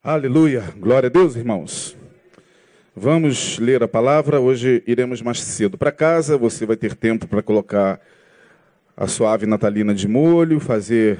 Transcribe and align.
Aleluia, 0.00 0.60
glória 0.76 1.08
a 1.08 1.10
Deus, 1.10 1.34
irmãos. 1.34 1.96
Vamos 2.94 3.58
ler 3.58 3.82
a 3.82 3.88
palavra. 3.88 4.40
Hoje 4.40 4.80
iremos 4.86 5.20
mais 5.20 5.42
cedo 5.42 5.76
para 5.76 5.90
casa. 5.90 6.38
Você 6.38 6.64
vai 6.64 6.76
ter 6.76 6.94
tempo 6.94 7.26
para 7.26 7.42
colocar 7.42 8.00
a 8.96 9.08
sua 9.08 9.32
ave 9.34 9.44
natalina 9.44 9.92
de 9.92 10.06
molho, 10.06 10.60
fazer. 10.60 11.18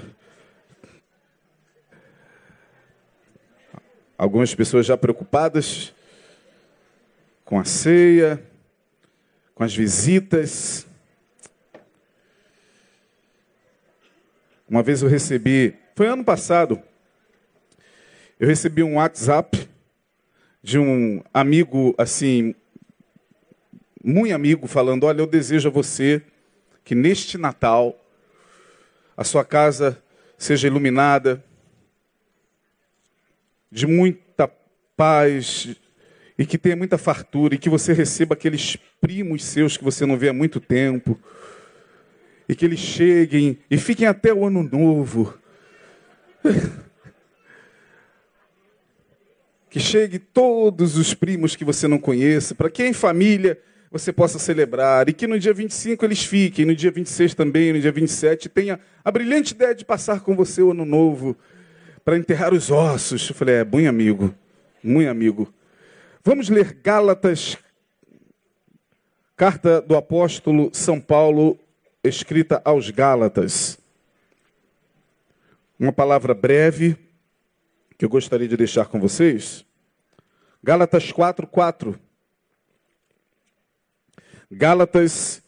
Algumas 4.17 4.55
pessoas 4.55 4.87
já 4.87 4.97
preocupadas 4.97 5.93
com 7.45 7.59
a 7.59 7.65
ceia, 7.65 8.41
com 9.57 9.65
as 9.65 9.75
visitas. 9.75 10.87
Uma 14.69 14.85
vez 14.85 15.03
eu 15.03 15.09
recebi, 15.09 15.75
foi 15.97 16.07
ano 16.07 16.25
passado, 16.25 16.81
eu 18.39 18.47
recebi 18.47 18.83
um 18.83 18.95
WhatsApp 18.97 19.69
de 20.63 20.79
um 20.79 21.23
amigo, 21.35 21.95
assim, 21.99 22.55
muito 24.03 24.35
amigo, 24.35 24.67
falando: 24.67 25.05
Olha, 25.05 25.21
eu 25.21 25.27
desejo 25.27 25.69
a 25.69 25.73
você 25.73 26.23
que 26.85 26.95
neste 26.95 27.37
Natal 27.37 27.99
a 29.17 29.25
sua 29.25 29.45
casa 29.45 30.01
seja 30.37 30.69
iluminada 30.69 31.45
de 33.71 33.87
muita 33.87 34.49
paz 34.97 35.77
e 36.39 36.47
que 36.47 36.57
tenha 36.57 36.77
muita 36.77 36.97
fartura 36.97 37.57
e 37.57 37.59
que 37.59 37.69
você 37.69 37.93
receba 37.93 38.35
aqueles 38.35 38.77
primos 39.01 39.45
seus 39.45 39.77
que 39.77 39.83
você 39.83 40.07
não 40.07 40.17
vê 40.17 40.29
há 40.29 40.33
muito 40.33 40.61
tempo 40.61 41.19
e 42.49 42.55
que 42.55 42.65
eles 42.65 42.79
cheguem 42.79 43.59
e 43.69 43.77
fiquem 43.77 44.07
até 44.07 44.33
o 44.33 44.47
ano 44.47 44.63
novo. 44.63 45.37
que 49.71 49.79
chegue 49.79 50.19
todos 50.19 50.97
os 50.97 51.15
primos 51.15 51.55
que 51.55 51.65
você 51.65 51.87
não 51.87 51.99
conhece, 51.99 52.55
para 52.55 52.71
que 52.71 52.85
em 52.85 52.93
família 52.93 53.59
você 53.91 54.13
possa 54.13 54.39
celebrar, 54.39 55.09
e 55.09 55.13
que 55.13 55.27
no 55.27 55.39
dia 55.39 55.53
25 55.53 56.05
eles 56.05 56.25
fiquem, 56.25 56.65
no 56.65 56.75
dia 56.75 56.91
26 56.91 57.35
também, 57.35 57.73
no 57.73 57.81
dia 57.81 57.93
27, 57.93 58.49
tenha 58.49 58.79
a 59.05 59.11
brilhante 59.11 59.55
ideia 59.55 59.75
de 59.75 59.85
passar 59.85 60.21
com 60.21 60.37
você 60.37 60.63
o 60.63 60.73
ano 60.73 60.85
novo, 60.85 61.37
para 62.05 62.17
enterrar 62.17 62.53
os 62.53 62.71
ossos. 62.71 63.29
Eu 63.29 63.35
falei, 63.35 63.57
é, 63.57 63.65
muito 63.65 63.89
amigo, 63.89 64.35
muito 64.83 65.09
amigo. 65.09 65.53
Vamos 66.25 66.49
ler 66.49 66.79
Gálatas, 66.83 67.57
carta 69.37 69.81
do 69.81 69.97
apóstolo 69.97 70.71
São 70.73 71.01
Paulo, 71.01 71.59
escrita 72.05 72.61
aos 72.65 72.91
Gálatas. 72.91 73.79
Uma 75.79 75.93
palavra 75.93 76.35
breve, 76.35 76.97
que 77.99 78.05
eu 78.05 78.09
gostaria 78.09 78.47
de 78.47 78.57
deixar 78.57 78.87
com 78.87 79.01
vocês. 79.01 79.67
Gálatas 80.63 81.11
4, 81.11 81.49
4. 81.49 81.99
Gálatas, 84.49 85.43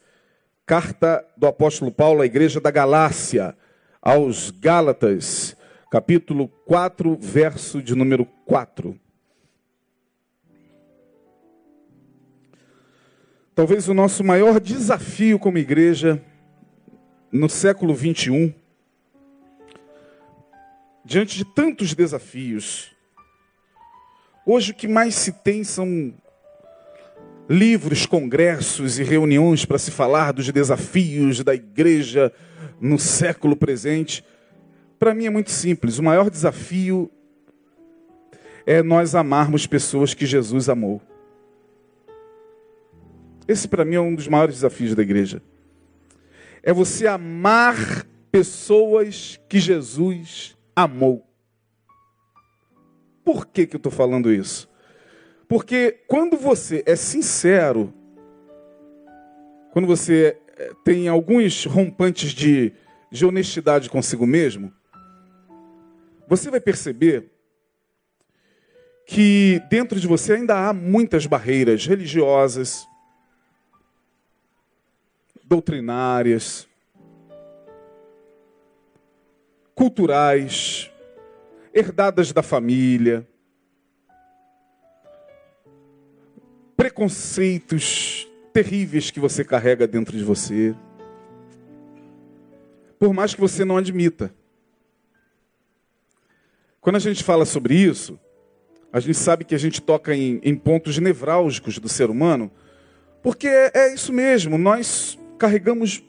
carta 0.66 1.24
do 1.36 1.46
apóstolo 1.46 1.92
Paulo 1.92 2.22
à 2.22 2.26
igreja 2.26 2.60
da 2.60 2.72
Galácia, 2.72 3.56
aos 4.02 4.50
Gálatas, 4.50 5.56
capítulo 5.92 6.48
4, 6.66 7.16
verso 7.20 7.80
de 7.80 7.94
número 7.94 8.26
4. 8.44 8.98
Talvez 13.54 13.88
o 13.88 13.94
nosso 13.94 14.24
maior 14.24 14.58
desafio 14.58 15.38
como 15.38 15.56
igreja 15.56 16.20
no 17.30 17.48
século 17.48 17.94
21 17.94 18.52
diante 21.04 21.36
de 21.36 21.44
tantos 21.44 21.94
desafios. 21.94 22.90
Hoje 24.44 24.72
o 24.72 24.74
que 24.74 24.88
mais 24.88 25.14
se 25.14 25.32
tem 25.32 25.64
são 25.64 26.14
livros, 27.48 28.06
congressos 28.06 28.98
e 28.98 29.02
reuniões 29.02 29.64
para 29.64 29.78
se 29.78 29.90
falar 29.90 30.32
dos 30.32 30.50
desafios 30.50 31.42
da 31.42 31.54
igreja 31.54 32.32
no 32.80 32.98
século 32.98 33.56
presente. 33.56 34.24
Para 34.98 35.14
mim 35.14 35.26
é 35.26 35.30
muito 35.30 35.50
simples. 35.50 35.98
O 35.98 36.02
maior 36.02 36.30
desafio 36.30 37.10
é 38.66 38.82
nós 38.82 39.14
amarmos 39.14 39.66
pessoas 39.66 40.14
que 40.14 40.26
Jesus 40.26 40.68
amou. 40.68 41.02
Esse 43.48 43.66
para 43.66 43.84
mim 43.84 43.96
é 43.96 44.00
um 44.00 44.14
dos 44.14 44.28
maiores 44.28 44.54
desafios 44.56 44.94
da 44.94 45.02
igreja. 45.02 45.42
É 46.62 46.72
você 46.72 47.06
amar 47.06 48.06
pessoas 48.30 49.40
que 49.48 49.58
Jesus 49.58 50.56
amou. 50.82 51.26
Por 53.24 53.46
que, 53.46 53.66
que 53.66 53.76
eu 53.76 53.78
estou 53.78 53.92
falando 53.92 54.32
isso? 54.32 54.68
Porque 55.48 56.00
quando 56.06 56.36
você 56.36 56.82
é 56.86 56.96
sincero, 56.96 57.92
quando 59.72 59.86
você 59.86 60.38
eh, 60.56 60.72
tem 60.84 61.08
alguns 61.08 61.64
rompantes 61.64 62.32
de, 62.32 62.72
de 63.10 63.26
honestidade 63.26 63.90
consigo 63.90 64.26
mesmo, 64.26 64.72
você 66.28 66.50
vai 66.50 66.60
perceber 66.60 67.30
que 69.06 69.60
dentro 69.68 69.98
de 69.98 70.06
você 70.06 70.34
ainda 70.34 70.68
há 70.68 70.72
muitas 70.72 71.26
barreiras 71.26 71.84
religiosas, 71.84 72.86
doutrinárias, 75.44 76.68
culturais, 79.80 80.90
herdadas 81.72 82.32
da 82.32 82.42
família, 82.42 83.26
preconceitos 86.76 88.28
terríveis 88.52 89.10
que 89.10 89.18
você 89.18 89.42
carrega 89.42 89.86
dentro 89.86 90.18
de 90.18 90.22
você. 90.22 90.76
Por 92.98 93.14
mais 93.14 93.34
que 93.34 93.40
você 93.40 93.64
não 93.64 93.78
admita. 93.78 94.30
Quando 96.78 96.96
a 96.96 97.00
gente 97.00 97.24
fala 97.24 97.46
sobre 97.46 97.72
isso, 97.74 98.20
a 98.92 99.00
gente 99.00 99.16
sabe 99.16 99.46
que 99.46 99.54
a 99.54 99.58
gente 99.58 99.80
toca 99.80 100.14
em, 100.14 100.42
em 100.42 100.54
pontos 100.56 100.98
nevrálgicos 100.98 101.78
do 101.78 101.88
ser 101.88 102.10
humano, 102.10 102.52
porque 103.22 103.48
é, 103.48 103.70
é 103.74 103.94
isso 103.94 104.12
mesmo, 104.12 104.58
nós 104.58 105.18
carregamos 105.38 106.02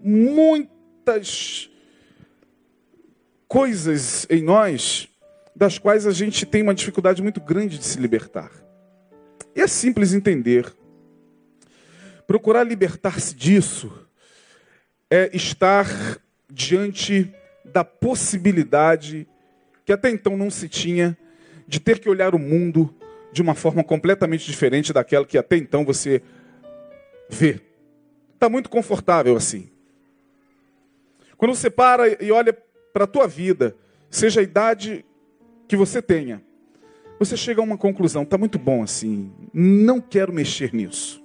muitas 0.00 1.68
coisas 3.48 4.26
em 4.28 4.42
nós 4.42 5.08
das 5.56 5.78
quais 5.78 6.06
a 6.06 6.12
gente 6.12 6.46
tem 6.46 6.62
uma 6.62 6.74
dificuldade 6.74 7.22
muito 7.22 7.40
grande 7.40 7.78
de 7.78 7.84
se 7.84 7.98
libertar. 7.98 8.52
E 9.56 9.60
é 9.60 9.66
simples 9.66 10.12
entender. 10.12 10.72
Procurar 12.26 12.62
libertar-se 12.62 13.34
disso 13.34 14.06
é 15.10 15.34
estar 15.34 15.88
diante 16.48 17.34
da 17.64 17.82
possibilidade 17.82 19.26
que 19.84 19.92
até 19.92 20.10
então 20.10 20.36
não 20.36 20.50
se 20.50 20.68
tinha 20.68 21.16
de 21.66 21.80
ter 21.80 21.98
que 21.98 22.08
olhar 22.08 22.34
o 22.34 22.38
mundo 22.38 22.94
de 23.32 23.42
uma 23.42 23.54
forma 23.54 23.82
completamente 23.82 24.46
diferente 24.46 24.92
daquela 24.92 25.24
que 25.24 25.38
até 25.38 25.56
então 25.56 25.84
você 25.84 26.22
vê. 27.28 27.60
Está 28.34 28.48
muito 28.48 28.70
confortável 28.70 29.36
assim. 29.36 29.70
Quando 31.36 31.54
você 31.54 31.70
para 31.70 32.22
e 32.22 32.30
olha 32.30 32.56
para 32.98 33.04
a 33.04 33.06
tua 33.06 33.28
vida, 33.28 33.76
seja 34.10 34.40
a 34.40 34.42
idade 34.42 35.04
que 35.68 35.76
você 35.76 36.02
tenha, 36.02 36.42
você 37.16 37.36
chega 37.36 37.60
a 37.60 37.64
uma 37.64 37.78
conclusão, 37.78 38.24
está 38.24 38.36
muito 38.36 38.58
bom 38.58 38.82
assim, 38.82 39.30
não 39.54 40.00
quero 40.00 40.32
mexer 40.32 40.74
nisso. 40.74 41.22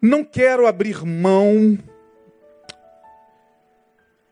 Não 0.00 0.22
quero 0.22 0.68
abrir 0.68 1.04
mão, 1.04 1.76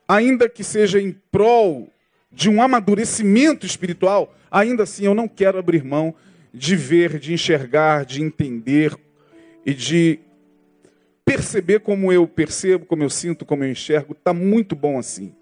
ainda 0.06 0.48
que 0.48 0.62
seja 0.62 1.00
em 1.00 1.10
prol 1.32 1.88
de 2.30 2.48
um 2.48 2.62
amadurecimento 2.62 3.66
espiritual, 3.66 4.32
ainda 4.48 4.84
assim 4.84 5.04
eu 5.04 5.16
não 5.16 5.26
quero 5.26 5.58
abrir 5.58 5.82
mão 5.82 6.14
de 6.54 6.76
ver, 6.76 7.18
de 7.18 7.32
enxergar, 7.32 8.04
de 8.04 8.22
entender 8.22 8.96
e 9.66 9.74
de 9.74 10.20
perceber 11.24 11.80
como 11.80 12.12
eu 12.12 12.28
percebo, 12.28 12.86
como 12.86 13.02
eu 13.02 13.10
sinto, 13.10 13.44
como 13.44 13.64
eu 13.64 13.70
enxergo, 13.72 14.12
está 14.12 14.32
muito 14.32 14.76
bom 14.76 14.96
assim. 14.96 15.34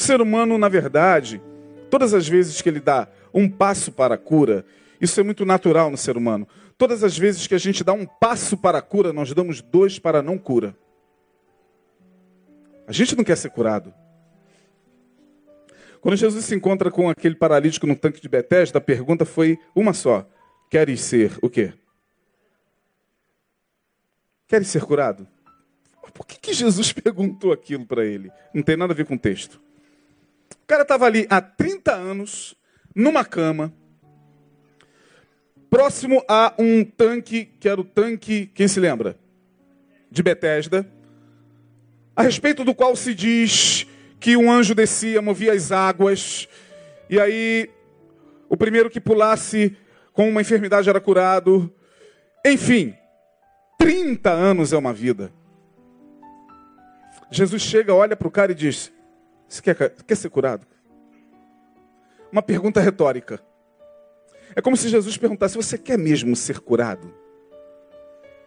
O 0.00 0.02
ser 0.02 0.22
humano, 0.22 0.56
na 0.56 0.70
verdade, 0.70 1.42
todas 1.90 2.14
as 2.14 2.26
vezes 2.26 2.62
que 2.62 2.70
ele 2.70 2.80
dá 2.80 3.06
um 3.34 3.46
passo 3.46 3.92
para 3.92 4.14
a 4.14 4.18
cura, 4.18 4.64
isso 4.98 5.20
é 5.20 5.22
muito 5.22 5.44
natural 5.44 5.90
no 5.90 5.96
ser 5.98 6.16
humano. 6.16 6.48
Todas 6.78 7.04
as 7.04 7.18
vezes 7.18 7.46
que 7.46 7.54
a 7.54 7.58
gente 7.58 7.84
dá 7.84 7.92
um 7.92 8.06
passo 8.06 8.56
para 8.56 8.78
a 8.78 8.82
cura, 8.82 9.12
nós 9.12 9.30
damos 9.34 9.60
dois 9.60 9.98
para 9.98 10.20
a 10.20 10.22
não 10.22 10.38
cura. 10.38 10.74
A 12.86 12.92
gente 12.92 13.14
não 13.14 13.22
quer 13.22 13.36
ser 13.36 13.50
curado. 13.50 13.92
Quando 16.00 16.16
Jesus 16.16 16.46
se 16.46 16.54
encontra 16.54 16.90
com 16.90 17.10
aquele 17.10 17.34
paralítico 17.34 17.86
no 17.86 17.94
tanque 17.94 18.22
de 18.22 18.28
Betesda, 18.28 18.78
a 18.78 18.80
pergunta 18.80 19.26
foi 19.26 19.58
uma 19.76 19.92
só: 19.92 20.26
Queres 20.70 21.02
ser 21.02 21.38
o 21.42 21.50
quê? 21.50 21.74
Queres 24.48 24.68
ser 24.68 24.82
curado? 24.82 25.28
Por 26.14 26.24
que, 26.24 26.40
que 26.40 26.54
Jesus 26.54 26.90
perguntou 26.90 27.52
aquilo 27.52 27.84
para 27.84 28.02
ele? 28.02 28.32
Não 28.54 28.62
tem 28.62 28.78
nada 28.78 28.94
a 28.94 28.96
ver 28.96 29.04
com 29.04 29.14
o 29.14 29.18
texto. 29.18 29.60
Cara 30.70 30.82
estava 30.82 31.04
ali 31.04 31.26
há 31.28 31.40
30 31.40 31.92
anos, 31.92 32.54
numa 32.94 33.24
cama, 33.24 33.74
próximo 35.68 36.24
a 36.28 36.54
um 36.60 36.84
tanque, 36.84 37.44
que 37.58 37.68
era 37.68 37.80
o 37.80 37.82
tanque, 37.82 38.46
quem 38.54 38.68
se 38.68 38.78
lembra? 38.78 39.18
De 40.08 40.22
Betesda, 40.22 40.88
a 42.14 42.22
respeito 42.22 42.62
do 42.62 42.72
qual 42.72 42.94
se 42.94 43.16
diz 43.16 43.84
que 44.20 44.36
um 44.36 44.48
anjo 44.48 44.72
descia, 44.72 45.20
movia 45.20 45.54
as 45.54 45.72
águas, 45.72 46.48
e 47.08 47.18
aí 47.18 47.68
o 48.48 48.56
primeiro 48.56 48.88
que 48.88 49.00
pulasse 49.00 49.76
com 50.12 50.28
uma 50.28 50.40
enfermidade 50.40 50.88
era 50.88 51.00
curado. 51.00 51.68
Enfim, 52.46 52.94
30 53.76 54.30
anos 54.30 54.72
é 54.72 54.76
uma 54.76 54.92
vida. 54.92 55.32
Jesus 57.28 57.60
chega, 57.60 57.92
olha 57.92 58.14
para 58.14 58.28
o 58.28 58.30
cara 58.30 58.52
e 58.52 58.54
diz: 58.54 58.92
Você 59.50 59.60
quer, 59.60 59.90
quer 60.06 60.14
ser 60.14 60.30
curado? 60.30 60.64
Uma 62.30 62.40
pergunta 62.40 62.80
retórica. 62.80 63.42
É 64.54 64.62
como 64.62 64.76
se 64.76 64.88
Jesus 64.88 65.16
perguntasse: 65.16 65.56
Você 65.56 65.76
quer 65.76 65.98
mesmo 65.98 66.36
ser 66.36 66.60
curado? 66.60 67.12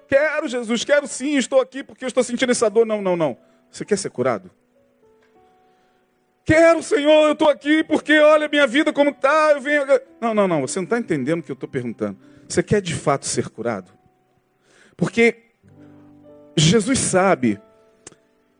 Quero, 0.08 0.48
Jesus, 0.48 0.86
quero 0.86 1.06
sim, 1.06 1.36
estou 1.36 1.60
aqui 1.60 1.84
porque 1.84 2.06
eu 2.06 2.08
estou 2.08 2.24
sentindo 2.24 2.52
essa 2.52 2.70
dor. 2.70 2.86
Não, 2.86 3.02
não, 3.02 3.18
não. 3.18 3.38
Você 3.70 3.84
quer 3.84 3.98
ser 3.98 4.12
curado? 4.12 4.50
Quero, 6.46 6.82
Senhor, 6.82 7.28
eu 7.28 7.34
estou 7.34 7.50
aqui 7.50 7.84
porque 7.84 8.18
olha 8.20 8.48
minha 8.48 8.66
vida 8.66 8.94
como 8.94 9.10
está. 9.10 9.52
Eu 9.52 9.60
venho. 9.60 9.86
Não, 10.22 10.34
não, 10.34 10.48
não. 10.48 10.62
Você 10.62 10.80
não 10.80 10.86
está 10.86 10.98
entendendo 10.98 11.42
o 11.42 11.44
que 11.44 11.52
eu 11.52 11.56
estou 11.56 11.68
perguntando. 11.68 12.18
Você 12.48 12.64
quer 12.64 12.82
de 12.82 12.96
fato 12.96 13.26
ser 13.26 13.50
curado? 13.50 13.92
Porque 14.96 15.52
Jesus 16.56 17.00
sabe 17.00 17.60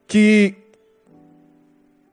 que 0.08 0.63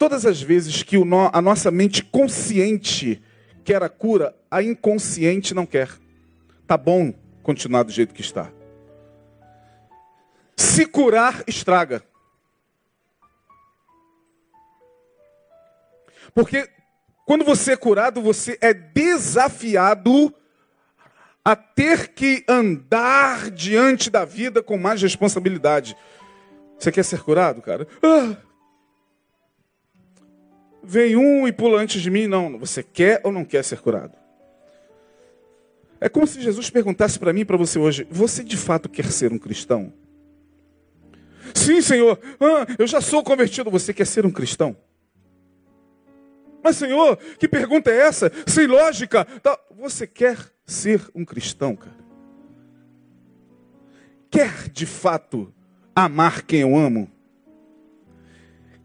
todas 0.01 0.25
as 0.25 0.41
vezes 0.41 0.83
que 0.83 0.97
a 1.31 1.43
nossa 1.43 1.71
mente 1.71 2.03
consciente 2.03 3.23
quer 3.63 3.83
a 3.83 3.89
cura, 3.91 4.35
a 4.51 4.63
inconsciente 4.63 5.53
não 5.53 5.67
quer. 5.67 5.91
Tá 6.67 6.75
bom 6.79 7.13
continuar 7.43 7.83
do 7.83 7.93
jeito 7.93 8.15
que 8.15 8.23
está. 8.23 8.51
Se 10.57 10.87
curar, 10.87 11.45
estraga. 11.47 12.03
Porque 16.33 16.67
quando 17.27 17.45
você 17.45 17.73
é 17.73 17.77
curado, 17.77 18.23
você 18.23 18.57
é 18.63 18.73
desafiado 18.73 20.35
a 21.45 21.55
ter 21.55 22.15
que 22.15 22.43
andar 22.49 23.51
diante 23.51 24.09
da 24.09 24.25
vida 24.25 24.63
com 24.63 24.79
mais 24.79 25.03
responsabilidade. 25.03 25.95
Você 26.79 26.91
quer 26.91 27.05
ser 27.05 27.23
curado, 27.23 27.61
cara? 27.61 27.87
Ah, 28.03 28.50
vem 30.83 31.17
um 31.17 31.47
e 31.47 31.53
pula 31.53 31.81
antes 31.81 32.01
de 32.01 32.11
mim. 32.11 32.27
Não, 32.27 32.59
você 32.59 32.83
quer 32.83 33.21
ou 33.25 33.33
não 33.33 33.45
quer 33.45 33.65
ser 33.65 33.81
curado? 33.81 34.17
É 36.01 36.09
como 36.09 36.27
se 36.27 36.41
Jesus 36.41 36.71
perguntasse 36.71 37.19
para 37.19 37.33
mim 37.33 37.41
e 37.41 37.45
para 37.45 37.57
você 37.57 37.79
hoje: 37.79 38.07
Você 38.11 38.43
de 38.43 38.57
fato 38.57 38.89
quer 38.89 39.11
ser 39.11 39.33
um 39.33 39.39
cristão? 39.39 39.93
Sim, 41.55 41.81
Senhor. 41.83 42.19
Ah, 42.41 42.67
eu 42.79 42.87
já 42.87 43.01
sou 43.01 43.23
convertido. 43.23 43.71
Você 43.71 43.93
quer 43.93 44.07
ser 44.07 44.25
um 44.25 44.31
cristão? 44.31 44.77
Mas, 46.63 46.77
Senhor, 46.77 47.17
que 47.39 47.49
pergunta 47.49 47.91
é 47.91 47.99
essa? 48.01 48.31
Sem 48.47 48.67
lógica. 48.67 49.25
Tá, 49.25 49.59
você 49.77 50.07
quer 50.07 50.39
ser 50.67 51.03
um 51.15 51.25
cristão, 51.25 51.75
cara? 51.75 52.01
Quer 54.31 54.69
de 54.69 54.87
fato 54.87 55.53
amar 55.95 56.43
quem 56.43 56.61
eu 56.61 56.77
amo? 56.77 57.11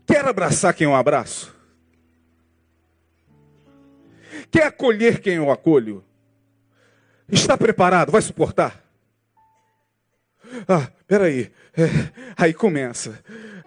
Quer 0.06 0.26
abraçar 0.26 0.74
quem 0.74 0.86
eu 0.86 0.96
abraço? 0.96 1.55
Quer 4.52 4.68
acolher 4.68 5.20
quem 5.20 5.36
eu 5.36 5.52
acolho? 5.52 6.04
Está 7.30 7.58
preparado? 7.58 8.12
Vai 8.12 8.22
suportar? 8.22 8.84
Ah, 10.68 10.90
peraí. 11.08 11.52
É, 11.76 11.86
aí 12.38 12.54
começa. 12.54 13.20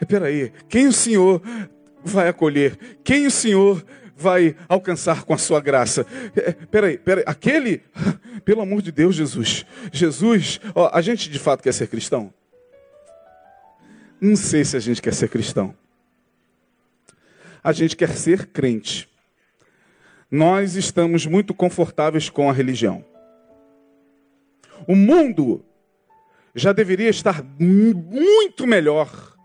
Peraí. 0.06 0.52
Quem 0.68 0.86
o 0.86 0.92
Senhor 0.92 1.42
vai 2.04 2.28
acolher? 2.28 2.78
Quem 3.02 3.26
o 3.26 3.30
Senhor 3.30 3.84
vai 4.16 4.56
alcançar 4.68 5.24
com 5.24 5.34
a 5.34 5.38
sua 5.38 5.60
graça? 5.60 6.06
É, 6.34 6.52
peraí, 6.52 6.98
peraí. 6.98 7.24
Aquele, 7.26 7.82
pelo 8.44 8.62
amor 8.62 8.82
de 8.82 8.92
Deus, 8.92 9.14
Jesus. 9.14 9.66
Jesus, 9.92 10.60
ó, 10.74 10.90
a 10.92 11.00
gente 11.00 11.28
de 11.30 11.38
fato 11.38 11.62
quer 11.62 11.72
ser 11.72 11.88
cristão? 11.88 12.32
Não 14.20 14.34
sei 14.36 14.64
se 14.64 14.76
a 14.76 14.80
gente 14.80 15.00
quer 15.00 15.14
ser 15.14 15.28
cristão. 15.28 15.74
A 17.62 17.72
gente 17.72 17.96
quer 17.96 18.10
ser 18.10 18.46
crente. 18.46 19.08
Nós 20.30 20.74
estamos 20.74 21.24
muito 21.24 21.54
confortáveis 21.54 22.28
com 22.28 22.50
a 22.50 22.52
religião. 22.52 23.04
O 24.86 24.94
mundo 24.94 25.64
já 26.54 26.72
deveria 26.72 27.08
estar 27.08 27.42
muito 27.42 28.66
melhor 28.66 29.36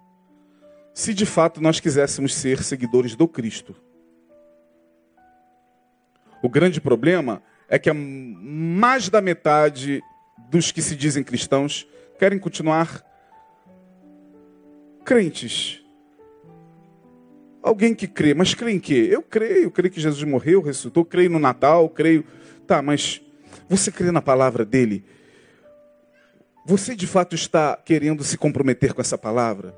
se 0.94 1.14
de 1.14 1.26
fato 1.26 1.62
nós 1.62 1.80
quiséssemos 1.80 2.36
ser 2.36 2.62
seguidores 2.64 3.16
do 3.16 3.28
Cristo. 3.28 3.76
O 6.42 6.50
grande 6.50 6.80
problema 6.80 7.42
é 7.70 7.80
que 7.80 7.92
mais 7.92 9.10
da 9.10 9.22
metade 9.22 10.04
dos 10.50 10.72
que 10.72 10.82
se 10.82 10.96
dizem 10.96 11.24
cristãos 11.24 11.88
querem 12.20 12.38
continuar 12.38 13.04
crentes. 15.04 15.83
Alguém 17.64 17.96
que 17.96 18.08
crê, 18.08 18.34
mas 18.34 18.54
crê 18.54 18.74
em 18.74 18.80
quê? 18.80 19.08
Eu 19.10 19.22
creio, 19.22 19.72
creio 19.72 19.90
que 19.90 20.02
Jesus 20.02 20.22
morreu, 20.24 20.62
ressuscitou, 20.62 21.06
creio 21.06 21.30
no 21.30 21.40
Natal, 21.40 21.88
creio. 21.88 22.26
Tá, 22.68 22.82
mas 22.82 23.22
você 23.70 23.90
crê 23.90 24.12
na 24.12 24.22
palavra 24.22 24.66
dele? 24.66 25.06
Você 26.66 26.94
de 26.94 27.08
fato 27.08 27.36
está 27.36 27.78
querendo 27.78 28.22
se 28.22 28.38
comprometer 28.38 28.94
com 28.94 29.00
essa 29.00 29.18
palavra? 29.18 29.74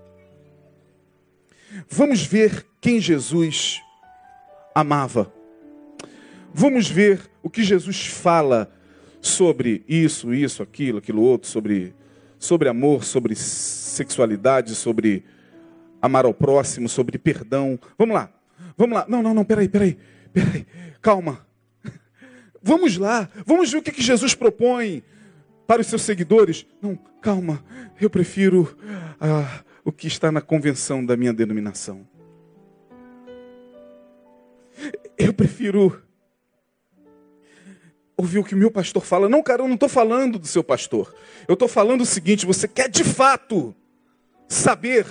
Vamos 1.88 2.24
ver 2.24 2.66
quem 2.82 3.00
Jesus 3.00 3.80
amava. 4.74 5.32
Vamos 6.52 6.90
ver 6.90 7.22
o 7.44 7.52
que 7.52 7.64
Jesus 7.64 8.08
fala 8.08 8.72
sobre 9.22 9.84
isso, 9.88 10.34
isso, 10.34 10.64
aquilo, 10.64 10.98
aquilo 10.98 11.22
outro, 11.22 11.48
sobre, 11.50 11.94
sobre 12.40 12.68
amor, 12.68 13.04
sobre 13.04 13.36
sexualidade, 13.36 14.74
sobre 14.74 15.24
amar 16.06 16.26
ao 16.26 16.34
próximo, 16.34 16.88
sobre 16.88 17.18
perdão. 17.18 17.80
Vamos 17.98 18.16
lá, 18.16 18.30
vamos 18.78 18.96
lá. 18.96 19.06
Não, 19.08 19.22
não, 19.22 19.34
não, 19.34 19.46
peraí, 19.46 19.68
peraí, 19.68 19.98
peraí, 20.34 20.66
calma. 21.02 21.46
Vamos 22.62 22.98
lá, 22.98 23.30
vamos 23.46 23.72
ver 23.72 23.78
o 23.78 23.82
que, 23.82 23.92
que 23.92 24.02
Jesus 24.02 24.34
propõe 24.34 25.04
para 25.68 25.82
os 25.82 25.88
seus 25.88 26.02
seguidores. 26.02 26.66
Não, 26.82 26.96
calma, 27.22 27.64
eu 28.00 28.10
prefiro 28.10 28.76
ah, 29.20 29.64
o 29.84 29.92
que 29.92 30.08
está 30.08 30.32
na 30.32 30.42
convenção 30.42 31.06
da 31.06 31.16
minha 31.16 31.34
denominação. 31.34 32.08
Eu 35.18 35.34
prefiro 35.34 36.02
ouvir 38.18 38.40
o 38.40 38.44
que 38.44 38.56
o 38.56 38.58
meu 38.58 38.72
pastor 38.72 39.04
fala. 39.04 39.30
Não, 39.30 39.44
cara, 39.44 39.62
eu 39.62 39.68
não 39.68 39.76
estou 39.76 39.90
falando 39.90 40.40
do 40.40 40.48
seu 40.48 40.64
pastor. 40.64 41.14
Eu 41.48 41.54
estou 41.54 41.68
falando 41.68 42.02
o 42.02 42.06
seguinte: 42.06 42.46
você 42.46 42.68
quer 42.68 42.90
de 42.90 43.04
fato 43.04 43.76
saber 44.48 45.06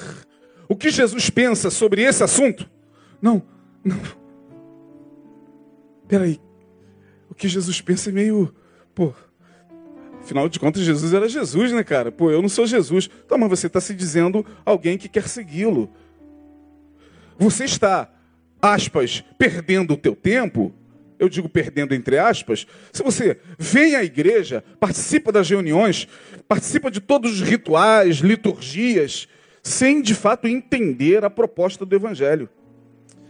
o 0.68 0.76
que 0.76 0.90
Jesus 0.90 1.30
pensa 1.30 1.70
sobre 1.70 2.02
esse 2.02 2.22
assunto? 2.22 2.68
Não, 3.20 3.42
não. 3.84 3.98
Peraí. 6.08 6.40
O 7.30 7.34
que 7.34 7.48
Jesus 7.48 7.80
pensa 7.80 8.10
é 8.10 8.12
meio. 8.12 8.54
Pô. 8.94 9.12
Afinal 10.20 10.48
de 10.48 10.58
contas, 10.58 10.82
Jesus 10.82 11.12
era 11.12 11.28
Jesus, 11.28 11.72
né, 11.72 11.84
cara? 11.84 12.10
Pô, 12.10 12.30
eu 12.30 12.40
não 12.40 12.48
sou 12.48 12.66
Jesus. 12.66 13.10
Então, 13.24 13.36
mas 13.36 13.50
você 13.50 13.66
está 13.66 13.80
se 13.80 13.94
dizendo 13.94 14.44
alguém 14.64 14.96
que 14.96 15.08
quer 15.08 15.28
segui-lo. 15.28 15.90
Você 17.38 17.64
está, 17.64 18.10
aspas, 18.62 19.22
perdendo 19.38 19.94
o 19.94 19.96
teu 19.96 20.16
tempo 20.16 20.72
eu 21.18 21.28
digo 21.28 21.48
perdendo 21.48 21.94
entre 21.94 22.18
aspas, 22.18 22.66
se 22.92 23.02
você 23.02 23.38
vem 23.58 23.94
à 23.94 24.04
igreja, 24.04 24.64
participa 24.78 25.32
das 25.32 25.48
reuniões, 25.48 26.08
participa 26.48 26.90
de 26.90 27.00
todos 27.00 27.40
os 27.40 27.48
rituais, 27.48 28.16
liturgias, 28.16 29.28
sem 29.64 30.02
de 30.02 30.14
fato 30.14 30.46
entender 30.46 31.24
a 31.24 31.30
proposta 31.30 31.86
do 31.86 31.96
evangelho. 31.96 32.50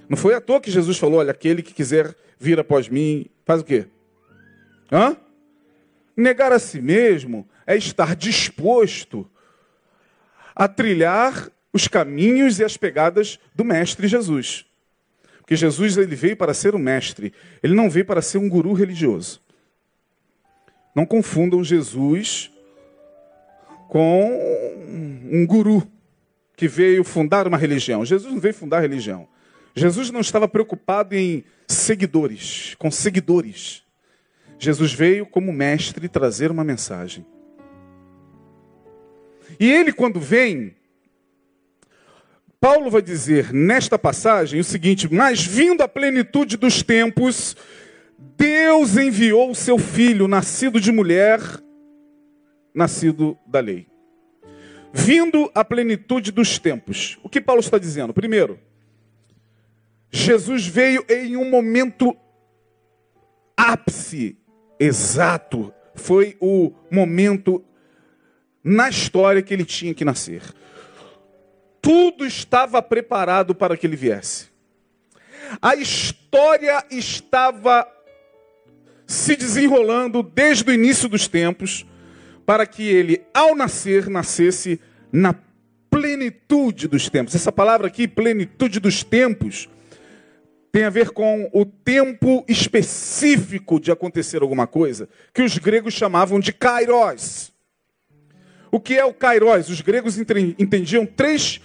Não 0.08 0.16
foi 0.16 0.34
à 0.34 0.40
toa 0.40 0.60
que 0.60 0.70
Jesus 0.70 0.98
falou: 0.98 1.20
olha, 1.20 1.30
aquele 1.30 1.62
que 1.62 1.72
quiser 1.72 2.14
vir 2.38 2.58
após 2.58 2.88
mim, 2.88 3.26
faz 3.46 3.60
o 3.60 3.64
quê? 3.64 3.86
Hã? 4.92 5.16
Negar 6.16 6.52
a 6.52 6.58
si 6.58 6.82
mesmo 6.82 7.48
é 7.66 7.76
estar 7.76 8.14
disposto 8.16 9.30
a 10.54 10.68
trilhar 10.68 11.50
os 11.72 11.88
caminhos 11.88 12.58
e 12.58 12.64
as 12.64 12.76
pegadas 12.76 13.38
do 13.54 13.64
Mestre 13.64 14.06
Jesus. 14.06 14.66
Porque 15.38 15.56
Jesus 15.56 15.96
ele 15.96 16.16
veio 16.16 16.36
para 16.36 16.54
ser 16.54 16.74
um 16.74 16.78
mestre, 16.78 17.32
ele 17.62 17.74
não 17.74 17.90
veio 17.90 18.06
para 18.06 18.22
ser 18.22 18.38
um 18.38 18.48
guru 18.48 18.72
religioso. 18.72 19.42
Não 20.94 21.04
confundam 21.04 21.62
Jesus 21.62 22.50
com 23.88 24.30
um 25.30 25.46
guru 25.46 25.86
que 26.56 26.68
veio 26.68 27.04
fundar 27.04 27.46
uma 27.46 27.56
religião. 27.56 28.04
Jesus 28.04 28.32
não 28.32 28.40
veio 28.40 28.54
fundar 28.54 28.80
religião. 28.80 29.28
Jesus 29.74 30.10
não 30.10 30.20
estava 30.20 30.46
preocupado 30.46 31.14
em 31.14 31.44
seguidores, 31.66 32.74
com 32.78 32.90
seguidores. 32.90 33.82
Jesus 34.58 34.92
veio 34.92 35.26
como 35.26 35.52
mestre 35.52 36.08
trazer 36.08 36.50
uma 36.50 36.62
mensagem. 36.62 37.26
E 39.58 39.70
ele, 39.70 39.92
quando 39.92 40.20
vem, 40.20 40.74
Paulo 42.60 42.90
vai 42.90 43.02
dizer 43.02 43.52
nesta 43.52 43.98
passagem 43.98 44.60
o 44.60 44.64
seguinte: 44.64 45.12
Mas 45.12 45.44
vindo 45.44 45.82
a 45.82 45.88
plenitude 45.88 46.56
dos 46.56 46.82
tempos, 46.82 47.56
Deus 48.36 48.96
enviou 48.96 49.50
o 49.50 49.54
seu 49.54 49.78
filho, 49.78 50.26
nascido 50.28 50.80
de 50.80 50.90
mulher, 50.90 51.40
nascido 52.74 53.36
da 53.46 53.60
lei. 53.60 53.93
Vindo 54.96 55.50
a 55.52 55.64
plenitude 55.64 56.30
dos 56.30 56.56
tempos. 56.56 57.18
O 57.20 57.28
que 57.28 57.40
Paulo 57.40 57.60
está 57.60 57.78
dizendo? 57.78 58.14
Primeiro, 58.14 58.60
Jesus 60.08 60.68
veio 60.68 61.04
em 61.10 61.36
um 61.36 61.50
momento 61.50 62.16
ápice, 63.56 64.38
exato. 64.78 65.74
Foi 65.96 66.36
o 66.38 66.72
momento 66.92 67.64
na 68.62 68.88
história 68.88 69.42
que 69.42 69.52
ele 69.52 69.64
tinha 69.64 69.92
que 69.92 70.04
nascer. 70.04 70.42
Tudo 71.82 72.24
estava 72.24 72.80
preparado 72.80 73.52
para 73.52 73.76
que 73.76 73.88
ele 73.88 73.96
viesse. 73.96 74.46
A 75.60 75.74
história 75.74 76.84
estava 76.88 77.84
se 79.08 79.34
desenrolando 79.34 80.22
desde 80.22 80.70
o 80.70 80.72
início 80.72 81.08
dos 81.08 81.26
tempos 81.26 81.84
para 82.46 82.66
que 82.66 82.82
ele, 82.82 83.22
ao 83.32 83.54
nascer, 83.54 84.08
nascesse 84.08 84.80
na 85.12 85.34
plenitude 85.90 86.88
dos 86.88 87.08
tempos. 87.08 87.34
Essa 87.34 87.52
palavra 87.52 87.86
aqui, 87.86 88.08
plenitude 88.08 88.80
dos 88.80 89.02
tempos, 89.02 89.68
tem 90.72 90.82
a 90.82 90.90
ver 90.90 91.10
com 91.10 91.48
o 91.52 91.64
tempo 91.64 92.44
específico 92.48 93.78
de 93.78 93.92
acontecer 93.92 94.42
alguma 94.42 94.66
coisa, 94.66 95.08
que 95.32 95.40
os 95.40 95.56
gregos 95.56 95.94
chamavam 95.94 96.40
de 96.40 96.52
kairos. 96.52 97.52
O 98.72 98.80
que 98.80 98.98
é 98.98 99.04
o 99.04 99.14
kairos? 99.14 99.68
Os 99.68 99.80
gregos 99.80 100.18
entendiam 100.18 101.06
três 101.06 101.60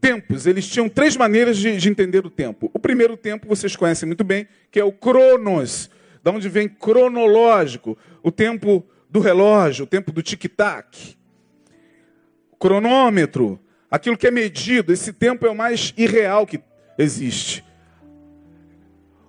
tempos, 0.00 0.46
eles 0.46 0.68
tinham 0.68 0.88
três 0.88 1.16
maneiras 1.16 1.56
de, 1.56 1.76
de, 1.76 1.88
entender 1.88 2.24
o 2.24 2.30
tempo. 2.30 2.70
O 2.72 2.78
primeiro 2.78 3.16
tempo 3.16 3.48
vocês 3.48 3.74
conhecem 3.74 4.06
muito 4.06 4.22
bem, 4.22 4.46
que 4.70 4.78
é 4.78 4.84
o 4.84 4.92
cronos, 4.92 5.90
da 6.22 6.30
onde 6.30 6.48
vem 6.48 6.68
cronológico, 6.68 7.98
o 8.22 8.30
tempo 8.30 8.86
do 9.16 9.20
relógio, 9.20 9.84
o 9.84 9.88
tempo 9.88 10.12
do 10.12 10.22
tic-tac. 10.22 11.16
Cronômetro, 12.58 13.58
aquilo 13.90 14.16
que 14.16 14.26
é 14.26 14.30
medido, 14.30 14.92
esse 14.92 15.10
tempo 15.10 15.46
é 15.46 15.50
o 15.50 15.56
mais 15.56 15.94
irreal 15.96 16.46
que 16.46 16.60
existe. 16.98 17.64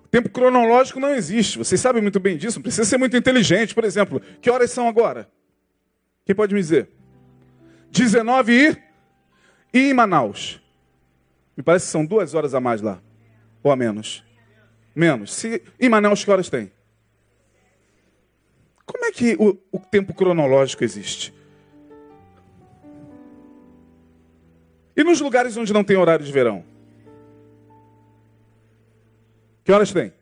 O 0.03 0.09
tempo 0.09 0.29
cronológico 0.29 0.99
não 0.99 1.15
existe, 1.15 1.57
vocês 1.57 1.79
sabem 1.79 2.01
muito 2.01 2.19
bem 2.19 2.35
disso, 2.35 2.57
não 2.57 2.63
precisa 2.63 2.83
ser 2.83 2.97
muito 2.97 3.15
inteligente. 3.15 3.73
Por 3.73 3.85
exemplo, 3.85 4.21
que 4.41 4.49
horas 4.49 4.71
são 4.71 4.89
agora? 4.89 5.29
Quem 6.25 6.35
pode 6.35 6.53
me 6.53 6.59
dizer? 6.59 6.89
19 7.89 8.51
e, 8.53 8.77
e 9.73 9.89
em 9.89 9.93
Manaus? 9.93 10.61
Me 11.55 11.63
parece 11.63 11.85
que 11.85 11.91
são 11.93 12.05
duas 12.05 12.33
horas 12.33 12.53
a 12.53 12.59
mais 12.59 12.81
lá. 12.81 13.01
Ou 13.63 13.71
a 13.71 13.75
menos. 13.77 14.21
Menos. 14.93 15.33
Se, 15.33 15.63
em 15.79 15.87
Manaus, 15.87 16.25
que 16.25 16.31
horas 16.31 16.49
tem? 16.49 16.73
Como 18.87 19.05
é 19.05 19.11
que 19.11 19.35
o, 19.37 19.57
o 19.71 19.79
tempo 19.79 20.13
cronológico 20.13 20.83
existe? 20.83 21.33
E 24.95 25.03
nos 25.03 25.21
lugares 25.21 25.55
onde 25.55 25.71
não 25.71 25.83
tem 25.83 25.97
horário 25.97 26.25
de 26.25 26.31
verão? 26.31 26.63
Que 29.63 29.71
horas 29.71 29.91
tem? 29.91 30.13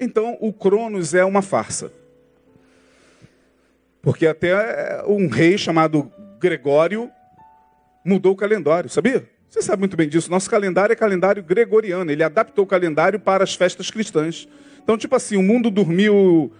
Então, 0.00 0.36
o 0.40 0.52
Cronos 0.52 1.14
é 1.14 1.24
uma 1.24 1.42
farsa. 1.42 1.92
Porque 4.00 4.26
até 4.26 5.04
um 5.06 5.28
rei 5.28 5.58
chamado 5.58 6.10
Gregório 6.40 7.10
mudou 8.04 8.32
o 8.32 8.36
calendário, 8.36 8.88
sabia? 8.88 9.28
Você 9.48 9.60
sabe 9.60 9.80
muito 9.80 9.96
bem 9.96 10.08
disso. 10.08 10.30
Nosso 10.30 10.48
calendário 10.48 10.92
é 10.92 10.96
calendário 10.96 11.42
gregoriano. 11.42 12.10
Ele 12.10 12.22
adaptou 12.22 12.64
o 12.64 12.68
calendário 12.68 13.20
para 13.20 13.44
as 13.44 13.54
festas 13.54 13.90
cristãs. 13.90 14.48
Então, 14.82 14.96
tipo 14.96 15.14
assim, 15.14 15.36
o 15.36 15.42
mundo 15.42 15.70
dormiu 15.70 16.52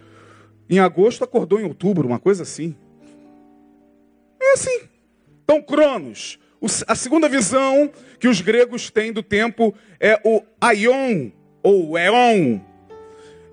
em 0.68 0.78
agosto, 0.78 1.24
acordou 1.24 1.60
em 1.60 1.64
outubro, 1.64 2.06
uma 2.06 2.18
coisa 2.18 2.42
assim. 2.42 2.76
É 4.40 4.52
assim. 4.52 4.80
Então, 5.44 5.62
Cronos. 5.62 6.38
A 6.86 6.94
segunda 6.94 7.28
visão 7.28 7.90
que 8.18 8.26
os 8.26 8.40
gregos 8.40 8.90
têm 8.90 9.12
do 9.12 9.22
tempo 9.22 9.74
é 10.00 10.20
o 10.24 10.42
aion, 10.60 11.30
ou 11.62 11.96
eon. 11.96 12.58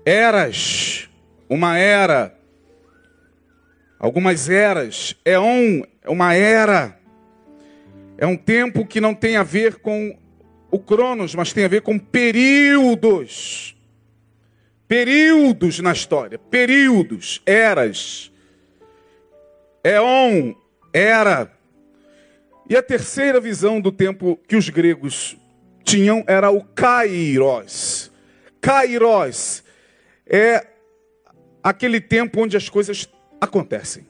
Eras. 0.04 1.08
Uma 1.48 1.78
era. 1.78 2.36
Algumas 3.98 4.50
eras. 4.50 5.16
Eon 5.24 5.82
é 6.02 6.10
uma 6.10 6.34
era. 6.34 6.98
É 8.18 8.26
um 8.26 8.36
tempo 8.36 8.84
que 8.84 9.00
não 9.00 9.14
tem 9.14 9.36
a 9.36 9.42
ver 9.42 9.76
com 9.76 10.18
o 10.70 10.78
Cronos, 10.78 11.34
mas 11.34 11.52
tem 11.52 11.64
a 11.64 11.68
ver 11.68 11.82
com 11.82 11.98
períodos. 11.98 13.75
Períodos 14.88 15.80
na 15.80 15.92
história, 15.92 16.38
períodos, 16.38 17.42
eras. 17.44 18.30
Eon, 19.82 20.54
era. 20.92 21.52
E 22.68 22.76
a 22.76 22.82
terceira 22.82 23.40
visão 23.40 23.80
do 23.80 23.92
tempo 23.92 24.38
que 24.48 24.56
os 24.56 24.68
gregos 24.68 25.36
tinham 25.84 26.24
era 26.26 26.50
o 26.50 26.64
Kairos. 26.64 28.10
Kairos 28.60 29.62
é 30.26 30.66
aquele 31.62 32.00
tempo 32.00 32.42
onde 32.42 32.56
as 32.56 32.68
coisas 32.68 33.08
acontecem. 33.40 34.06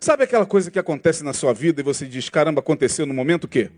Sabe 0.00 0.24
aquela 0.24 0.44
coisa 0.44 0.70
que 0.70 0.78
acontece 0.78 1.22
na 1.22 1.32
sua 1.32 1.52
vida 1.52 1.80
e 1.80 1.84
você 1.84 2.06
diz, 2.06 2.28
caramba, 2.28 2.60
aconteceu 2.60 3.06
no 3.06 3.14
momento 3.14 3.44
o 3.44 3.48
quê? 3.48 3.70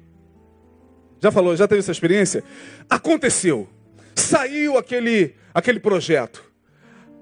Já 1.20 1.30
falou, 1.30 1.56
já 1.56 1.68
teve 1.68 1.80
essa 1.80 1.92
experiência? 1.92 2.42
Aconteceu. 2.88 3.68
Saiu 4.14 4.78
aquele, 4.78 5.34
aquele 5.54 5.78
projeto. 5.78 6.44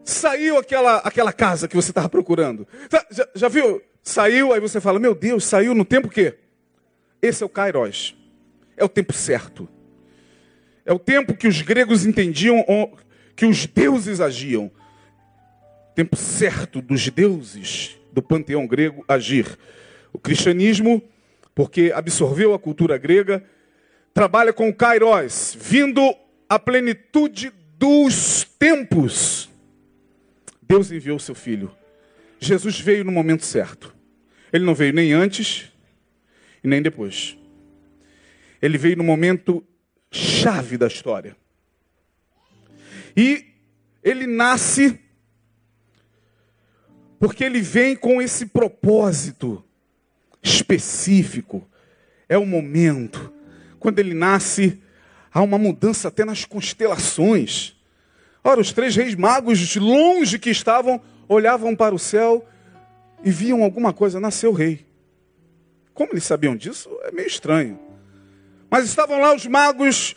Saiu 0.03 0.59
aquela, 0.59 0.97
aquela 0.99 1.33
casa 1.33 1.69
que 1.69 1.77
você 1.77 1.91
estava 1.91 2.09
procurando. 2.09 2.67
Já, 2.91 3.29
já, 3.35 3.49
viu? 3.49 3.81
Saiu, 4.03 4.53
aí 4.53 4.59
você 4.59 4.81
fala, 4.81 4.99
meu 4.99 5.15
Deus, 5.15 5.45
saiu 5.45 5.75
no 5.75 5.85
tempo 5.85 6.09
quê? 6.09 6.39
Esse 7.21 7.43
é 7.43 7.47
o 7.47 7.49
Kairos. 7.49 8.17
É 8.77 8.83
o 8.83 8.89
tempo 8.89 9.13
certo. 9.13 9.69
É 10.85 10.93
o 10.93 10.99
tempo 10.99 11.35
que 11.35 11.47
os 11.47 11.63
gregos 11.63 12.05
entendiam 12.05 12.65
que 13.37 13.47
os 13.47 13.67
deuses 13.67 14.21
agiam. 14.21 14.71
Tempo 15.95 16.17
certo 16.17 16.81
dos 16.81 17.09
deuses 17.09 17.97
do 18.11 18.23
panteão 18.23 18.67
grego 18.67 19.05
agir. 19.07 19.59
O 20.13 20.19
cristianismo, 20.19 21.01
porque 21.55 21.93
absorveu 21.95 22.55
a 22.55 22.59
cultura 22.59 22.99
grega, 22.99 23.45
trabalha 24.13 24.53
com 24.53 24.69
o 24.69 24.75
kairos, 24.75 25.57
vindo 25.59 26.03
a 26.49 26.59
plenitude 26.59 27.53
dos 27.83 28.45
tempos. 28.61 29.51
Deus 30.63 30.93
enviou 30.93 31.19
seu 31.19 31.35
filho. 31.35 31.75
Jesus 32.39 32.79
veio 32.79 33.05
no 33.05 33.11
momento 33.11 33.45
certo. 33.45 33.93
Ele 34.53 34.65
não 34.65 34.73
veio 34.73 34.93
nem 34.93 35.13
antes 35.13 35.73
e 36.63 36.69
nem 36.69 36.81
depois. 36.81 37.37
Ele 38.63 38.79
veio 38.79 38.97
no 38.97 39.03
momento 39.03 39.67
chave 40.13 40.79
da 40.79 40.87
história. 40.87 41.37
E 43.17 43.47
ele 44.01 44.29
nasce 44.29 45.01
porque 47.19 47.43
ele 47.43 47.61
vem 47.61 47.97
com 47.97 48.23
esse 48.23 48.47
propósito 48.47 49.65
específico. 50.41 51.69
É 52.29 52.39
o 52.39 52.47
momento. 52.47 53.33
Quando 53.81 53.99
ele 53.99 54.15
nasce, 54.15 54.81
há 55.33 55.41
uma 55.41 55.59
mudança 55.59 56.09
até 56.09 56.25
nas 56.25 56.45
constelações. 56.45 57.75
Ora, 58.45 58.61
os 58.61 58.73
três 58.73 58.95
reis 58.95 59.15
magos, 59.15 59.59
de 59.59 59.79
longe 59.79 60.39
que 60.39 60.51
estavam, 60.51 61.01
olhavam 61.29 61.75
para 61.75 61.95
o 61.95 61.99
céu 61.99 62.45
e 63.25 63.31
viam 63.31 63.63
alguma 63.63 63.93
coisa, 63.93 64.21
nasceu 64.21 64.51
o 64.51 64.55
rei. 64.55 64.85
Como 65.95 66.13
eles 66.13 66.25
sabiam 66.25 66.57
disso? 66.57 66.91
É 67.03 67.13
meio 67.13 67.29
estranho. 67.29 67.79
Mas 68.71 68.87
estavam 68.87 69.21
lá 69.21 69.35
os 69.35 69.47
magos 69.47 70.15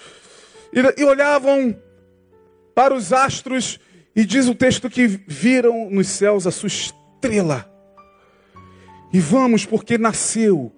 e, 0.72 1.04
olhavam 1.04 1.78
para 2.74 2.94
os 2.94 3.14
astros 3.14 3.80
e 4.16 4.26
diz 4.26 4.48
o 4.48 4.56
texto 4.56 4.90
que 4.90 5.08
viram 5.08 5.90
nos 5.90 6.08
céus 6.08 6.48
a 6.48 6.52
sua 6.52 6.68
estrela. 6.68 7.70
E 9.14 9.20
vamos, 9.20 9.66
porque 9.66 9.98
nasceu, 9.98 10.74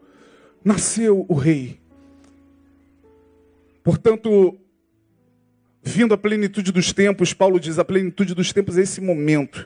nasceu 0.63 1.25
o 1.29 1.33
rei. 1.33 1.79
Portanto, 3.87 4.59
vindo 5.81 6.13
a 6.13 6.17
plenitude 6.17 6.73
dos 6.73 6.91
tempos, 6.91 7.33
Paulo 7.33 7.57
diz: 7.57 7.79
a 7.79 7.85
plenitude 7.85 8.35
dos 8.35 8.51
tempos 8.51 8.77
é 8.77 8.81
esse 8.81 8.99
momento. 8.99 9.65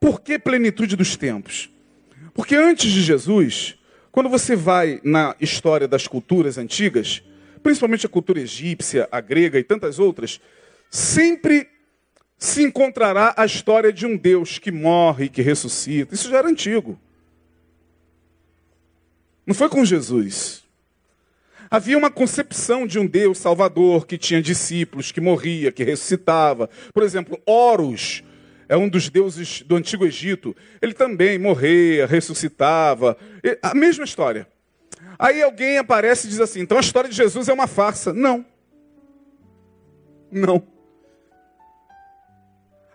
Por 0.00 0.20
que 0.20 0.36
plenitude 0.36 0.96
dos 0.96 1.16
tempos? 1.16 1.70
Porque 2.34 2.56
antes 2.56 2.90
de 2.90 3.00
Jesus, 3.00 3.78
quando 4.10 4.28
você 4.28 4.56
vai 4.56 5.00
na 5.04 5.36
história 5.40 5.86
das 5.86 6.08
culturas 6.08 6.58
antigas, 6.58 7.22
principalmente 7.62 8.04
a 8.04 8.08
cultura 8.08 8.40
egípcia, 8.40 9.08
a 9.12 9.20
grega 9.20 9.60
e 9.60 9.62
tantas 9.62 10.00
outras, 10.00 10.40
sempre 10.90 11.68
se 12.36 12.64
encontrará 12.64 13.32
a 13.36 13.46
história 13.46 13.92
de 13.92 14.04
um 14.06 14.16
Deus 14.16 14.58
que 14.58 14.72
morre, 14.72 15.28
que 15.28 15.40
ressuscita. 15.40 16.16
Isso 16.16 16.28
já 16.28 16.38
era 16.38 16.48
antigo. 16.48 16.98
Não 19.46 19.54
foi 19.54 19.68
com 19.68 19.84
Jesus. 19.84 20.63
Havia 21.74 21.98
uma 21.98 22.08
concepção 22.08 22.86
de 22.86 23.00
um 23.00 23.04
Deus 23.04 23.36
salvador 23.36 24.06
que 24.06 24.16
tinha 24.16 24.40
discípulos, 24.40 25.10
que 25.10 25.20
morria, 25.20 25.72
que 25.72 25.82
ressuscitava. 25.82 26.70
Por 26.92 27.02
exemplo, 27.02 27.36
Horus 27.44 28.22
é 28.68 28.76
um 28.76 28.88
dos 28.88 29.08
deuses 29.08 29.60
do 29.62 29.74
Antigo 29.74 30.06
Egito. 30.06 30.54
Ele 30.80 30.94
também 30.94 31.36
morria, 31.36 32.06
ressuscitava. 32.06 33.16
A 33.60 33.74
mesma 33.74 34.04
história. 34.04 34.46
Aí 35.18 35.42
alguém 35.42 35.76
aparece 35.76 36.28
e 36.28 36.30
diz 36.30 36.38
assim: 36.38 36.60
então 36.60 36.78
a 36.78 36.80
história 36.80 37.10
de 37.10 37.16
Jesus 37.16 37.48
é 37.48 37.52
uma 37.52 37.66
farsa. 37.66 38.12
Não. 38.12 38.46
Não. 40.30 40.64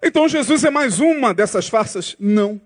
Então 0.01 0.25
Jesus 0.29 0.63
é 0.63 0.69
mais 0.69 1.01
uma 1.01 1.33
dessas 1.33 1.67
farsas? 1.67 2.15
Não. 2.17 2.61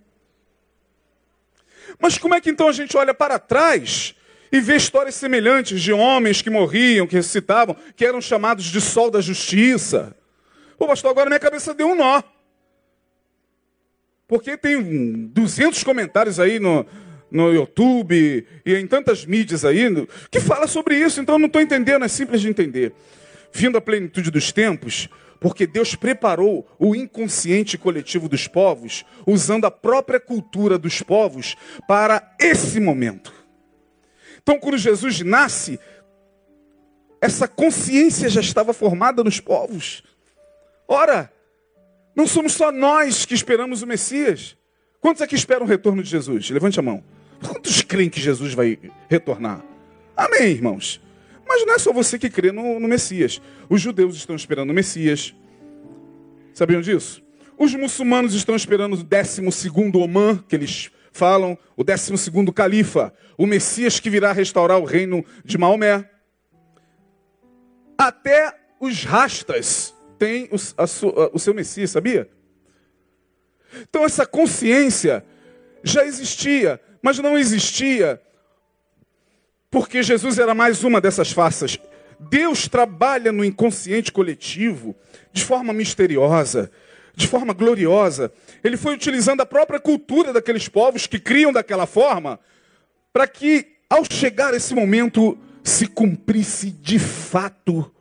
Mas 1.99 2.19
como 2.19 2.35
é 2.35 2.39
que 2.39 2.51
então 2.51 2.67
a 2.67 2.71
gente 2.71 2.95
olha 2.95 3.15
para 3.15 3.39
trás 3.39 4.13
e 4.53 4.61
vê 4.61 4.75
histórias 4.75 5.15
semelhantes 5.15 5.81
de 5.81 5.91
homens 5.91 6.43
que 6.43 6.49
morriam, 6.51 7.07
que 7.07 7.15
ressuscitavam, 7.15 7.75
que 7.95 8.05
eram 8.05 8.21
chamados 8.21 8.65
de 8.65 8.79
sol 8.79 9.09
da 9.09 9.19
justiça? 9.19 10.15
Pô, 10.77 10.85
pastor, 10.85 11.09
agora 11.09 11.27
minha 11.27 11.39
cabeça 11.39 11.73
deu 11.73 11.87
um 11.87 11.95
nó. 11.95 12.21
Porque 14.27 14.55
tem 14.55 15.27
200 15.33 15.83
comentários 15.83 16.39
aí 16.39 16.59
no, 16.59 16.85
no 17.31 17.51
YouTube 17.51 18.45
e 18.63 18.75
em 18.75 18.85
tantas 18.85 19.25
mídias 19.25 19.65
aí 19.65 19.87
que 20.29 20.39
fala 20.39 20.67
sobre 20.67 20.99
isso, 20.99 21.19
então 21.19 21.33
eu 21.35 21.39
não 21.39 21.47
estou 21.47 21.59
entendendo, 21.61 22.05
é 22.05 22.07
simples 22.07 22.39
de 22.39 22.47
entender. 22.47 22.93
Vindo 23.51 23.79
à 23.79 23.81
plenitude 23.81 24.29
dos 24.29 24.51
tempos, 24.51 25.09
porque 25.39 25.65
Deus 25.65 25.95
preparou 25.95 26.67
o 26.77 26.95
inconsciente 26.95 27.75
coletivo 27.75 28.29
dos 28.29 28.47
povos, 28.47 29.03
usando 29.25 29.65
a 29.65 29.71
própria 29.71 30.19
cultura 30.19 30.77
dos 30.77 31.01
povos 31.01 31.55
para 31.87 32.35
esse 32.39 32.79
momento. 32.79 33.42
Então, 34.43 34.59
quando 34.59 34.77
Jesus 34.77 35.21
nasce, 35.21 35.79
essa 37.21 37.47
consciência 37.47 38.29
já 38.29 38.41
estava 38.41 38.73
formada 38.73 39.23
nos 39.23 39.39
povos. 39.39 40.03
Ora, 40.87 41.31
não 42.13 42.27
somos 42.27 42.53
só 42.53 42.71
nós 42.71 43.25
que 43.25 43.33
esperamos 43.33 43.81
o 43.81 43.87
Messias. 43.87 44.57
Quantos 44.99 45.21
aqui 45.21 45.33
esperam 45.33 45.65
o 45.65 45.69
retorno 45.69 46.03
de 46.03 46.09
Jesus? 46.09 46.49
Levante 46.49 46.79
a 46.79 46.83
mão. 46.83 47.03
Quantos 47.41 47.81
creem 47.81 48.09
que 48.09 48.19
Jesus 48.19 48.53
vai 48.53 48.77
retornar? 49.09 49.63
Amém, 50.15 50.51
irmãos. 50.51 51.01
Mas 51.47 51.65
não 51.65 51.73
é 51.73 51.79
só 51.79 51.91
você 51.91 52.19
que 52.19 52.29
crê 52.29 52.51
no, 52.51 52.79
no 52.79 52.87
Messias. 52.87 53.41
Os 53.69 53.81
judeus 53.81 54.15
estão 54.15 54.35
esperando 54.35 54.69
o 54.69 54.73
Messias. 54.73 55.33
Sabiam 56.53 56.81
disso? 56.81 57.23
Os 57.57 57.73
muçulmanos 57.73 58.33
estão 58.33 58.55
esperando 58.55 58.93
o 58.93 59.03
12 59.03 59.41
Oman, 59.95 60.43
que 60.47 60.55
eles 60.55 60.91
falam, 61.13 61.57
o 61.77 61.83
12 61.83 62.13
califa, 62.53 63.13
o 63.37 63.45
Messias 63.45 63.99
que 63.99 64.09
virá 64.09 64.31
restaurar 64.31 64.79
o 64.79 64.85
reino 64.85 65.23
de 65.45 65.57
Maomé. 65.57 66.09
Até 67.97 68.53
os 68.79 69.03
rastas 69.03 69.93
têm 70.17 70.49
o, 70.51 70.55
a, 70.77 70.83
o 71.31 71.39
seu 71.39 71.53
Messias, 71.53 71.91
sabia? 71.91 72.29
Então 73.81 74.03
essa 74.03 74.25
consciência 74.25 75.23
já 75.83 76.05
existia, 76.05 76.81
mas 77.01 77.19
não 77.19 77.37
existia 77.37 78.21
porque 79.69 80.03
Jesus 80.03 80.37
era 80.37 80.53
mais 80.53 80.83
uma 80.83 81.01
dessas 81.01 81.31
farsas. 81.31 81.79
Deus 82.19 82.67
trabalha 82.67 83.31
no 83.31 83.43
inconsciente 83.43 84.11
coletivo 84.11 84.95
de 85.31 85.43
forma 85.43 85.73
misteriosa, 85.73 86.71
de 87.15 87.27
forma 87.27 87.53
gloriosa. 87.53 88.31
Ele 88.63 88.77
foi 88.77 88.93
utilizando 88.93 89.41
a 89.41 89.45
própria 89.45 89.79
cultura 89.79 90.33
daqueles 90.33 90.67
povos 90.67 91.07
que 91.07 91.19
criam 91.19 91.53
daquela 91.53 91.85
forma, 91.85 92.39
para 93.11 93.27
que, 93.27 93.77
ao 93.89 94.03
chegar 94.03 94.53
esse 94.53 94.73
momento, 94.73 95.37
se 95.63 95.87
cumprisse 95.87 96.71
de 96.71 96.99
fato 96.99 97.91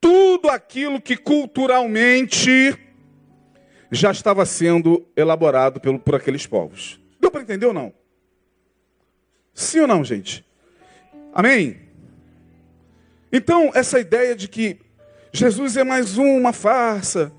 tudo 0.00 0.48
aquilo 0.48 1.00
que 1.00 1.16
culturalmente 1.16 2.76
já 3.90 4.10
estava 4.10 4.44
sendo 4.44 5.06
elaborado 5.16 5.80
por, 5.80 5.98
por 5.98 6.14
aqueles 6.14 6.46
povos. 6.46 7.00
Deu 7.20 7.30
para 7.30 7.42
entender 7.42 7.66
ou 7.66 7.72
não? 7.72 7.92
Sim 9.54 9.80
ou 9.80 9.86
não, 9.86 10.04
gente? 10.04 10.44
Amém? 11.32 11.80
Então, 13.32 13.70
essa 13.74 13.98
ideia 13.98 14.34
de 14.34 14.48
que 14.48 14.78
Jesus 15.32 15.76
é 15.76 15.84
mais 15.84 16.16
uma 16.16 16.52
farsa. 16.52 17.32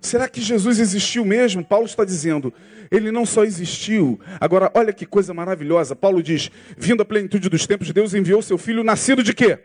Será 0.00 0.28
que 0.28 0.40
Jesus 0.40 0.78
existiu 0.78 1.24
mesmo? 1.24 1.64
Paulo 1.64 1.86
está 1.86 2.04
dizendo, 2.04 2.52
ele 2.90 3.10
não 3.10 3.26
só 3.26 3.44
existiu. 3.44 4.20
Agora, 4.40 4.70
olha 4.74 4.92
que 4.92 5.04
coisa 5.04 5.34
maravilhosa. 5.34 5.96
Paulo 5.96 6.22
diz: 6.22 6.50
vindo 6.76 7.02
a 7.02 7.04
plenitude 7.04 7.48
dos 7.48 7.66
tempos, 7.66 7.92
Deus 7.92 8.14
enviou 8.14 8.40
seu 8.40 8.56
filho 8.56 8.84
nascido 8.84 9.22
de 9.22 9.34
quê? 9.34 9.58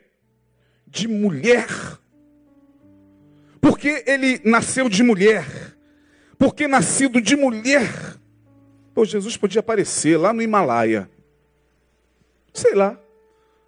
De 0.87 1.07
mulher. 1.07 1.67
Porque 3.61 4.03
ele 4.05 4.41
nasceu 4.43 4.89
de 4.89 5.03
mulher? 5.03 5.45
Porque 6.37 6.67
nascido 6.67 7.21
de 7.21 7.35
mulher. 7.35 7.87
Pô, 8.93 9.05
Jesus 9.05 9.37
podia 9.37 9.61
aparecer 9.61 10.17
lá 10.17 10.33
no 10.33 10.41
Himalaia. 10.41 11.09
Sei 12.53 12.75
lá. 12.75 12.99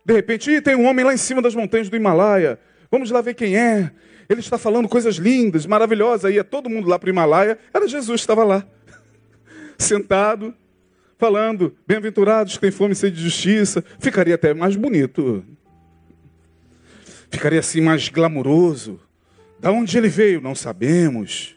De 0.03 0.13
repente, 0.13 0.61
tem 0.61 0.75
um 0.75 0.85
homem 0.85 1.03
lá 1.05 1.13
em 1.13 1.17
cima 1.17 1.41
das 1.41 1.55
montanhas 1.55 1.89
do 1.89 1.95
Himalaia. 1.95 2.59
Vamos 2.95 3.11
lá 3.11 3.19
ver 3.19 3.33
quem 3.33 3.57
é. 3.57 3.91
Ele 4.29 4.39
está 4.39 4.57
falando 4.57 4.87
coisas 4.87 5.17
lindas, 5.17 5.65
maravilhosas. 5.65 6.33
Ia 6.33 6.45
todo 6.45 6.69
mundo 6.69 6.87
lá 6.87 6.97
para 6.97 7.07
o 7.07 7.09
Himalaia. 7.09 7.59
Era 7.73 7.85
Jesus 7.89 8.21
que 8.21 8.23
estava 8.23 8.45
lá, 8.45 8.65
sentado, 9.77 10.55
falando: 11.17 11.75
Bem-aventurados 11.85 12.53
que 12.53 12.61
têm 12.61 12.71
fome 12.71 12.93
e 12.93 12.95
sede 12.95 13.17
de 13.17 13.23
justiça. 13.23 13.83
Ficaria 13.99 14.35
até 14.35 14.53
mais 14.53 14.77
bonito. 14.77 15.43
Ficaria 17.29 17.59
assim 17.59 17.81
mais 17.81 18.07
glamuroso. 18.07 18.97
Da 19.59 19.73
onde 19.73 19.97
ele 19.97 20.07
veio, 20.07 20.39
não 20.39 20.55
sabemos. 20.55 21.53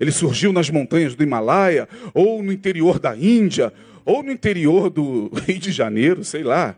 Ele 0.00 0.10
surgiu 0.10 0.54
nas 0.54 0.70
montanhas 0.70 1.14
do 1.14 1.22
Himalaia, 1.22 1.86
ou 2.14 2.42
no 2.42 2.50
interior 2.50 2.98
da 2.98 3.14
Índia, 3.14 3.74
ou 4.06 4.22
no 4.22 4.32
interior 4.32 4.88
do 4.88 5.30
Rio 5.46 5.58
de 5.58 5.70
Janeiro, 5.70 6.24
sei 6.24 6.42
lá 6.42 6.76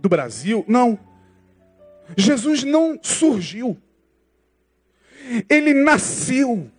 do 0.00 0.08
Brasil. 0.08 0.64
Não. 0.66 0.98
Jesus 2.16 2.64
não 2.64 2.98
surgiu. 3.02 3.76
Ele 5.48 5.74
nasceu. 5.74 6.70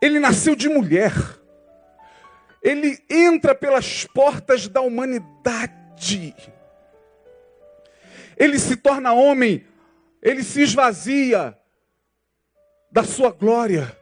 Ele 0.00 0.20
nasceu 0.20 0.54
de 0.54 0.68
mulher. 0.68 1.12
Ele 2.62 2.98
entra 3.10 3.54
pelas 3.54 4.04
portas 4.06 4.68
da 4.68 4.80
humanidade. 4.80 6.34
Ele 8.36 8.58
se 8.58 8.76
torna 8.76 9.12
homem. 9.12 9.66
Ele 10.22 10.42
se 10.42 10.62
esvazia 10.62 11.56
da 12.90 13.02
sua 13.02 13.30
glória. 13.30 13.96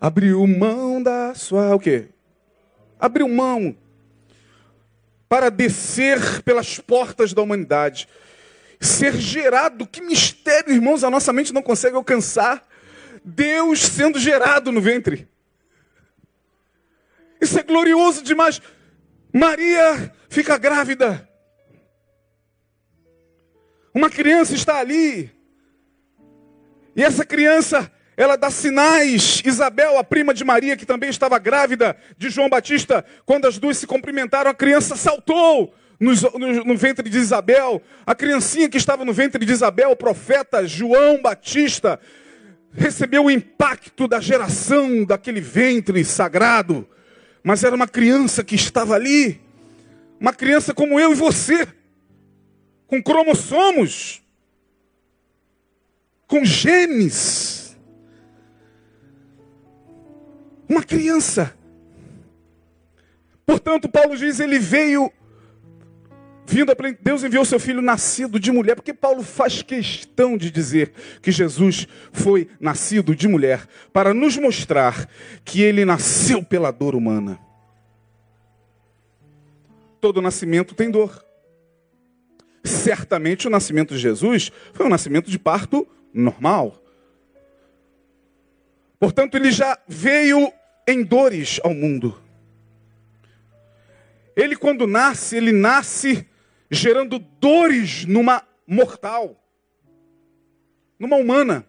Abriu 0.00 0.46
mão 0.46 1.02
da 1.02 1.34
sua 1.34 1.74
o 1.74 1.80
quê? 1.80 2.08
Abriu 2.98 3.28
mão 3.28 3.76
para 5.28 5.50
descer 5.50 6.42
pelas 6.42 6.78
portas 6.78 7.32
da 7.32 7.42
humanidade, 7.42 8.08
ser 8.80 9.14
gerado. 9.14 9.86
Que 9.86 10.00
mistério, 10.00 10.72
irmãos, 10.72 11.04
a 11.04 11.10
nossa 11.10 11.32
mente 11.32 11.52
não 11.52 11.62
consegue 11.62 11.96
alcançar. 11.96 12.66
Deus 13.24 13.80
sendo 13.80 14.18
gerado 14.18 14.70
no 14.70 14.80
ventre. 14.80 15.28
Isso 17.40 17.58
é 17.58 17.62
glorioso 17.62 18.22
demais. 18.22 18.60
Maria 19.32 20.12
fica 20.28 20.56
grávida. 20.56 21.28
Uma 23.92 24.10
criança 24.10 24.54
está 24.54 24.78
ali. 24.78 25.30
E 26.94 27.02
essa 27.02 27.24
criança 27.24 27.90
ela 28.16 28.36
dá 28.36 28.50
sinais. 28.50 29.42
Isabel, 29.44 29.98
a 29.98 30.04
prima 30.04 30.32
de 30.32 30.44
Maria, 30.44 30.76
que 30.76 30.86
também 30.86 31.10
estava 31.10 31.38
grávida 31.38 31.96
de 32.16 32.30
João 32.30 32.48
Batista, 32.48 33.04
quando 33.26 33.46
as 33.46 33.58
duas 33.58 33.76
se 33.76 33.86
cumprimentaram, 33.86 34.50
a 34.50 34.54
criança 34.54 34.96
saltou 34.96 35.74
no, 36.00 36.12
no, 36.38 36.64
no, 36.64 36.76
ventre 36.76 37.08
de 37.10 37.18
Isabel. 37.18 37.82
A 38.06 38.14
criancinha 38.14 38.68
que 38.68 38.78
estava 38.78 39.04
no 39.04 39.12
ventre 39.12 39.44
de 39.44 39.52
Isabel, 39.52 39.90
o 39.90 39.96
profeta 39.96 40.66
João 40.66 41.20
Batista, 41.20 42.00
recebeu 42.72 43.26
o 43.26 43.30
impacto 43.30 44.08
da 44.08 44.18
geração 44.18 45.04
daquele 45.04 45.40
ventre 45.40 46.02
sagrado. 46.02 46.88
Mas 47.42 47.64
era 47.64 47.76
uma 47.76 47.86
criança 47.86 48.42
que 48.42 48.54
estava 48.54 48.94
ali, 48.94 49.40
uma 50.18 50.32
criança 50.32 50.72
como 50.72 50.98
eu 50.98 51.12
e 51.12 51.14
você, 51.14 51.68
com 52.86 53.02
cromossomos, 53.02 54.22
com 56.26 56.44
genes 56.44 57.55
Uma 60.68 60.82
criança. 60.82 61.56
Portanto, 63.44 63.88
Paulo 63.88 64.16
diz: 64.16 64.40
ele 64.40 64.58
veio 64.58 65.12
vindo 66.46 66.70
a 66.70 66.74
Deus 67.02 67.24
enviou 67.24 67.44
seu 67.44 67.58
filho 67.58 67.82
nascido 67.82 68.38
de 68.38 68.52
mulher, 68.52 68.76
porque 68.76 68.94
Paulo 68.94 69.22
faz 69.22 69.62
questão 69.62 70.36
de 70.36 70.50
dizer 70.50 70.92
que 71.20 71.32
Jesus 71.32 71.88
foi 72.12 72.48
nascido 72.60 73.16
de 73.16 73.26
mulher, 73.26 73.66
para 73.92 74.14
nos 74.14 74.36
mostrar 74.36 75.08
que 75.44 75.60
ele 75.60 75.84
nasceu 75.84 76.42
pela 76.42 76.70
dor 76.70 76.94
humana. 76.94 77.38
Todo 80.00 80.22
nascimento 80.22 80.74
tem 80.74 80.90
dor. 80.90 81.24
Certamente 82.62 83.46
o 83.46 83.50
nascimento 83.50 83.94
de 83.94 84.00
Jesus 84.00 84.52
foi 84.72 84.86
um 84.86 84.90
nascimento 84.90 85.30
de 85.30 85.38
parto 85.38 85.86
normal. 86.12 86.80
Portanto, 88.98 89.36
ele 89.36 89.50
já 89.50 89.78
veio 89.86 90.52
em 90.86 91.02
dores 91.02 91.60
ao 91.64 91.74
mundo. 91.74 92.20
Ele, 94.36 94.54
quando 94.54 94.86
nasce, 94.86 95.36
ele 95.36 95.50
nasce 95.50 96.28
gerando 96.70 97.18
dores 97.18 98.04
numa 98.04 98.46
mortal, 98.66 99.42
numa 100.98 101.16
humana. 101.16 101.66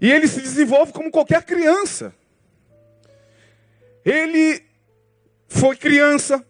E 0.00 0.10
ele 0.10 0.26
se 0.26 0.40
desenvolve 0.40 0.92
como 0.92 1.10
qualquer 1.10 1.44
criança. 1.44 2.14
Ele 4.04 4.64
foi 5.46 5.76
criança. 5.76 6.44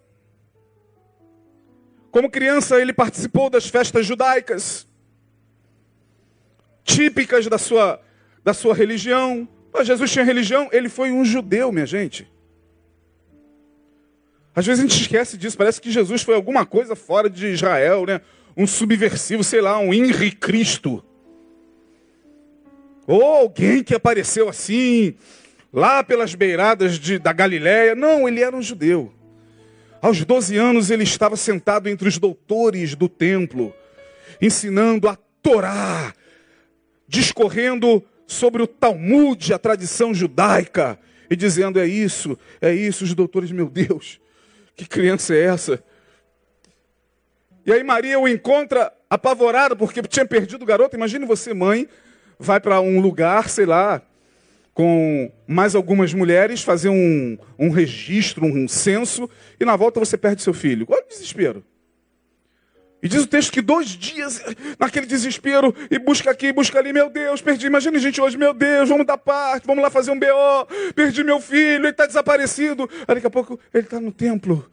Como 2.11 2.31
criança, 2.31 2.81
ele 2.81 2.93
participou 2.93 3.51
das 3.51 3.67
festas 3.67 4.07
judaicas, 4.07 4.87
típicas 6.85 7.47
da 7.47 7.59
sua, 7.59 8.01
da 8.45 8.55
sua 8.55 8.75
religião. 8.75 9.49
Mas 9.73 9.87
Jesus 9.87 10.11
tinha 10.11 10.25
religião, 10.25 10.69
ele 10.73 10.89
foi 10.89 11.11
um 11.11 11.25
judeu, 11.25 11.73
minha 11.73 11.87
gente. 11.87 12.31
Às 14.55 14.67
vezes 14.67 14.85
a 14.85 14.87
gente 14.87 15.01
esquece 15.01 15.39
disso, 15.39 15.57
parece 15.57 15.81
que 15.81 15.91
Jesus 15.91 16.23
foi 16.23 16.35
alguma 16.35 16.67
coisa 16.67 16.95
fora 16.95 17.31
de 17.31 17.47
Israel, 17.47 18.05
né? 18.05 18.21
Um 18.55 18.67
subversivo, 18.67 19.43
sei 19.43 19.63
lá, 19.63 19.79
um 19.79 19.95
Henri 19.95 20.31
Cristo. 20.31 21.03
Ou 23.07 23.23
alguém 23.23 23.83
que 23.83 23.95
apareceu 23.95 24.49
assim, 24.49 25.15
lá 25.73 26.05
pelas 26.05 26.35
beiradas 26.35 26.99
de, 26.99 27.19
da 27.19 27.33
Galiléia. 27.33 27.95
Não, 27.95 28.29
ele 28.29 28.43
era 28.43 28.55
um 28.55 28.63
judeu. 28.63 29.13
Aos 30.03 30.23
12 30.25 30.57
anos 30.57 30.91
ele 30.91 31.05
estava 31.05 31.37
sentado 31.37 31.89
entre 31.89 32.07
os 32.09 32.19
doutores 32.19 32.95
do 32.95 33.09
templo, 33.09 33.75
ensinando 34.41 35.09
a 35.09 35.17
Torá, 35.41 36.13
discorrendo 37.09 38.05
sobre 38.33 38.63
o 38.63 38.67
Talmud, 38.67 39.53
a 39.53 39.59
tradição 39.59 40.13
judaica, 40.13 40.99
e 41.31 41.37
dizendo: 41.37 41.79
é 41.79 41.87
isso, 41.87 42.39
é 42.61 42.73
isso, 42.73 43.05
os 43.05 43.15
doutores, 43.15 43.51
meu 43.51 43.69
Deus, 43.69 44.21
que 44.75 44.87
criança 44.87 45.35
é 45.35 45.45
essa? 45.45 45.83
E 47.65 47.73
aí 47.73 47.83
Maria 47.85 48.19
o 48.19 48.27
encontra 48.27 48.93
apavorada 49.09 49.77
porque 49.77 50.03
tinha 50.03 50.27
perdido 50.27 50.63
o 50.63 50.67
garoto. 50.67 50.97
Imagine 50.97 51.25
você, 51.25 51.55
mãe, 51.55 51.89
vai 52.39 52.59
para 52.59 52.81
um 52.81 53.01
lugar, 53.01 53.49
sei 53.49 53.67
lá, 53.67 54.03
com 54.75 55.31
mais 55.47 55.75
algumas 55.75 56.13
mulheres, 56.13 56.63
fazer 56.63 56.89
um, 56.89 57.39
um 57.59 57.71
registro, 57.71 58.45
um 58.45 58.67
censo, 58.67 59.31
e 59.61 59.65
na 59.65 59.77
volta 59.77 60.01
você 60.01 60.17
perde 60.17 60.43
seu 60.43 60.53
filho. 60.53 60.87
É 60.91 60.95
o 60.97 61.09
desespero? 61.09 61.65
E 63.03 63.09
diz 63.09 63.25
o 63.25 63.27
texto 63.27 63.51
que 63.51 63.61
dois 63.61 63.89
dias 63.89 64.41
naquele 64.79 65.07
desespero, 65.07 65.75
e 65.91 65.99
busca 65.99 66.31
aqui, 66.31 66.53
busca 66.53 66.79
ali, 66.79 66.93
meu 66.93 67.11
Deus, 67.11 67.43
perdi. 67.43 67.67
Imagina 67.67 67.99
gente 67.99 68.21
hoje, 68.21 68.39
meu 68.39 68.55
Deus, 68.55 68.89
vamos 68.89 69.05
dar 69.05 69.19
parte, 69.19 69.67
vamos 69.67 69.83
lá 69.83 69.91
fazer 69.91 70.13
um 70.13 70.19
BO, 70.19 70.93
perdi 70.95 71.25
meu 71.25 71.41
filho, 71.41 71.85
ele 71.85 71.89
está 71.89 72.07
desaparecido. 72.07 72.89
Aí 73.09 73.17
daqui 73.17 73.27
a 73.27 73.31
pouco 73.31 73.59
ele 73.75 73.85
está 73.85 73.99
no 73.99 74.13
templo. 74.13 74.71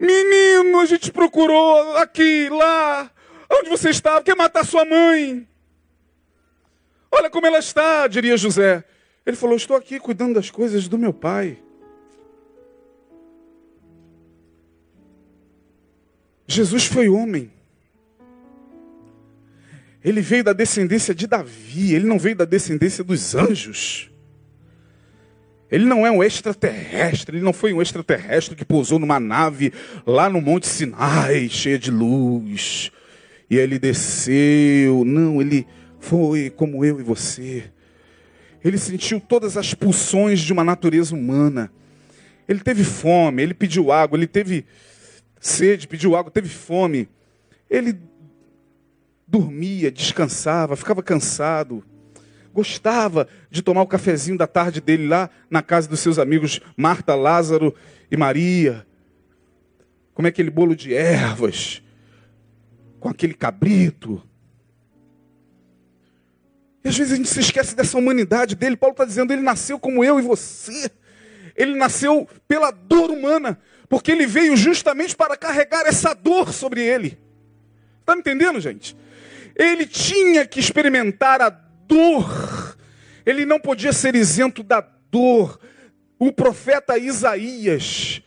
Menino, 0.00 0.80
a 0.80 0.86
gente 0.86 1.12
procurou 1.12 1.96
aqui, 1.98 2.48
lá, 2.50 3.08
onde 3.48 3.70
você 3.70 3.90
estava, 3.90 4.20
quer 4.22 4.34
matar 4.34 4.66
sua 4.66 4.84
mãe. 4.84 5.46
Olha 7.10 7.30
como 7.30 7.46
ela 7.46 7.60
está, 7.60 8.08
diria 8.08 8.36
José. 8.36 8.82
Ele 9.24 9.36
falou: 9.36 9.56
Estou 9.56 9.76
aqui 9.76 10.00
cuidando 10.00 10.34
das 10.34 10.50
coisas 10.50 10.88
do 10.88 10.98
meu 10.98 11.12
pai. 11.12 11.62
Jesus 16.46 16.84
foi 16.84 17.08
homem. 17.08 17.50
Ele 20.04 20.20
veio 20.20 20.44
da 20.44 20.52
descendência 20.52 21.14
de 21.14 21.26
Davi, 21.26 21.94
ele 21.94 22.06
não 22.06 22.18
veio 22.18 22.36
da 22.36 22.44
descendência 22.44 23.02
dos 23.02 23.34
anjos. 23.34 24.10
Ele 25.70 25.86
não 25.86 26.06
é 26.06 26.10
um 26.10 26.22
extraterrestre, 26.22 27.36
ele 27.36 27.44
não 27.44 27.52
foi 27.52 27.72
um 27.72 27.80
extraterrestre 27.80 28.54
que 28.54 28.64
pousou 28.64 28.98
numa 28.98 29.18
nave 29.18 29.72
lá 30.06 30.28
no 30.28 30.40
Monte 30.40 30.68
Sinai, 30.68 31.48
cheia 31.48 31.78
de 31.78 31.90
luz. 31.90 32.92
E 33.48 33.56
ele 33.56 33.78
desceu. 33.78 35.04
Não, 35.04 35.40
ele 35.40 35.66
foi 35.98 36.50
como 36.50 36.84
eu 36.84 37.00
e 37.00 37.02
você. 37.02 37.64
Ele 38.62 38.78
sentiu 38.78 39.18
todas 39.18 39.56
as 39.56 39.74
pulsões 39.74 40.40
de 40.40 40.52
uma 40.52 40.62
natureza 40.62 41.14
humana. 41.14 41.72
Ele 42.46 42.60
teve 42.60 42.84
fome, 42.84 43.42
ele 43.42 43.54
pediu 43.54 43.90
água, 43.90 44.18
ele 44.18 44.26
teve 44.26 44.66
sede, 45.46 45.86
pediu 45.86 46.16
água, 46.16 46.30
teve 46.30 46.48
fome. 46.48 47.08
Ele 47.68 47.98
dormia, 49.26 49.90
descansava, 49.90 50.76
ficava 50.76 51.02
cansado. 51.02 51.84
Gostava 52.52 53.28
de 53.50 53.62
tomar 53.62 53.82
o 53.82 53.86
cafezinho 53.86 54.38
da 54.38 54.46
tarde 54.46 54.80
dele 54.80 55.06
lá 55.06 55.28
na 55.50 55.60
casa 55.60 55.88
dos 55.88 56.00
seus 56.00 56.18
amigos 56.18 56.60
Marta, 56.76 57.14
Lázaro 57.14 57.74
e 58.10 58.16
Maria. 58.16 58.86
Como 60.14 60.28
é 60.28 60.30
aquele 60.30 60.50
bolo 60.50 60.74
de 60.76 60.94
ervas, 60.94 61.82
com 63.00 63.08
aquele 63.08 63.34
cabrito. 63.34 64.22
E 66.84 66.88
às 66.88 66.96
vezes 66.96 67.12
a 67.12 67.16
gente 67.16 67.28
se 67.28 67.40
esquece 67.40 67.74
dessa 67.74 67.98
humanidade 67.98 68.54
dele. 68.54 68.76
Paulo 68.76 68.92
está 68.92 69.04
dizendo, 69.04 69.32
ele 69.32 69.42
nasceu 69.42 69.78
como 69.78 70.04
eu 70.04 70.18
e 70.20 70.22
você. 70.22 70.90
Ele 71.56 71.74
nasceu 71.74 72.28
pela 72.46 72.70
dor 72.70 73.10
humana. 73.10 73.58
Porque 73.88 74.10
ele 74.10 74.26
veio 74.26 74.56
justamente 74.56 75.14
para 75.14 75.36
carregar 75.36 75.86
essa 75.86 76.14
dor 76.14 76.52
sobre 76.52 76.82
ele. 76.82 77.18
Está 78.00 78.14
me 78.14 78.20
entendendo, 78.20 78.60
gente? 78.60 78.96
Ele 79.54 79.86
tinha 79.86 80.46
que 80.46 80.58
experimentar 80.58 81.40
a 81.40 81.48
dor. 81.48 82.76
Ele 83.24 83.46
não 83.46 83.60
podia 83.60 83.92
ser 83.92 84.14
isento 84.14 84.62
da 84.62 84.80
dor. 85.10 85.60
O 86.18 86.32
profeta 86.32 86.98
Isaías, 86.98 88.22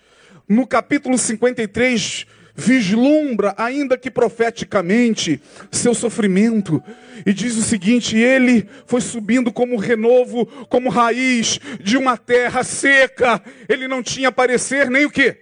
no 0.48 0.66
capítulo 0.66 1.18
53, 1.18 2.26
vislumbra, 2.58 3.54
ainda 3.56 3.96
que 3.96 4.10
profeticamente, 4.10 5.40
seu 5.72 5.94
sofrimento. 5.94 6.84
E 7.24 7.32
diz 7.32 7.56
o 7.56 7.62
seguinte: 7.62 8.18
ele 8.18 8.68
foi 8.88 9.00
subindo 9.00 9.54
como 9.54 9.78
renovo, 9.78 10.48
como 10.68 10.90
raiz 10.90 11.60
de 11.80 11.96
uma 11.96 12.18
terra 12.18 12.64
seca. 12.64 13.42
Ele 13.70 13.88
não 13.88 14.02
tinha 14.02 14.32
parecer 14.32 14.90
nem 14.90 15.06
o 15.06 15.12
quê? 15.12 15.38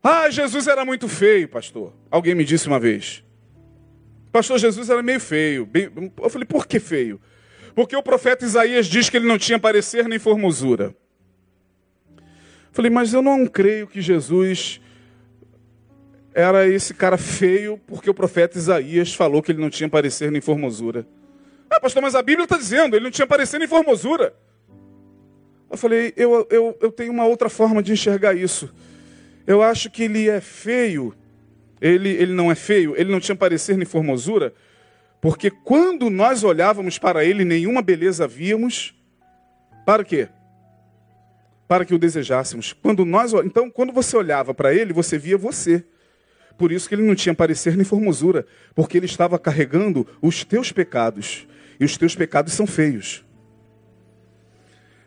Ah, 0.00 0.30
Jesus 0.30 0.66
era 0.68 0.84
muito 0.84 1.08
feio, 1.08 1.48
pastor. 1.48 1.92
Alguém 2.10 2.34
me 2.34 2.44
disse 2.44 2.68
uma 2.68 2.78
vez. 2.78 3.24
Pastor 4.30 4.58
Jesus 4.58 4.88
era 4.88 5.02
meio 5.02 5.20
feio. 5.20 5.68
Eu 6.20 6.30
falei, 6.30 6.46
por 6.46 6.66
que 6.66 6.80
feio? 6.80 7.20
Porque 7.74 7.94
o 7.94 8.02
profeta 8.02 8.44
Isaías 8.44 8.86
diz 8.86 9.08
que 9.08 9.16
ele 9.16 9.26
não 9.26 9.38
tinha 9.38 9.58
parecer 9.58 10.08
nem 10.08 10.18
formosura. 10.18 10.94
Eu 12.16 12.72
falei, 12.72 12.90
mas 12.90 13.12
eu 13.12 13.22
não 13.22 13.46
creio 13.46 13.86
que 13.86 14.00
Jesus 14.00 14.80
era 16.34 16.66
esse 16.66 16.94
cara 16.94 17.18
feio, 17.18 17.78
porque 17.86 18.08
o 18.08 18.14
profeta 18.14 18.58
Isaías 18.58 19.14
falou 19.14 19.42
que 19.42 19.52
ele 19.52 19.60
não 19.60 19.70
tinha 19.70 19.88
parecer 19.88 20.30
nem 20.30 20.40
formosura. 20.40 21.06
Ah, 21.70 21.80
pastor, 21.80 22.02
mas 22.02 22.14
a 22.14 22.22
Bíblia 22.22 22.44
está 22.44 22.56
dizendo, 22.56 22.96
ele 22.96 23.04
não 23.04 23.10
tinha 23.10 23.26
parecer 23.26 23.58
nem 23.58 23.68
formosura. 23.68 24.34
Eu 25.70 25.78
falei, 25.78 26.12
eu, 26.16 26.46
eu, 26.50 26.76
eu 26.80 26.92
tenho 26.92 27.12
uma 27.12 27.24
outra 27.24 27.48
forma 27.48 27.82
de 27.82 27.92
enxergar 27.92 28.34
isso. 28.34 28.72
Eu 29.46 29.62
acho 29.62 29.90
que 29.90 30.04
ele 30.04 30.28
é 30.28 30.40
feio. 30.40 31.14
Ele, 31.80 32.10
ele 32.10 32.32
não 32.32 32.50
é 32.50 32.54
feio, 32.54 32.94
ele 32.96 33.10
não 33.10 33.18
tinha 33.18 33.34
parecer 33.34 33.76
nem 33.76 33.84
formosura, 33.84 34.54
porque 35.20 35.50
quando 35.50 36.08
nós 36.08 36.44
olhávamos 36.44 36.96
para 36.96 37.24
ele, 37.24 37.44
nenhuma 37.44 37.82
beleza 37.82 38.26
víamos. 38.28 38.94
Para 39.84 40.04
quê? 40.04 40.28
Para 41.66 41.84
que 41.84 41.94
o 41.94 41.98
desejássemos. 41.98 42.72
Quando 42.72 43.04
nós, 43.04 43.32
então, 43.32 43.68
quando 43.68 43.92
você 43.92 44.16
olhava 44.16 44.54
para 44.54 44.72
ele, 44.72 44.92
você 44.92 45.18
via 45.18 45.36
você. 45.36 45.84
Por 46.62 46.70
isso 46.70 46.88
que 46.88 46.94
ele 46.94 47.02
não 47.02 47.16
tinha 47.16 47.34
parecer 47.34 47.74
nem 47.76 47.84
formosura, 47.84 48.46
porque 48.72 48.96
ele 48.96 49.06
estava 49.06 49.36
carregando 49.36 50.06
os 50.22 50.44
teus 50.44 50.70
pecados. 50.70 51.44
E 51.80 51.84
os 51.84 51.96
teus 51.96 52.14
pecados 52.14 52.52
são 52.52 52.68
feios. 52.68 53.24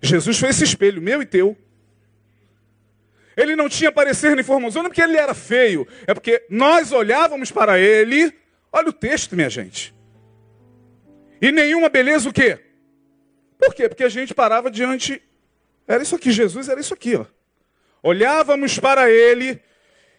Jesus 0.02 0.38
foi 0.38 0.50
esse 0.50 0.66
espelho, 0.66 1.02
meu 1.02 1.22
e 1.22 1.26
teu. 1.26 1.58
Ele 3.38 3.56
não 3.56 3.70
tinha 3.70 3.90
parecer 3.90 4.36
nem 4.36 4.44
formosura, 4.44 4.84
não 4.84 4.90
porque 4.90 5.02
ele 5.02 5.16
era 5.16 5.34
feio, 5.34 5.88
é 6.06 6.14
porque 6.14 6.46
nós 6.50 6.92
olhávamos 6.92 7.54
para 7.54 7.80
ele. 7.80 8.34
Olha 8.70 8.90
o 8.90 8.94
texto, 8.94 9.34
minha 9.34 9.50
gente. 9.50 9.96
E 11.42 11.54
nenhuma 11.54 11.88
beleza 11.88 12.28
o 12.28 12.34
quê? 12.34 12.60
Por 13.58 13.74
quê? 13.74 13.88
Porque 13.88 14.04
a 14.04 14.10
gente 14.10 14.34
parava 14.34 14.70
diante. 14.70 15.22
Era 15.88 16.04
isso 16.04 16.18
aqui, 16.18 16.34
Jesus 16.34 16.68
era 16.68 16.82
isso 16.82 16.94
aqui, 16.94 17.16
ó. 17.16 17.26
Olhávamos 18.04 18.78
para 18.78 19.10
ele 19.10 19.64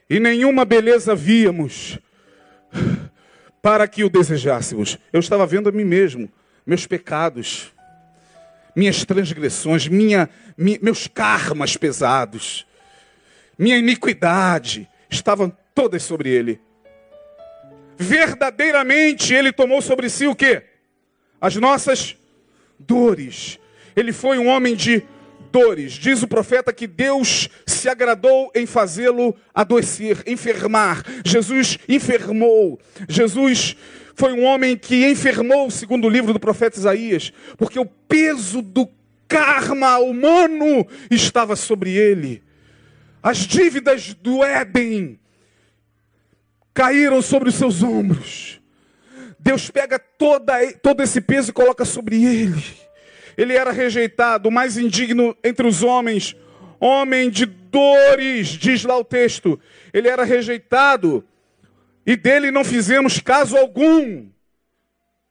e 0.09 0.21
nenhuma 0.21 0.65
beleza 0.65 1.15
víamos 1.15 1.99
para 3.61 3.89
que 3.89 4.05
o 4.05 4.11
desejássemos. 4.11 4.99
Eu 5.13 5.21
estava 5.21 5.47
vendo 5.47 5.69
a 5.69 5.73
mim 5.73 5.85
mesmo, 5.85 6.31
meus 6.65 6.87
pecados, 6.87 7.73
minhas 8.75 9.05
transgressões, 9.05 9.89
minha, 9.89 10.29
mi, 10.57 10.79
meus 10.81 11.09
karmas 11.09 11.77
pesados, 11.77 12.67
minha 13.59 13.77
iniquidade, 13.77 14.89
estavam 15.11 15.51
todas 15.75 16.03
sobre 16.03 16.29
ele. 16.29 16.61
Verdadeiramente 17.97 19.33
ele 19.35 19.53
tomou 19.53 19.81
sobre 19.81 20.11
si 20.11 20.27
o 20.27 20.35
que? 20.35 20.63
As 21.41 21.57
nossas 21.57 22.17
dores. 22.79 23.59
Ele 23.97 24.13
foi 24.13 24.39
um 24.39 24.47
homem 24.47 24.77
de 24.77 25.03
Diz 25.99 26.23
o 26.23 26.29
profeta 26.29 26.73
que 26.73 26.87
Deus 26.87 27.49
se 27.67 27.89
agradou 27.89 28.51
em 28.55 28.67
fazê-lo 28.67 29.35
adoecer, 29.55 30.23
enfermar. 30.27 31.03
Jesus 31.25 31.79
enfermou. 31.89 32.79
Jesus 33.09 33.77
foi 34.15 34.33
um 34.33 34.45
homem 34.45 34.77
que 34.77 35.09
enfermou, 35.09 35.71
segundo 35.71 36.07
o 36.07 36.11
livro 36.11 36.33
do 36.33 36.41
profeta 36.41 36.79
Isaías, 36.79 37.33
porque 37.57 37.79
o 37.79 37.87
peso 37.87 38.61
do 38.61 38.89
karma 39.27 39.99
humano 39.99 40.87
estava 41.11 41.57
sobre 41.57 41.91
ele. 41.91 42.43
As 43.23 43.39
dívidas 43.39 44.15
do 44.15 44.45
Éden 44.45 45.19
caíram 46.75 47.23
sobre 47.23 47.49
os 47.49 47.55
seus 47.55 47.83
ombros. 47.83 48.61
Deus 49.39 49.71
pega 49.71 49.99
toda, 49.99 50.55
todo 50.83 51.03
esse 51.03 51.21
peso 51.21 51.51
e 51.51 51.55
coloca 51.55 51.85
sobre 51.85 52.25
ele. 52.25 52.86
Ele 53.37 53.55
era 53.55 53.71
rejeitado, 53.71 54.49
o 54.49 54.53
mais 54.53 54.77
indigno 54.77 55.37
entre 55.45 55.67
os 55.67 55.83
homens, 55.83 56.35
homem 56.81 57.31
de 57.31 57.47
dores, 57.47 58.49
diz 58.49 58.85
lá 58.85 58.97
o 58.97 59.05
texto. 59.05 59.61
Ele 59.93 60.09
era 60.09 60.25
rejeitado 60.25 61.25
e 62.07 62.17
dele 62.17 62.51
não 62.51 62.65
fizemos 62.65 63.19
caso 63.21 63.57
algum. 63.57 64.29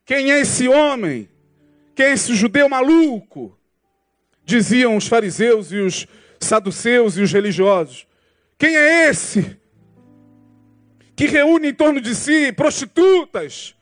Quem 0.06 0.32
é 0.32 0.42
esse 0.42 0.68
homem? 0.68 1.30
Quem 1.96 2.08
é 2.08 2.14
esse 2.14 2.36
judeu 2.36 2.70
maluco? 2.70 3.58
Diziam 4.44 4.96
os 4.96 5.08
fariseus 5.08 5.72
e 5.72 5.78
os 5.78 6.06
saduceus 6.40 7.18
e 7.18 7.22
os 7.22 7.32
religiosos. 7.32 8.06
Quem 8.58 8.76
é 8.76 9.10
esse? 9.10 9.58
Que 11.16 11.26
reúne 11.26 11.70
em 11.70 11.74
torno 11.74 12.00
de 12.00 12.14
si 12.14 12.52
prostitutas, 12.52 13.74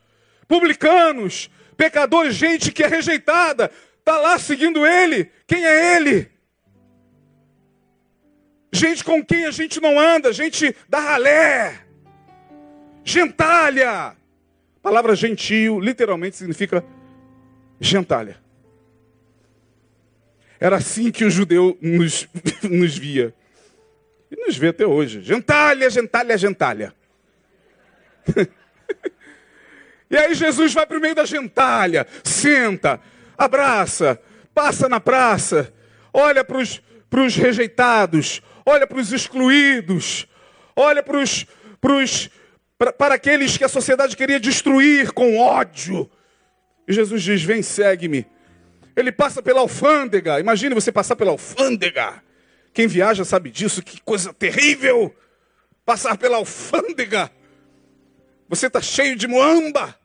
publicanos, 0.46 1.50
pecadores, 1.76 2.34
gente 2.34 2.72
que 2.72 2.84
é 2.84 2.86
rejeitada, 2.86 3.70
Está 4.04 4.18
lá 4.18 4.38
seguindo 4.38 4.86
ele. 4.86 5.30
Quem 5.46 5.64
é 5.64 5.96
ele? 5.96 6.30
Gente 8.70 9.02
com 9.02 9.24
quem 9.24 9.46
a 9.46 9.50
gente 9.50 9.80
não 9.80 9.98
anda, 9.98 10.30
gente 10.30 10.76
da 10.86 10.98
ralé, 11.00 11.80
gentalha. 13.02 14.08
A 14.08 14.16
palavra 14.82 15.16
gentio 15.16 15.80
literalmente 15.80 16.36
significa 16.36 16.84
gentalha. 17.80 18.36
Era 20.60 20.76
assim 20.76 21.10
que 21.10 21.24
o 21.24 21.30
judeu 21.30 21.78
nos, 21.80 22.28
nos 22.70 22.98
via. 22.98 23.34
E 24.30 24.36
nos 24.36 24.54
vê 24.54 24.68
até 24.68 24.84
hoje. 24.84 25.22
Gentalha, 25.22 25.88
gentalha, 25.88 26.36
gentalha. 26.36 26.94
e 30.10 30.16
aí 30.18 30.34
Jesus 30.34 30.74
vai 30.74 30.84
para 30.84 30.98
o 30.98 31.00
meio 31.00 31.14
da 31.14 31.24
gentalha, 31.24 32.06
senta, 32.22 33.00
abraça, 33.36 34.20
passa 34.54 34.88
na 34.88 35.00
praça, 35.00 35.72
olha 36.12 36.44
para 36.44 36.58
os 36.58 37.36
rejeitados, 37.36 38.40
olha 38.64 38.86
para 38.86 38.98
os 38.98 39.12
excluídos, 39.12 40.26
olha 40.76 41.02
para 41.02 41.20
aqueles 43.14 43.56
que 43.56 43.64
a 43.64 43.68
sociedade 43.68 44.16
queria 44.16 44.40
destruir 44.40 45.12
com 45.12 45.38
ódio. 45.38 46.10
E 46.86 46.92
Jesus 46.92 47.22
diz: 47.22 47.42
Vem, 47.42 47.62
segue-me. 47.62 48.26
Ele 48.96 49.10
passa 49.10 49.42
pela 49.42 49.60
alfândega. 49.60 50.38
Imagine 50.38 50.74
você 50.74 50.92
passar 50.92 51.16
pela 51.16 51.32
alfândega. 51.32 52.22
Quem 52.72 52.86
viaja 52.86 53.24
sabe 53.24 53.50
disso, 53.50 53.82
que 53.82 54.00
coisa 54.02 54.32
terrível. 54.32 55.14
Passar 55.84 56.16
pela 56.16 56.36
alfândega. 56.36 57.30
Você 58.48 58.66
está 58.66 58.80
cheio 58.80 59.16
de 59.16 59.26
moamba 59.26 59.98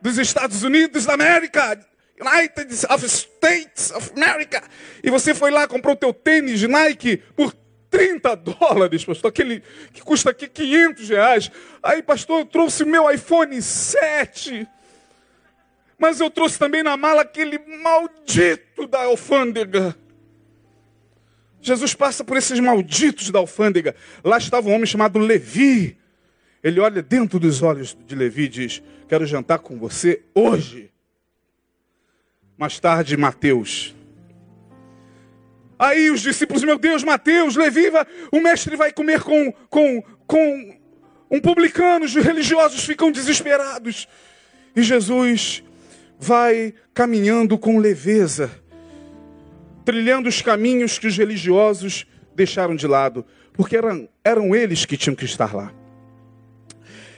dos 0.00 0.18
Estados 0.18 0.62
Unidos 0.62 1.06
da 1.06 1.14
América, 1.14 1.78
United 2.20 2.86
of 2.90 3.04
States 3.06 3.90
of 3.90 4.12
America. 4.16 4.62
E 5.02 5.10
você 5.10 5.34
foi 5.34 5.50
lá, 5.50 5.66
comprou 5.66 5.94
o 5.94 5.98
teu 5.98 6.12
tênis 6.12 6.62
Nike 6.62 7.18
por 7.36 7.54
30 7.90 8.36
dólares, 8.36 9.04
pastor, 9.04 9.30
aquele 9.30 9.62
que 9.92 10.02
custa 10.02 10.30
aqui 10.30 10.48
500 10.48 11.08
reais. 11.08 11.50
Aí, 11.82 12.02
pastor, 12.02 12.40
eu 12.40 12.46
trouxe 12.46 12.84
meu 12.84 13.10
iPhone 13.10 13.60
7. 13.60 14.66
Mas 15.98 16.20
eu 16.20 16.30
trouxe 16.30 16.58
também 16.58 16.82
na 16.82 16.96
mala 16.96 17.22
aquele 17.22 17.58
maldito 17.58 18.86
da 18.86 19.04
alfândega. 19.04 19.96
Jesus 21.60 21.92
passa 21.92 22.22
por 22.22 22.36
esses 22.36 22.60
malditos 22.60 23.30
da 23.30 23.40
alfândega. 23.40 23.96
Lá 24.22 24.38
estava 24.38 24.68
um 24.68 24.72
homem 24.72 24.86
chamado 24.86 25.18
Levi. 25.18 25.98
Ele 26.62 26.78
olha 26.78 27.02
dentro 27.02 27.40
dos 27.40 27.62
olhos 27.62 27.96
de 28.06 28.14
Levi 28.14 28.44
e 28.44 28.48
diz: 28.48 28.82
Quero 29.08 29.26
jantar 29.26 29.58
com 29.58 29.76
você 29.76 30.22
hoje. 30.34 30.90
Mais 32.58 32.80
tarde, 32.80 33.16
Mateus. 33.16 33.94
Aí 35.78 36.10
os 36.10 36.20
discípulos, 36.20 36.64
meu 36.64 36.76
Deus, 36.76 37.04
Mateus, 37.04 37.54
Levi, 37.54 37.84
o 38.32 38.40
mestre 38.40 38.74
vai 38.74 38.92
comer 38.92 39.22
com, 39.22 39.52
com, 39.70 40.02
com 40.26 40.76
um 41.30 41.40
publicano, 41.40 42.04
os 42.04 42.16
religiosos 42.16 42.84
ficam 42.84 43.12
desesperados. 43.12 44.08
E 44.74 44.82
Jesus 44.82 45.62
vai 46.18 46.74
caminhando 46.92 47.56
com 47.56 47.78
leveza, 47.78 48.50
trilhando 49.84 50.28
os 50.28 50.42
caminhos 50.42 50.98
que 50.98 51.06
os 51.06 51.16
religiosos 51.16 52.06
deixaram 52.34 52.74
de 52.74 52.88
lado, 52.88 53.24
porque 53.52 53.76
eram, 53.76 54.08
eram 54.24 54.52
eles 54.52 54.84
que 54.84 54.96
tinham 54.96 55.14
que 55.14 55.24
estar 55.24 55.54
lá. 55.54 55.72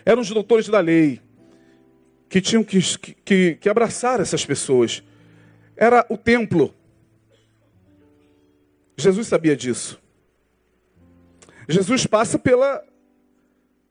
Eram 0.04 0.20
os 0.20 0.28
doutores 0.28 0.68
da 0.68 0.80
lei 0.80 1.18
que 2.28 2.42
tinham 2.42 2.62
que, 2.62 2.78
que, 3.24 3.54
que 3.54 3.68
abraçar 3.70 4.20
essas 4.20 4.44
pessoas 4.44 5.02
era 5.80 6.04
o 6.10 6.18
templo. 6.18 6.74
Jesus 8.98 9.26
sabia 9.26 9.56
disso. 9.56 9.98
Jesus 11.66 12.06
passa 12.06 12.38
pela, 12.38 12.84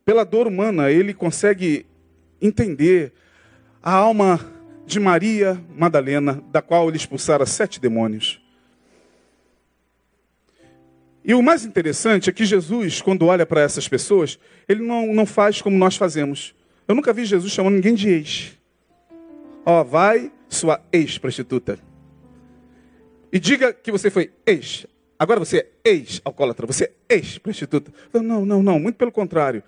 pela 0.06 0.23
dor 0.23 0.45
humana, 0.45 0.91
ele 0.91 1.15
consegue 1.15 1.88
entender 2.39 3.12
a 3.82 3.91
alma 3.91 4.39
de 4.86 4.99
Maria 4.99 5.60
Madalena, 5.75 6.43
da 6.52 6.62
qual 6.62 6.88
ele 6.88 6.97
expulsara 6.97 7.45
sete 7.45 7.80
demônios. 7.80 8.39
E 11.25 11.34
o 11.34 11.41
mais 11.41 11.65
interessante 11.65 12.30
é 12.30 12.34
que 12.34 12.45
Jesus, 12.45 13.02
quando 13.02 13.25
olha 13.25 13.45
para 13.45 13.62
essas 13.62 13.88
pessoas, 13.88 14.38
ele 14.67 14.84
não, 14.84 15.12
não 15.13 15.25
faz 15.25 15.60
como 15.60 15.78
nós 15.78 15.95
fazemos. 15.95 16.54
Eu 16.88 16.93
nunca 16.93 17.13
vi 17.13 17.25
Jesus 17.25 17.52
chamando 17.52 17.75
ninguém 17.75 17.95
de 17.95 18.10
ex. 18.10 18.58
Ó, 19.65 19.84
vai 19.84 20.32
sua 20.49 20.81
ex-prostituta. 20.91 21.79
E 23.31 23.39
diga 23.39 23.71
que 23.71 23.91
você 23.91 24.09
foi 24.09 24.31
ex. 24.45 24.85
Agora 25.17 25.39
você 25.39 25.57
é 25.59 25.89
ex-alcoólatra, 25.89 26.65
você 26.65 26.91
é 27.07 27.15
ex-prostituta. 27.15 27.93
Não, 28.13 28.45
não, 28.45 28.63
não, 28.63 28.79
muito 28.79 28.95
pelo 28.95 29.12
contrário. 29.12 29.62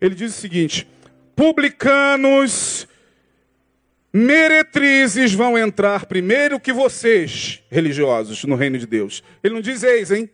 Ele 0.00 0.14
diz 0.14 0.36
o 0.36 0.40
seguinte: 0.40 0.86
publicanos, 1.34 2.86
meretrizes 4.12 5.32
vão 5.32 5.58
entrar 5.58 6.06
primeiro 6.06 6.60
que 6.60 6.72
vocês, 6.72 7.62
religiosos, 7.70 8.44
no 8.44 8.54
reino 8.54 8.78
de 8.78 8.86
Deus. 8.86 9.24
Ele 9.42 9.54
não 9.54 9.60
diz 9.60 9.82
ex, 9.82 10.10
hein? 10.10 10.30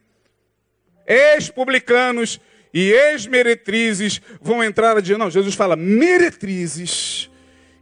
Ex-publicanos 1.07 2.41
e 2.75 2.93
ex-meretrizes 2.93 4.21
vão 4.41 4.63
entrar 4.63 4.97
adiante. 4.97 5.19
Não, 5.19 5.31
Jesus 5.31 5.55
fala 5.55 5.77
meretrizes 5.77 7.31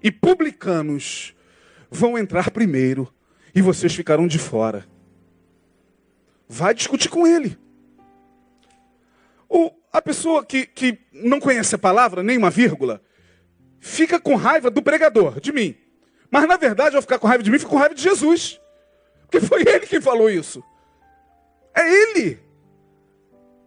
e 0.02 0.10
publicanos 0.12 1.34
vão 1.94 2.18
entrar 2.18 2.50
primeiro 2.50 3.12
e 3.54 3.62
vocês 3.62 3.94
ficarão 3.94 4.26
de 4.26 4.38
fora. 4.38 4.86
Vai 6.48 6.74
discutir 6.74 7.08
com 7.08 7.26
ele. 7.26 7.56
Ou 9.48 9.80
a 9.92 10.02
pessoa 10.02 10.44
que, 10.44 10.66
que 10.66 10.98
não 11.12 11.38
conhece 11.38 11.74
a 11.74 11.78
palavra, 11.78 12.22
nem 12.22 12.36
uma 12.36 12.50
vírgula, 12.50 13.00
fica 13.78 14.18
com 14.18 14.34
raiva 14.34 14.70
do 14.70 14.82
pregador, 14.82 15.40
de 15.40 15.52
mim. 15.52 15.76
Mas 16.30 16.48
na 16.48 16.56
verdade, 16.56 16.96
ao 16.96 17.02
ficar 17.02 17.18
com 17.18 17.28
raiva 17.28 17.44
de 17.44 17.50
mim, 17.50 17.58
fica 17.58 17.70
com 17.70 17.76
raiva 17.76 17.94
de 17.94 18.02
Jesus. 18.02 18.60
Porque 19.22 19.40
foi 19.40 19.62
ele 19.62 19.86
quem 19.86 20.00
falou 20.00 20.28
isso. 20.28 20.62
É 21.74 21.88
ele. 21.88 22.40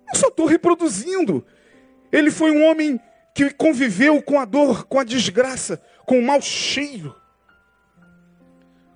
Eu 0.09 0.15
só 0.15 0.27
estou 0.27 0.45
reproduzindo. 0.45 1.45
Ele 2.11 2.29
foi 2.29 2.51
um 2.51 2.63
homem 2.65 2.99
que 3.33 3.49
conviveu 3.51 4.21
com 4.21 4.39
a 4.39 4.45
dor, 4.45 4.85
com 4.85 4.99
a 4.99 5.03
desgraça, 5.03 5.81
com 6.05 6.19
o 6.19 6.23
mau 6.23 6.41
cheiro 6.41 7.15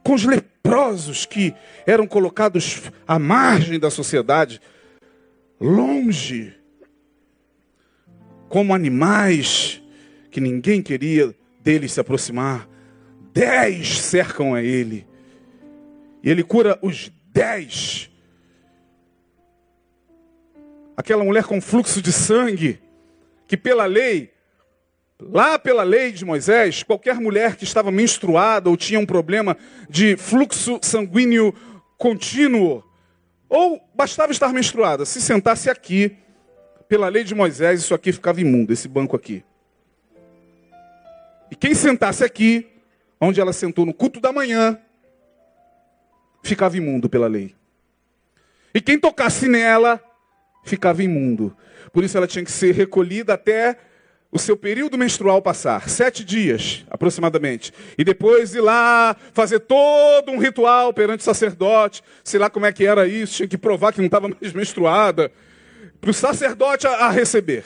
com 0.04 0.14
os 0.14 0.26
leprosos 0.26 1.26
que 1.26 1.54
eram 1.86 2.08
colocados 2.08 2.92
à 3.08 3.18
margem 3.20 3.80
da 3.80 3.90
sociedade. 3.90 4.62
longe, 5.60 6.56
como 8.50 8.74
animais 8.74 9.82
que 10.30 10.42
ninguém 10.42 10.82
queria 10.82 11.34
dele 11.62 11.88
se 11.88 12.00
aproximar. 12.00 12.68
Dez 13.34 14.00
cercam 14.02 14.54
a 14.54 14.62
ele. 14.62 15.08
E 16.22 16.30
ele 16.30 16.44
cura 16.44 16.78
os 16.82 17.12
dez. 17.32 18.10
Aquela 20.98 21.24
mulher 21.24 21.46
com 21.46 21.62
fluxo 21.62 22.02
de 22.02 22.12
sangue, 22.12 22.80
que 23.48 23.56
pela 23.56 23.86
lei, 23.86 24.34
lá 25.22 25.60
pela 25.60 25.84
lei 25.84 26.12
de 26.12 26.26
Moisés, 26.26 26.84
qualquer 26.84 27.16
mulher 27.16 27.56
que 27.56 27.64
estava 27.64 27.92
menstruada 27.92 28.70
ou 28.70 28.76
tinha 28.76 29.00
um 29.00 29.06
problema 29.06 29.56
de 29.90 30.18
fluxo 30.18 30.80
sanguíneo 30.82 31.54
contínuo, 31.98 32.84
ou 33.48 33.80
bastava 33.94 34.32
estar 34.32 34.52
menstruada, 34.52 35.06
se 35.06 35.22
sentasse 35.22 35.70
aqui, 35.70 36.18
pela 36.88 37.08
lei 37.08 37.24
de 37.24 37.36
Moisés, 37.36 37.82
isso 37.82 37.94
aqui 37.94 38.12
ficava 38.12 38.42
imundo, 38.42 38.74
esse 38.74 38.88
banco 38.88 39.16
aqui. 39.16 39.44
E 41.50 41.56
quem 41.56 41.74
sentasse 41.74 42.24
aqui, 42.24 42.68
onde 43.20 43.40
ela 43.40 43.54
sentou 43.54 43.86
no 43.86 43.94
culto 43.94 44.20
da 44.20 44.32
manhã, 44.34 44.78
ficava 46.44 46.76
imundo 46.76 47.08
pela 47.08 47.28
lei. 47.28 47.56
E 48.74 48.82
quem 48.82 48.98
tocasse 48.98 49.48
nela, 49.48 50.02
ficava 50.64 51.04
imundo. 51.04 51.56
Por 51.94 52.04
isso 52.04 52.18
ela 52.18 52.28
tinha 52.28 52.44
que 52.44 52.52
ser 52.52 52.74
recolhida 52.74 53.34
até 53.34 53.78
o 54.32 54.40
seu 54.40 54.56
período 54.56 54.98
menstrual 54.98 55.42
passar, 55.42 55.90
sete 55.90 56.24
dias 56.24 56.86
aproximadamente, 56.90 57.74
e 57.98 58.04
depois 58.04 58.56
ir 58.56 58.62
lá 58.62 59.16
fazer 59.34 59.60
todo 59.60 60.32
um 60.32 60.38
ritual 60.38 60.94
perante 60.94 61.20
o 61.20 61.24
sacerdote, 61.24 62.02
sei 62.24 62.40
lá 62.40 62.50
como 62.50 62.66
é 62.66 62.72
que 62.72 62.86
era 62.86 63.06
isso, 63.06 63.36
tinha 63.36 63.48
que 63.48 63.58
provar 63.58 63.92
que 63.92 64.00
não 64.00 64.06
estava 64.06 64.30
mais 64.30 64.54
menstruada, 64.56 65.30
para 66.00 66.10
o 66.10 66.14
sacerdote 66.14 66.88
a, 66.88 66.92
a 66.92 67.10
receber. 67.10 67.66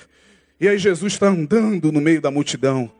E 0.59 0.67
aí 0.67 0.79
Jesus 0.79 1.13
está 1.13 1.27
andando 1.27 1.91
no 1.91 2.01
meio 2.01 2.19
da 2.19 2.31
multidão, 2.31 2.91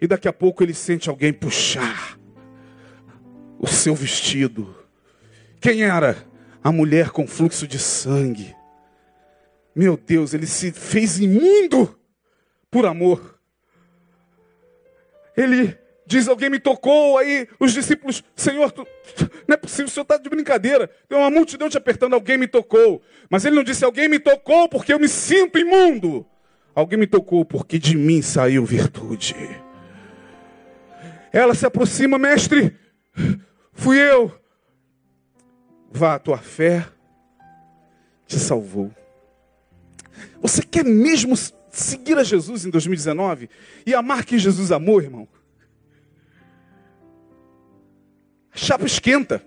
e 0.00 0.06
daqui 0.06 0.26
a 0.26 0.32
pouco 0.32 0.62
ele 0.62 0.72
sente 0.72 1.10
alguém 1.10 1.32
puxar 1.34 2.18
o 3.58 3.66
seu 3.66 3.94
vestido. 3.94 4.74
Quem 5.60 5.82
era? 5.82 6.16
A 6.64 6.72
mulher 6.72 7.10
com 7.10 7.26
fluxo 7.26 7.66
de 7.66 7.78
sangue. 7.78 8.56
Meu 9.74 9.98
Deus, 9.98 10.32
ele 10.32 10.46
se 10.46 10.72
fez 10.72 11.18
imundo 11.20 11.99
por 12.70 12.86
amor. 12.86 13.38
Ele 15.36 15.76
diz: 16.06 16.28
Alguém 16.28 16.50
me 16.50 16.60
tocou. 16.60 17.18
Aí 17.18 17.48
os 17.58 17.72
discípulos, 17.72 18.22
Senhor, 18.34 18.70
tu, 18.72 18.86
não 19.46 19.54
é 19.54 19.56
possível, 19.56 19.86
o 19.86 19.90
senhor 19.90 20.02
está 20.02 20.16
de 20.16 20.28
brincadeira. 20.28 20.88
Tem 21.08 21.18
uma 21.18 21.30
multidão 21.30 21.68
te 21.68 21.78
apertando, 21.78 22.14
alguém 22.14 22.38
me 22.38 22.46
tocou. 22.46 23.02
Mas 23.28 23.44
ele 23.44 23.56
não 23.56 23.64
disse: 23.64 23.84
Alguém 23.84 24.08
me 24.08 24.18
tocou 24.18 24.68
porque 24.68 24.92
eu 24.92 24.98
me 24.98 25.08
sinto 25.08 25.58
imundo. 25.58 26.26
Alguém 26.74 26.98
me 26.98 27.06
tocou 27.06 27.44
porque 27.44 27.78
de 27.78 27.96
mim 27.96 28.22
saiu 28.22 28.64
virtude. 28.64 29.34
Ela 31.32 31.54
se 31.54 31.64
aproxima, 31.64 32.18
mestre, 32.18 32.76
fui 33.72 33.98
eu. 33.98 34.32
Vá, 35.92 36.14
a 36.14 36.18
tua 36.18 36.38
fé 36.38 36.86
te 38.26 38.38
salvou. 38.38 38.90
Você 40.40 40.62
quer 40.62 40.84
mesmo 40.84 41.34
seguir 41.70 42.18
a 42.18 42.24
Jesus 42.24 42.64
em 42.64 42.70
2019 42.70 43.48
e 43.86 43.94
amar 43.94 44.24
quem 44.24 44.38
Jesus 44.38 44.72
amou, 44.72 45.00
irmão? 45.00 45.28
A 48.52 48.58
chapa 48.58 48.84
esquenta. 48.84 49.42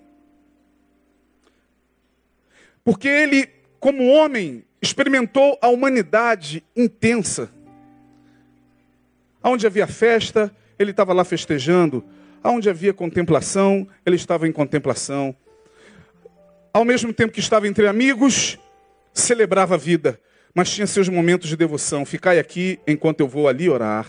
Porque 2.82 3.08
ele, 3.08 3.48
como 3.78 4.08
homem, 4.08 4.64
experimentou 4.80 5.58
a 5.60 5.68
humanidade 5.68 6.64
intensa. 6.74 7.50
Onde 9.42 9.66
havia 9.66 9.86
festa, 9.86 10.54
ele 10.78 10.90
estava 10.90 11.12
lá 11.12 11.24
festejando. 11.24 12.04
Onde 12.42 12.68
havia 12.68 12.92
contemplação, 12.92 13.86
ele 14.04 14.16
estava 14.16 14.48
em 14.48 14.52
contemplação. 14.52 15.34
Ao 16.72 16.84
mesmo 16.84 17.12
tempo 17.12 17.32
que 17.32 17.40
estava 17.40 17.68
entre 17.68 17.86
amigos, 17.86 18.58
celebrava 19.12 19.74
a 19.74 19.78
vida 19.78 20.20
mas 20.54 20.70
tinha 20.70 20.86
seus 20.86 21.08
momentos 21.08 21.48
de 21.48 21.56
devoção. 21.56 22.06
Ficai 22.06 22.38
aqui 22.38 22.78
enquanto 22.86 23.20
eu 23.20 23.28
vou 23.28 23.48
ali 23.48 23.68
orar. 23.68 24.06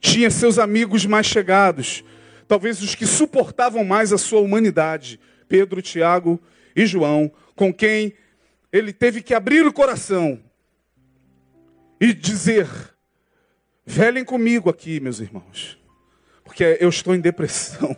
Tinha 0.00 0.30
seus 0.30 0.58
amigos 0.58 1.06
mais 1.06 1.26
chegados, 1.26 2.04
talvez 2.46 2.82
os 2.82 2.94
que 2.94 3.06
suportavam 3.06 3.82
mais 3.84 4.12
a 4.12 4.18
sua 4.18 4.40
humanidade, 4.40 5.18
Pedro, 5.48 5.82
Tiago 5.82 6.40
e 6.76 6.86
João, 6.86 7.32
com 7.56 7.72
quem 7.72 8.14
ele 8.72 8.92
teve 8.92 9.22
que 9.22 9.34
abrir 9.34 9.66
o 9.66 9.72
coração 9.72 10.38
e 12.00 12.12
dizer: 12.12 12.68
velhem 13.84 14.24
comigo 14.24 14.70
aqui, 14.70 15.00
meus 15.00 15.18
irmãos, 15.18 15.78
porque 16.44 16.76
eu 16.80 16.88
estou 16.88 17.14
em 17.14 17.20
depressão. 17.20 17.96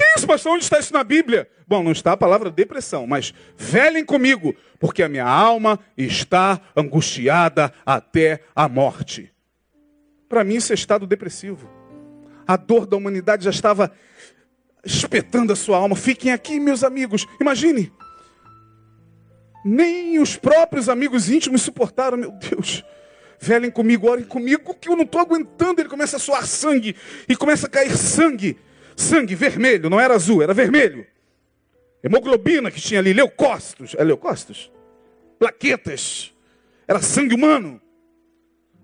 Que 0.00 0.14
isso, 0.16 0.26
pastor? 0.26 0.54
Onde 0.54 0.64
está 0.64 0.78
isso 0.78 0.94
na 0.94 1.04
Bíblia? 1.04 1.46
Bom, 1.68 1.82
não 1.82 1.92
está 1.92 2.12
a 2.12 2.16
palavra 2.16 2.50
depressão, 2.50 3.06
mas 3.06 3.34
velem 3.54 4.02
comigo, 4.02 4.56
porque 4.78 5.02
a 5.02 5.10
minha 5.10 5.26
alma 5.26 5.78
está 5.94 6.58
angustiada 6.74 7.70
até 7.84 8.40
a 8.56 8.66
morte. 8.66 9.30
Para 10.26 10.42
mim, 10.42 10.54
isso 10.54 10.72
é 10.72 10.74
estado 10.74 11.06
depressivo. 11.06 11.68
A 12.46 12.56
dor 12.56 12.86
da 12.86 12.96
humanidade 12.96 13.44
já 13.44 13.50
estava 13.50 13.92
espetando 14.82 15.52
a 15.52 15.56
sua 15.56 15.76
alma. 15.76 15.94
Fiquem 15.94 16.32
aqui, 16.32 16.58
meus 16.58 16.82
amigos. 16.82 17.26
Imagine. 17.38 17.92
Nem 19.62 20.18
os 20.18 20.34
próprios 20.34 20.88
amigos 20.88 21.28
íntimos 21.28 21.60
suportaram, 21.60 22.16
meu 22.16 22.32
Deus. 22.32 22.82
Velem 23.38 23.70
comigo, 23.70 24.08
orem 24.08 24.24
comigo, 24.24 24.74
que 24.80 24.88
eu 24.88 24.96
não 24.96 25.04
estou 25.04 25.20
aguentando. 25.20 25.82
Ele 25.82 25.90
começa 25.90 26.16
a 26.16 26.20
suar 26.20 26.46
sangue 26.46 26.96
e 27.28 27.36
começa 27.36 27.66
a 27.66 27.70
cair 27.70 27.94
sangue. 27.98 28.58
Sangue 29.00 29.34
vermelho, 29.34 29.88
não 29.88 29.98
era 29.98 30.14
azul, 30.14 30.42
era 30.42 30.52
vermelho. 30.52 31.06
Hemoglobina 32.02 32.70
que 32.70 32.80
tinha 32.80 33.00
ali, 33.00 33.14
leucócitos. 33.14 33.94
É 33.96 34.04
leucócitos? 34.04 34.70
Plaquetas. 35.38 36.34
Era 36.86 37.00
sangue 37.00 37.34
humano. 37.34 37.80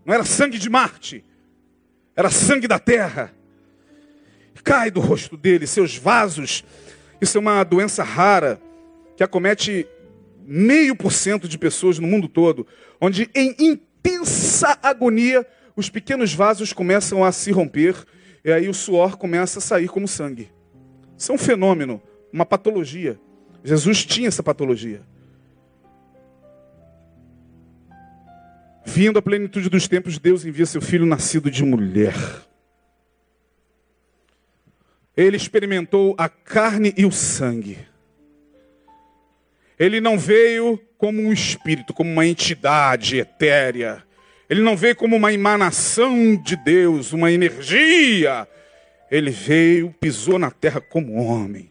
Não 0.06 0.14
era 0.14 0.24
sangue 0.24 0.58
de 0.58 0.70
Marte. 0.70 1.22
Era 2.16 2.30
sangue 2.30 2.66
da 2.66 2.78
terra. 2.78 3.30
Cai 4.64 4.90
do 4.90 5.00
rosto 5.00 5.36
dele, 5.36 5.66
seus 5.66 5.96
vasos. 5.96 6.64
Isso 7.20 7.36
é 7.36 7.40
uma 7.40 7.62
doença 7.62 8.02
rara 8.02 8.58
que 9.16 9.22
acomete 9.22 9.86
meio 10.46 10.96
por 10.96 11.12
cento 11.12 11.46
de 11.46 11.58
pessoas 11.58 11.98
no 11.98 12.06
mundo 12.06 12.26
todo, 12.26 12.66
onde 13.00 13.30
em 13.34 13.54
intensa 13.58 14.78
agonia 14.82 15.46
os 15.76 15.90
pequenos 15.90 16.32
vasos 16.32 16.72
começam 16.72 17.22
a 17.22 17.30
se 17.30 17.52
romper 17.52 17.94
e 18.46 18.52
aí 18.52 18.68
o 18.68 18.74
suor 18.74 19.18
começa 19.18 19.58
a 19.58 19.62
sair 19.62 19.88
como 19.88 20.08
sangue. 20.08 20.50
Isso 21.18 21.30
é 21.30 21.34
um 21.34 21.38
fenômeno 21.38 22.00
uma 22.32 22.44
patologia. 22.44 23.18
Jesus 23.64 24.04
tinha 24.04 24.28
essa 24.28 24.42
patologia. 24.42 25.00
Vindo 28.84 29.18
à 29.18 29.22
plenitude 29.22 29.68
dos 29.68 29.88
tempos, 29.88 30.18
Deus 30.18 30.44
envia 30.44 30.66
seu 30.66 30.80
filho 30.80 31.06
nascido 31.06 31.50
de 31.50 31.64
mulher. 31.64 32.14
Ele 35.16 35.36
experimentou 35.36 36.14
a 36.18 36.28
carne 36.28 36.94
e 36.96 37.04
o 37.04 37.10
sangue. 37.10 37.78
Ele 39.78 40.00
não 40.00 40.18
veio 40.18 40.78
como 40.96 41.20
um 41.20 41.32
espírito, 41.32 41.92
como 41.92 42.10
uma 42.10 42.26
entidade 42.26 43.18
etérea. 43.18 44.05
Ele 44.48 44.62
não 44.62 44.76
veio 44.76 44.94
como 44.94 45.16
uma 45.16 45.32
emanação 45.32 46.36
de 46.36 46.56
Deus, 46.56 47.12
uma 47.12 47.32
energia. 47.32 48.46
Ele 49.10 49.30
veio, 49.30 49.94
pisou 50.00 50.38
na 50.38 50.50
terra 50.50 50.80
como 50.80 51.14
homem. 51.14 51.70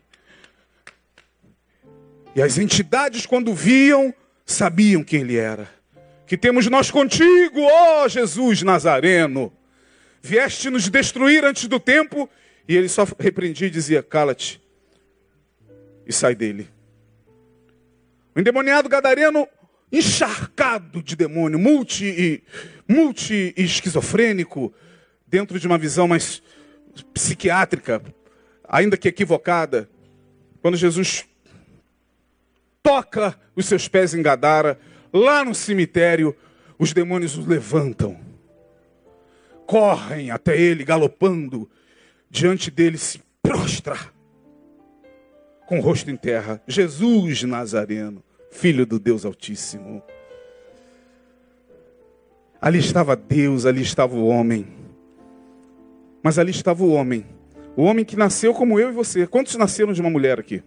E 2.35 2.41
as 2.41 2.57
entidades, 2.57 3.25
quando 3.25 3.53
viam, 3.53 4.13
sabiam 4.45 5.03
quem 5.03 5.21
ele 5.21 5.37
era. 5.37 5.69
Que 6.27 6.37
temos 6.37 6.67
nós 6.67 6.91
contigo, 6.91 7.61
ó 7.61 8.07
Jesus 8.07 8.61
Nazareno. 8.61 9.53
Vieste 10.21 10.69
nos 10.69 10.89
destruir 10.89 11.45
antes 11.45 11.67
do 11.67 11.79
tempo. 11.79 12.29
E 12.67 12.75
ele 12.75 12.89
só 12.89 13.07
repreendia 13.19 13.67
e 13.67 13.71
dizia: 13.71 14.03
Cala-te 14.03 14.61
e 16.05 16.11
sai 16.11 16.35
dele. 16.35 16.69
O 18.35 18.39
endemoniado 18.39 18.89
gadareno, 18.89 19.47
encharcado 19.91 21.01
de 21.01 21.15
demônio, 21.15 21.59
multi, 21.59 22.43
multi 22.87 23.53
esquizofrênico, 23.55 24.73
dentro 25.27 25.59
de 25.59 25.67
uma 25.67 25.77
visão 25.77 26.07
mais 26.07 26.41
psiquiátrica, 27.13 28.01
ainda 28.67 28.97
que 28.97 29.07
equivocada, 29.07 29.89
quando 30.61 30.77
Jesus 30.77 31.25
toca 32.81 33.39
os 33.55 33.65
seus 33.65 33.87
pés 33.87 34.13
em 34.13 34.21
Gadara, 34.21 34.79
lá 35.11 35.43
no 35.43 35.55
cemitério, 35.55 36.35
os 36.77 36.93
demônios 36.93 37.37
o 37.37 37.47
levantam. 37.47 38.19
Correm 39.65 40.29
até 40.29 40.59
ele, 40.59 40.83
galopando, 40.83 41.69
diante 42.29 42.69
dele 42.69 42.97
se 42.97 43.21
prostra. 43.41 43.97
com 45.65 45.79
o 45.79 45.81
rosto 45.81 46.09
em 46.09 46.15
terra: 46.15 46.61
Jesus 46.67 47.43
Nazareno, 47.43 48.23
filho 48.55 48.85
do 48.85 48.97
Deus 48.97 49.25
Altíssimo. 49.25 50.01
Ali 52.61 52.79
estava 52.79 53.15
Deus, 53.15 53.65
ali 53.65 53.81
estava 53.81 54.15
o 54.15 54.25
homem. 54.27 54.65
Mas 56.23 56.39
ali 56.39 56.51
estava 56.51 56.83
o 56.83 56.91
homem. 56.93 57.25
O 57.75 57.83
homem 57.83 58.05
que 58.05 58.15
nasceu 58.15 58.53
como 58.53 58.79
eu 58.79 58.89
e 58.89 58.93
você. 58.93 59.27
Quantos 59.27 59.55
nasceram 59.55 59.93
de 59.93 60.01
uma 60.01 60.09
mulher 60.09 60.39
aqui? 60.39 60.63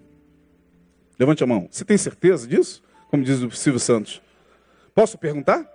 Levante 1.18 1.43
a 1.43 1.47
mão. 1.47 1.66
Você 1.70 1.84
tem 1.84 1.97
certeza 1.97 2.47
disso? 2.47 2.82
Como 3.11 3.24
diz 3.24 3.41
o 3.41 3.51
Silvio 3.51 3.80
Santos. 3.80 4.20
Posso 4.95 5.16
perguntar? 5.16 5.66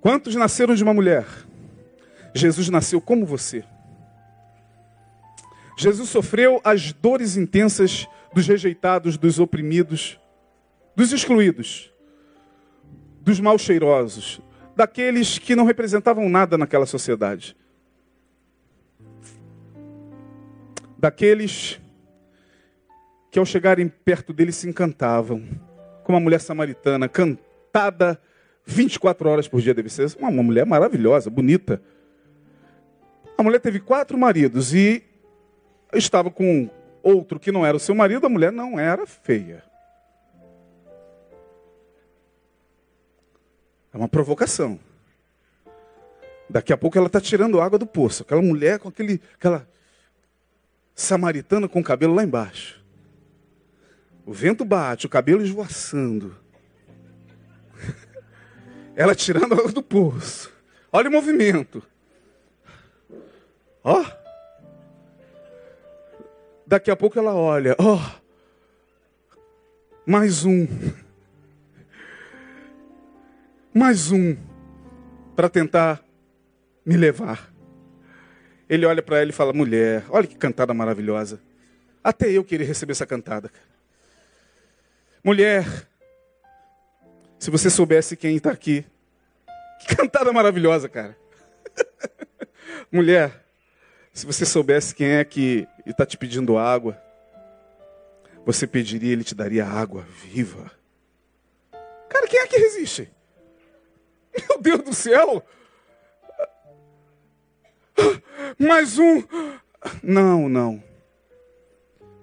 Quantos 0.00 0.36
nasceram 0.36 0.74
de 0.74 0.82
uma 0.84 0.92
mulher? 0.92 1.26
Jesus 2.34 2.68
nasceu 2.68 3.00
como 3.00 3.24
você. 3.24 3.64
Jesus 5.76 6.10
sofreu 6.10 6.60
as 6.62 6.92
dores 6.92 7.36
intensas 7.36 8.06
dos 8.34 8.46
rejeitados, 8.46 9.16
dos 9.16 9.38
oprimidos, 9.38 10.18
dos 10.94 11.12
excluídos, 11.12 11.92
dos 13.20 13.40
mal 13.40 13.58
cheirosos, 13.58 14.40
daqueles 14.76 15.38
que 15.38 15.54
não 15.54 15.64
representavam 15.64 16.28
nada 16.28 16.58
naquela 16.58 16.86
sociedade. 16.86 17.56
Daqueles 20.98 21.80
que 23.30 23.38
ao 23.38 23.46
chegarem 23.46 23.88
perto 23.88 24.32
dele 24.32 24.52
se 24.52 24.68
encantavam, 24.68 25.42
como 26.04 26.18
a 26.18 26.20
mulher 26.20 26.40
samaritana, 26.40 27.08
cantada 27.08 28.20
24 28.64 29.28
horas 29.28 29.48
por 29.48 29.60
dia 29.60 29.74
deve 29.74 29.88
ser, 29.88 30.14
uma, 30.18 30.28
uma 30.28 30.42
mulher 30.42 30.66
maravilhosa, 30.66 31.30
bonita. 31.30 31.82
A 33.36 33.42
mulher 33.42 33.58
teve 33.58 33.80
quatro 33.80 34.18
maridos 34.18 34.74
e 34.74 35.02
estava 35.94 36.30
com 36.30 36.68
outro 37.02 37.40
que 37.40 37.50
não 37.50 37.64
era 37.64 37.76
o 37.76 37.80
seu 37.80 37.94
marido, 37.94 38.26
a 38.26 38.30
mulher 38.30 38.52
não 38.52 38.78
era 38.78 39.06
feia. 39.06 39.71
É 43.92 43.96
uma 43.96 44.08
provocação. 44.08 44.80
Daqui 46.48 46.72
a 46.72 46.76
pouco 46.76 46.96
ela 46.96 47.06
está 47.06 47.20
tirando 47.20 47.60
água 47.60 47.78
do 47.78 47.86
poço. 47.86 48.22
Aquela 48.22 48.42
mulher 48.42 48.78
com 48.78 48.88
aquele, 48.88 49.20
aquela 49.34 49.68
samaritana 50.94 51.68
com 51.68 51.80
o 51.80 51.84
cabelo 51.84 52.14
lá 52.14 52.24
embaixo. 52.24 52.82
O 54.24 54.32
vento 54.32 54.64
bate, 54.64 55.06
o 55.06 55.08
cabelo 55.08 55.42
esvoaçando. 55.42 56.36
Ela 58.94 59.14
tirando 59.14 59.54
água 59.54 59.72
do 59.72 59.82
poço. 59.82 60.52
Olha 60.92 61.08
o 61.08 61.12
movimento. 61.12 61.82
Ó. 63.82 64.04
Daqui 66.66 66.90
a 66.90 66.96
pouco 66.96 67.18
ela 67.18 67.34
olha. 67.34 67.74
Ó. 67.78 67.98
Mais 70.06 70.44
um 70.44 70.66
mais 73.74 74.12
um 74.12 74.36
para 75.34 75.48
tentar 75.48 76.04
me 76.84 76.96
levar. 76.96 77.52
Ele 78.68 78.84
olha 78.84 79.02
para 79.02 79.20
ela 79.20 79.30
e 79.30 79.34
fala: 79.34 79.52
mulher, 79.52 80.04
olha 80.10 80.26
que 80.26 80.36
cantada 80.36 80.74
maravilhosa. 80.74 81.40
Até 82.04 82.30
eu 82.30 82.44
queria 82.44 82.66
receber 82.66 82.92
essa 82.92 83.06
cantada. 83.06 83.50
Mulher, 85.24 85.64
se 87.38 87.50
você 87.50 87.70
soubesse 87.70 88.16
quem 88.16 88.36
está 88.36 88.50
aqui, 88.50 88.84
que 89.80 89.96
cantada 89.96 90.32
maravilhosa, 90.32 90.88
cara. 90.88 91.16
Mulher, 92.90 93.44
se 94.12 94.26
você 94.26 94.44
soubesse 94.44 94.94
quem 94.94 95.12
é 95.12 95.24
que 95.24 95.66
está 95.86 96.04
te 96.04 96.18
pedindo 96.18 96.58
água, 96.58 97.00
você 98.44 98.66
pediria, 98.66 99.12
ele 99.12 99.24
te 99.24 99.34
daria 99.34 99.64
água 99.64 100.02
viva. 100.24 100.70
Cara, 102.08 102.26
quem 102.26 102.40
é 102.40 102.46
que 102.46 102.58
resiste? 102.58 103.10
Meu 104.36 104.60
Deus 104.60 104.82
do 104.82 104.94
céu! 104.94 105.44
Mais 108.58 108.98
um. 108.98 109.22
Não, 110.02 110.48
não. 110.48 110.82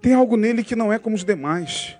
Tem 0.02 0.14
algo 0.14 0.38
nele 0.38 0.64
que 0.64 0.76
não 0.76 0.92
é 0.92 0.98
como 0.98 1.16
os 1.16 1.24
demais. 1.24 1.98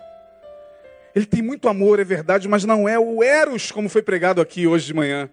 Ele 1.14 1.26
tem 1.26 1.42
muito 1.42 1.68
amor, 1.68 2.00
é 2.00 2.04
verdade, 2.04 2.48
mas 2.48 2.64
não 2.64 2.88
é 2.88 2.98
o 2.98 3.24
Eros, 3.24 3.72
como 3.72 3.90
foi 3.90 4.02
pregado 4.02 4.40
aqui 4.42 4.68
hoje 4.68 4.86
de 4.86 4.94
manhã. 4.94 5.30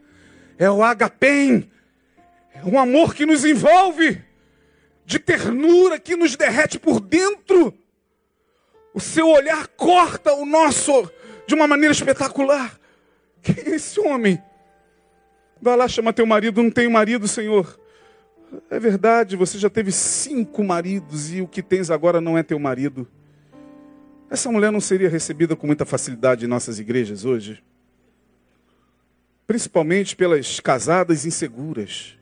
É 0.58 0.70
o 0.70 0.82
agapem. 0.82 1.70
É 2.54 2.64
um 2.64 2.78
amor 2.78 3.14
que 3.14 3.26
nos 3.26 3.44
envolve, 3.44 4.22
de 5.04 5.18
ternura 5.18 5.98
que 5.98 6.16
nos 6.16 6.34
derrete 6.34 6.78
por 6.78 7.00
dentro. 7.00 7.72
O 8.94 9.00
seu 9.00 9.28
olhar 9.28 9.68
corta 9.68 10.32
o 10.32 10.46
nosso 10.46 11.10
de 11.46 11.54
uma 11.54 11.66
maneira 11.68 11.92
espetacular. 11.92 12.80
Quem 13.42 13.54
é 13.58 13.76
esse 13.76 14.00
homem? 14.00 14.42
Vai 15.60 15.76
lá, 15.76 15.88
chama 15.88 16.12
teu 16.12 16.26
marido, 16.26 16.62
não 16.62 16.70
tenho 16.70 16.90
marido, 16.90 17.26
Senhor. 17.26 17.78
É 18.70 18.78
verdade, 18.78 19.36
você 19.36 19.58
já 19.58 19.68
teve 19.68 19.90
cinco 19.90 20.62
maridos 20.62 21.32
e 21.32 21.40
o 21.40 21.48
que 21.48 21.62
tens 21.62 21.90
agora 21.90 22.20
não 22.20 22.36
é 22.36 22.42
teu 22.42 22.58
marido. 22.58 23.08
Essa 24.30 24.50
mulher 24.50 24.70
não 24.70 24.80
seria 24.80 25.08
recebida 25.08 25.56
com 25.56 25.66
muita 25.66 25.84
facilidade 25.84 26.44
em 26.44 26.48
nossas 26.48 26.78
igrejas 26.78 27.24
hoje? 27.24 27.62
Principalmente 29.46 30.16
pelas 30.16 30.60
casadas 30.60 31.24
inseguras. 31.24 32.18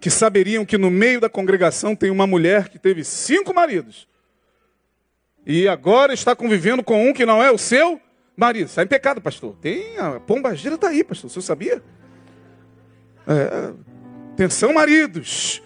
Que 0.00 0.10
saberiam 0.10 0.64
que 0.64 0.78
no 0.78 0.90
meio 0.90 1.20
da 1.20 1.28
congregação 1.28 1.94
tem 1.94 2.10
uma 2.10 2.26
mulher 2.26 2.68
que 2.68 2.78
teve 2.78 3.04
cinco 3.04 3.52
maridos. 3.52 4.08
E 5.44 5.68
agora 5.68 6.12
está 6.12 6.34
convivendo 6.34 6.82
com 6.82 7.08
um 7.08 7.12
que 7.12 7.26
não 7.26 7.42
é 7.42 7.50
o 7.50 7.58
seu 7.58 8.00
marido. 8.38 8.66
Está 8.66 8.84
em 8.84 8.86
pecado, 8.86 9.20
pastor. 9.20 9.56
Tem 9.60 9.98
a 9.98 10.20
pomba 10.20 10.54
gira 10.54 10.76
está 10.76 10.88
aí, 10.88 11.02
pastor. 11.02 11.28
O 11.28 11.30
senhor 11.30 11.42
sabia? 11.42 11.82
É, 13.26 13.72
atenção, 14.32 14.72
maridos. 14.72 15.60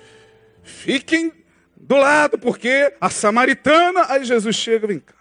Fiquem 0.62 1.32
do 1.76 1.96
lado, 1.96 2.38
porque 2.38 2.94
a 3.00 3.10
samaritana. 3.10 4.06
Aí 4.08 4.24
Jesus 4.24 4.56
chega, 4.56 4.86
vem 4.86 4.98
cá. 4.98 5.14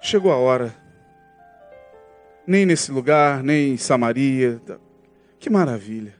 Chegou 0.00 0.32
a 0.32 0.36
hora. 0.36 0.74
Nem 2.46 2.66
nesse 2.66 2.90
lugar, 2.92 3.42
nem 3.42 3.72
em 3.72 3.76
Samaria. 3.78 4.60
Que 5.38 5.48
maravilha. 5.48 6.14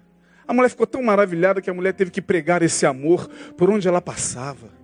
A 0.47 0.55
mulher 0.55 0.71
ficou 0.71 0.87
tão 0.87 1.03
maravilhada 1.03 1.61
que 1.61 1.69
a 1.69 1.75
mulher 1.75 1.93
teve 1.93 2.11
que 2.11 2.23
pregar 2.23 2.63
esse 2.63 2.87
amor 2.87 3.29
por 3.59 3.69
onde 3.69 3.87
ela 3.87 4.01
passava. 4.01 4.84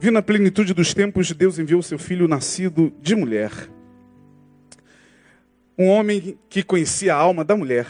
Viu 0.00 0.10
na 0.10 0.22
plenitude 0.22 0.72
dos 0.72 0.94
tempos, 0.94 1.30
Deus 1.32 1.58
enviou 1.58 1.82
seu 1.82 1.98
filho 1.98 2.26
nascido 2.26 2.90
de 3.02 3.14
mulher. 3.14 3.52
Um 5.76 5.88
homem 5.88 6.38
que 6.48 6.62
conhecia 6.62 7.14
a 7.14 7.18
alma 7.18 7.44
da 7.44 7.54
mulher. 7.54 7.86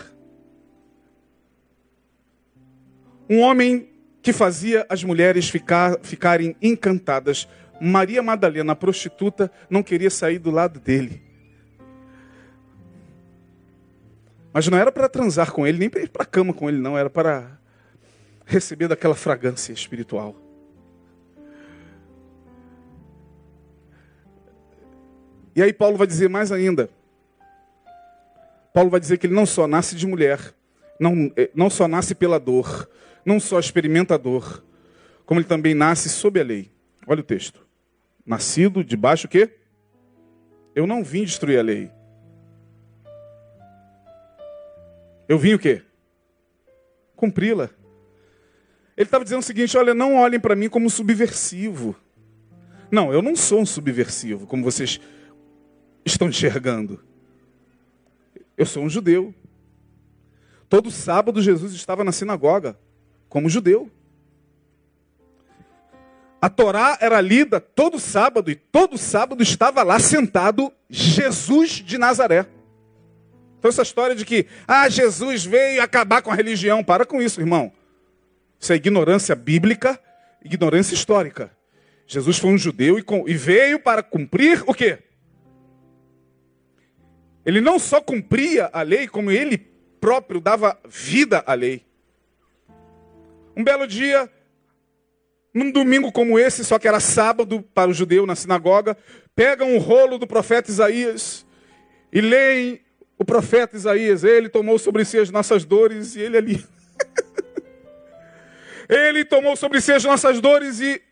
Um 3.28 3.38
homem 3.38 3.88
que 4.20 4.32
fazia 4.32 4.84
as 4.88 5.04
mulheres 5.04 5.48
ficar, 5.48 6.00
ficarem 6.02 6.56
encantadas. 6.60 7.46
Maria 7.80 8.24
Madalena, 8.24 8.72
a 8.72 8.76
prostituta, 8.76 9.48
não 9.70 9.80
queria 9.80 10.10
sair 10.10 10.40
do 10.40 10.50
lado 10.50 10.80
dele. 10.80 11.22
Mas 14.52 14.66
não 14.66 14.76
era 14.76 14.90
para 14.90 15.08
transar 15.08 15.52
com 15.52 15.64
ele, 15.64 15.78
nem 15.78 15.88
para 15.88 16.02
ir 16.02 16.08
para 16.08 16.24
a 16.24 16.26
cama 16.26 16.52
com 16.52 16.68
ele, 16.68 16.78
não. 16.78 16.98
Era 16.98 17.08
para 17.08 17.56
receber 18.44 18.88
daquela 18.88 19.14
fragrância 19.14 19.72
espiritual. 19.72 20.49
E 25.60 25.62
aí 25.62 25.74
Paulo 25.74 25.98
vai 25.98 26.06
dizer 26.06 26.26
mais 26.30 26.50
ainda. 26.50 26.88
Paulo 28.72 28.88
vai 28.88 28.98
dizer 28.98 29.18
que 29.18 29.26
ele 29.26 29.34
não 29.34 29.44
só 29.44 29.66
nasce 29.66 29.94
de 29.94 30.06
mulher, 30.06 30.54
não, 30.98 31.30
eh, 31.36 31.50
não 31.54 31.68
só 31.68 31.86
nasce 31.86 32.14
pela 32.14 32.40
dor, 32.40 32.88
não 33.26 33.38
só 33.38 33.60
experimenta 33.60 34.14
a 34.14 34.16
dor, 34.16 34.64
como 35.26 35.38
ele 35.38 35.46
também 35.46 35.74
nasce 35.74 36.08
sob 36.08 36.40
a 36.40 36.42
lei. 36.42 36.72
Olha 37.06 37.20
o 37.20 37.22
texto. 37.22 37.66
Nascido 38.24 38.82
debaixo 38.82 39.26
o 39.26 39.28
quê? 39.28 39.50
Eu 40.74 40.86
não 40.86 41.04
vim 41.04 41.24
destruir 41.24 41.58
a 41.58 41.62
lei. 41.62 41.90
Eu 45.28 45.38
vim 45.38 45.52
o 45.52 45.58
quê? 45.58 45.82
Cumpri-la. 47.14 47.68
Ele 48.96 49.06
estava 49.06 49.24
dizendo 49.24 49.40
o 49.40 49.44
seguinte: 49.44 49.76
olha, 49.76 49.92
não 49.92 50.16
olhem 50.16 50.40
para 50.40 50.56
mim 50.56 50.70
como 50.70 50.88
subversivo. 50.88 51.94
Não, 52.90 53.12
eu 53.12 53.20
não 53.20 53.36
sou 53.36 53.60
um 53.60 53.66
subversivo, 53.66 54.46
como 54.46 54.64
vocês 54.64 54.98
estão 56.04 56.28
enxergando. 56.28 57.02
Eu 58.56 58.66
sou 58.66 58.82
um 58.82 58.90
judeu. 58.90 59.34
Todo 60.68 60.90
sábado 60.90 61.42
Jesus 61.42 61.72
estava 61.72 62.04
na 62.04 62.12
sinagoga, 62.12 62.78
como 63.28 63.48
judeu. 63.48 63.90
A 66.40 66.48
Torá 66.48 66.96
era 67.00 67.20
lida 67.20 67.60
todo 67.60 67.98
sábado 67.98 68.50
e 68.50 68.54
todo 68.54 68.96
sábado 68.96 69.42
estava 69.42 69.82
lá 69.82 69.98
sentado 69.98 70.72
Jesus 70.88 71.70
de 71.72 71.98
Nazaré. 71.98 72.46
Então 73.58 73.68
essa 73.68 73.82
história 73.82 74.16
de 74.16 74.24
que 74.24 74.46
ah, 74.66 74.88
Jesus 74.88 75.44
veio 75.44 75.82
acabar 75.82 76.22
com 76.22 76.30
a 76.30 76.34
religião, 76.34 76.82
para 76.82 77.04
com 77.04 77.20
isso, 77.20 77.40
irmão. 77.40 77.70
Isso 78.58 78.72
é 78.72 78.76
ignorância 78.76 79.34
bíblica, 79.34 80.00
ignorância 80.42 80.94
histórica. 80.94 81.50
Jesus 82.06 82.38
foi 82.38 82.50
um 82.50 82.58
judeu 82.58 82.98
e, 82.98 83.02
com, 83.02 83.28
e 83.28 83.34
veio 83.34 83.78
para 83.78 84.02
cumprir 84.02 84.64
o 84.66 84.72
quê? 84.72 84.98
Ele 87.44 87.60
não 87.60 87.78
só 87.78 88.00
cumpria 88.00 88.68
a 88.72 88.82
lei, 88.82 89.08
como 89.08 89.30
ele 89.30 89.58
próprio 90.00 90.40
dava 90.40 90.78
vida 90.88 91.42
à 91.46 91.54
lei. 91.54 91.84
Um 93.56 93.64
belo 93.64 93.86
dia, 93.86 94.30
num 95.52 95.70
domingo 95.70 96.12
como 96.12 96.38
esse, 96.38 96.64
só 96.64 96.78
que 96.78 96.88
era 96.88 97.00
sábado 97.00 97.62
para 97.74 97.90
o 97.90 97.94
judeu 97.94 98.26
na 98.26 98.36
sinagoga, 98.36 98.96
pegam 99.34 99.76
o 99.76 99.78
rolo 99.78 100.18
do 100.18 100.26
profeta 100.26 100.70
Isaías 100.70 101.46
e 102.12 102.20
leem 102.20 102.80
o 103.18 103.24
profeta 103.24 103.76
Isaías. 103.76 104.24
Ele 104.24 104.48
tomou 104.48 104.78
sobre 104.78 105.04
si 105.04 105.18
as 105.18 105.30
nossas 105.30 105.64
dores 105.64 106.16
e 106.16 106.20
ele 106.20 106.36
ali. 106.36 106.66
ele 108.88 109.24
tomou 109.24 109.56
sobre 109.56 109.80
si 109.80 109.92
as 109.92 110.04
nossas 110.04 110.40
dores 110.40 110.80
e 110.80 111.02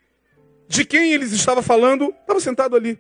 de 0.68 0.85
quem 0.85 1.12
eles 1.12 1.33
estava 1.33 1.62
falando? 1.62 2.14
Estava 2.20 2.41
sentado 2.41 2.76
ali. 2.76 2.99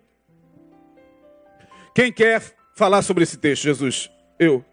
Quem 1.94 2.12
quer 2.12 2.57
falar 2.78 3.02
sobre 3.02 3.24
esse 3.24 3.36
texto, 3.36 3.64
Jesus? 3.64 4.08
Eu. 4.38 4.64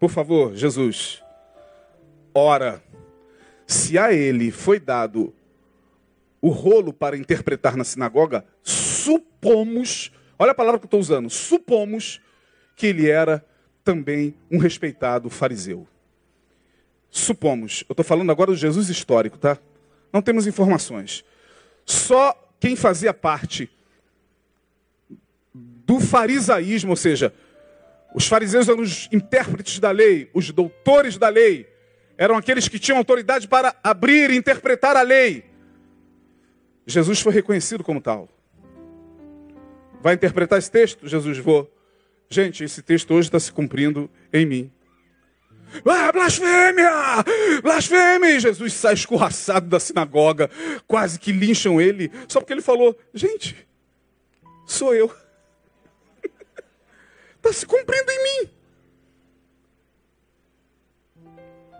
Por 0.00 0.08
favor, 0.08 0.56
Jesus. 0.56 1.22
Ora, 2.34 2.82
se 3.66 3.98
a 3.98 4.10
ele 4.10 4.50
foi 4.50 4.80
dado 4.80 5.34
o 6.40 6.48
rolo 6.48 6.94
para 6.94 7.18
interpretar 7.18 7.76
na 7.76 7.84
sinagoga, 7.84 8.42
supomos, 8.62 10.10
olha 10.38 10.52
a 10.52 10.54
palavra 10.54 10.80
que 10.80 10.84
eu 10.84 10.88
estou 10.88 11.00
usando, 11.00 11.28
supomos 11.28 12.22
que 12.74 12.86
ele 12.86 13.10
era 13.10 13.44
também 13.84 14.34
um 14.50 14.56
respeitado 14.56 15.28
fariseu. 15.28 15.86
Supomos, 17.10 17.84
eu 17.86 17.92
estou 17.92 18.04
falando 18.04 18.32
agora 18.32 18.50
do 18.50 18.56
Jesus 18.56 18.88
histórico, 18.88 19.36
tá? 19.36 19.58
Não 20.10 20.22
temos 20.22 20.46
informações. 20.46 21.22
Só 21.84 22.34
quem 22.58 22.74
fazia 22.76 23.12
parte 23.12 23.70
do 25.54 26.00
farisaísmo, 26.00 26.90
ou 26.90 26.96
seja, 26.96 27.32
os 28.14 28.26
fariseus 28.26 28.68
eram 28.68 28.80
os 28.80 29.08
intérpretes 29.12 29.78
da 29.78 29.90
lei, 29.90 30.30
os 30.34 30.50
doutores 30.50 31.16
da 31.16 31.28
lei, 31.28 31.68
eram 32.16 32.36
aqueles 32.36 32.68
que 32.68 32.78
tinham 32.78 32.98
autoridade 32.98 33.46
para 33.46 33.74
abrir 33.82 34.30
e 34.30 34.36
interpretar 34.36 34.96
a 34.96 35.02
lei. 35.02 35.44
Jesus 36.86 37.20
foi 37.20 37.32
reconhecido 37.32 37.82
como 37.82 38.00
tal. 38.00 38.28
Vai 40.00 40.14
interpretar 40.14 40.58
esse 40.58 40.70
texto? 40.70 41.08
Jesus, 41.08 41.38
vou. 41.38 41.70
Gente, 42.28 42.62
esse 42.62 42.82
texto 42.82 43.14
hoje 43.14 43.28
está 43.28 43.40
se 43.40 43.50
cumprindo 43.50 44.10
em 44.32 44.44
mim. 44.44 44.72
Ah, 45.84 46.12
blasfêmia! 46.12 46.90
Blasfêmia! 47.62 48.38
Jesus 48.38 48.74
sai 48.74 48.94
escorraçado 48.94 49.66
da 49.66 49.80
sinagoga, 49.80 50.50
quase 50.86 51.18
que 51.18 51.32
lincham 51.32 51.80
ele, 51.80 52.12
só 52.28 52.38
porque 52.38 52.52
ele 52.52 52.62
falou: 52.62 52.96
Gente, 53.12 53.66
sou 54.66 54.94
eu. 54.94 55.10
Está 57.44 57.52
se 57.52 57.66
cumprindo 57.66 58.10
em 58.10 58.22
mim. 58.24 58.50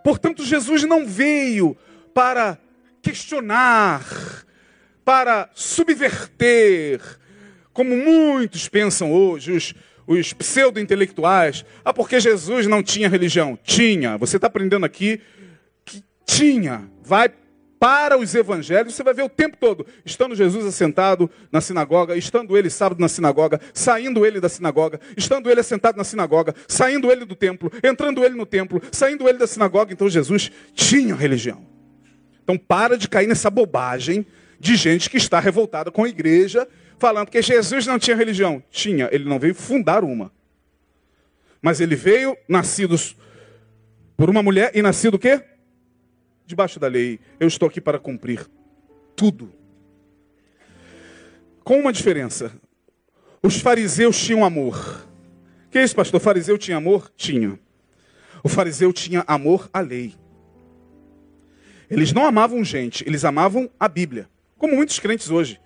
Portanto, 0.05 0.45
Jesus 0.45 0.85
não 0.85 1.07
veio 1.07 1.75
para 2.13 2.59
questionar, 3.01 4.45
para 5.03 5.49
subverter, 5.55 7.01
como 7.73 7.97
muitos 7.97 8.69
pensam 8.69 9.11
hoje, 9.11 9.53
os, 9.53 9.75
os 10.07 10.35
pseudo-intelectuais. 10.35 11.65
Ah, 11.83 11.95
porque 11.95 12.21
Jesus 12.21 12.67
não 12.67 12.83
tinha 12.83 13.09
religião? 13.09 13.59
Tinha. 13.65 14.19
Você 14.19 14.37
está 14.37 14.49
aprendendo 14.49 14.85
aqui 14.85 15.19
que 15.83 16.05
tinha. 16.27 16.91
Vai 17.03 17.31
para 17.85 18.17
os 18.17 18.35
evangelhos, 18.35 18.95
você 18.95 19.03
vai 19.03 19.13
ver 19.13 19.25
o 19.25 19.29
tempo 19.29 19.59
todo, 19.59 19.87
estando 20.07 20.35
Jesus 20.35 20.65
assentado 20.65 21.31
na 21.53 21.61
sinagoga, 21.61 22.17
estando 22.17 22.57
ele 22.57 22.71
sábado 22.71 22.99
na 22.99 23.09
sinagoga, 23.09 23.61
saindo 23.75 24.25
ele 24.25 24.41
da 24.41 24.49
sinagoga, 24.49 24.99
estando 25.19 25.51
ele 25.51 25.61
assentado 25.61 25.99
na 25.99 26.03
sinagoga, 26.03 26.55
saindo 26.67 27.13
ele 27.13 27.27
do 27.27 27.37
templo, 27.37 27.71
entrando 27.83 28.25
ele 28.25 28.37
no 28.37 28.47
templo, 28.47 28.81
saindo 28.91 29.29
ele 29.29 29.37
da 29.37 29.47
sinagoga. 29.47 29.93
Então 29.93 30.09
Jesus 30.09 30.51
tinha 30.73 31.15
religião. 31.15 31.67
Então 32.43 32.57
para 32.57 32.97
de 32.97 33.07
cair 33.07 33.27
nessa 33.27 33.51
bobagem 33.51 34.25
de 34.59 34.77
gente 34.77 35.11
que 35.11 35.19
está 35.19 35.39
revoltada 35.39 35.91
com 35.91 36.05
a 36.05 36.09
igreja, 36.09 36.67
falando 36.99 37.29
que 37.29 37.43
Jesus 37.43 37.87
não 37.87 37.99
tinha 37.99 38.17
religião. 38.17 38.63
Tinha, 38.71 39.11
ele 39.13 39.27
não 39.27 39.39
veio 39.39 39.55
fundar 39.55 40.05
uma. 40.05 40.33
Mas 41.61 41.83
ele 41.83 41.97
veio 41.97 42.35
nascido 42.49 42.97
por 44.17 44.31
uma 44.31 44.43
mulher 44.43 44.73
e 44.75 44.81
nascido 44.81 45.17
o 45.17 45.19
quê? 45.19 45.43
Debaixo 46.45 46.79
da 46.79 46.87
lei. 46.87 47.21
Eu 47.39 47.49
estou 47.49 47.69
aqui 47.69 47.81
para 47.81 47.99
cumprir 47.99 48.47
tudo. 49.17 49.53
Com 51.63 51.81
uma 51.81 51.93
diferença. 51.93 52.53
Os 53.43 53.59
fariseus 53.61 54.19
tinham 54.19 54.45
amor. 54.45 55.07
Que 55.71 55.79
é 55.79 55.85
isso, 55.85 55.97
pastor? 55.97 56.21
O 56.21 56.23
fariseu 56.23 56.57
tinha 56.57 56.77
amor? 56.77 57.13
Tinha. 57.17 57.59
O 58.43 58.49
fariseu 58.49 58.93
tinha 58.93 59.25
amor 59.27 59.69
à 59.73 59.81
lei. 59.81 60.15
Eles 61.91 62.13
não 62.13 62.27
amavam 62.27 62.65
gente, 62.65 63.07
eles 63.07 63.25
amavam 63.25 63.71
a 63.79 63.89
Bíblia. 63.89 64.29
Como 64.57 64.77
muitos 64.77 64.99
crentes 64.99 65.31
hoje. 65.31 65.61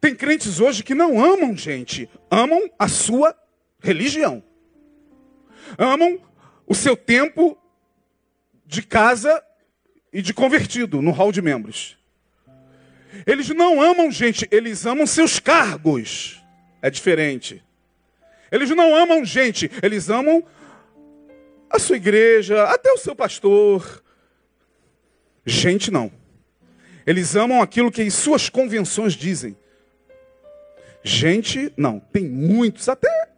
Tem 0.00 0.14
crentes 0.14 0.60
hoje 0.60 0.82
que 0.82 0.94
não 0.94 1.22
amam 1.22 1.56
gente, 1.56 2.08
amam 2.30 2.70
a 2.78 2.88
sua 2.88 3.36
religião. 3.80 4.42
Amam 5.78 6.20
o 6.66 6.74
seu 6.74 6.96
tempo 6.96 7.58
de 8.64 8.82
casa 8.82 9.42
e 10.12 10.20
de 10.22 10.34
convertido 10.34 11.00
no 11.00 11.10
hall 11.10 11.32
de 11.32 11.40
membros. 11.40 11.96
Eles 13.26 13.48
não 13.50 13.80
amam 13.80 14.10
gente, 14.10 14.46
eles 14.50 14.86
amam 14.86 15.06
seus 15.06 15.38
cargos. 15.38 16.42
É 16.82 16.90
diferente. 16.90 17.62
Eles 18.50 18.70
não 18.70 18.94
amam 18.94 19.24
gente, 19.24 19.70
eles 19.82 20.08
amam 20.08 20.44
a 21.68 21.78
sua 21.78 21.96
igreja, 21.96 22.64
até 22.64 22.90
o 22.90 22.98
seu 22.98 23.14
pastor. 23.14 24.02
Gente 25.46 25.90
não. 25.90 26.10
Eles 27.06 27.36
amam 27.36 27.62
aquilo 27.62 27.90
que 27.90 28.10
suas 28.10 28.48
convenções 28.48 29.14
dizem. 29.14 29.56
Gente, 31.02 31.72
não. 31.76 32.00
Tem 32.00 32.24
muitos, 32.24 32.88
até 32.88 33.28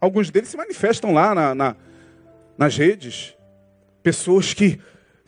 alguns 0.00 0.30
deles 0.30 0.48
se 0.48 0.56
manifestam 0.56 1.12
lá 1.12 1.34
na, 1.34 1.54
na, 1.54 1.76
nas 2.56 2.76
redes. 2.76 3.36
Pessoas 4.02 4.54
que 4.54 4.80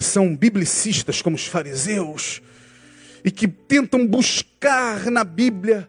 são 0.02 0.36
biblicistas 0.36 1.22
como 1.22 1.36
os 1.36 1.46
fariseus 1.46 2.42
e 3.24 3.30
que 3.30 3.46
tentam 3.46 4.06
buscar 4.06 5.10
na 5.10 5.24
Bíblia 5.24 5.88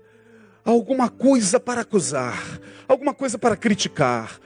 alguma 0.63 1.09
coisa 1.09 1.59
para 1.59 1.81
acusar, 1.81 2.59
alguma 2.87 3.13
coisa 3.13 3.37
para 3.37 3.57
criticar, 3.57 4.39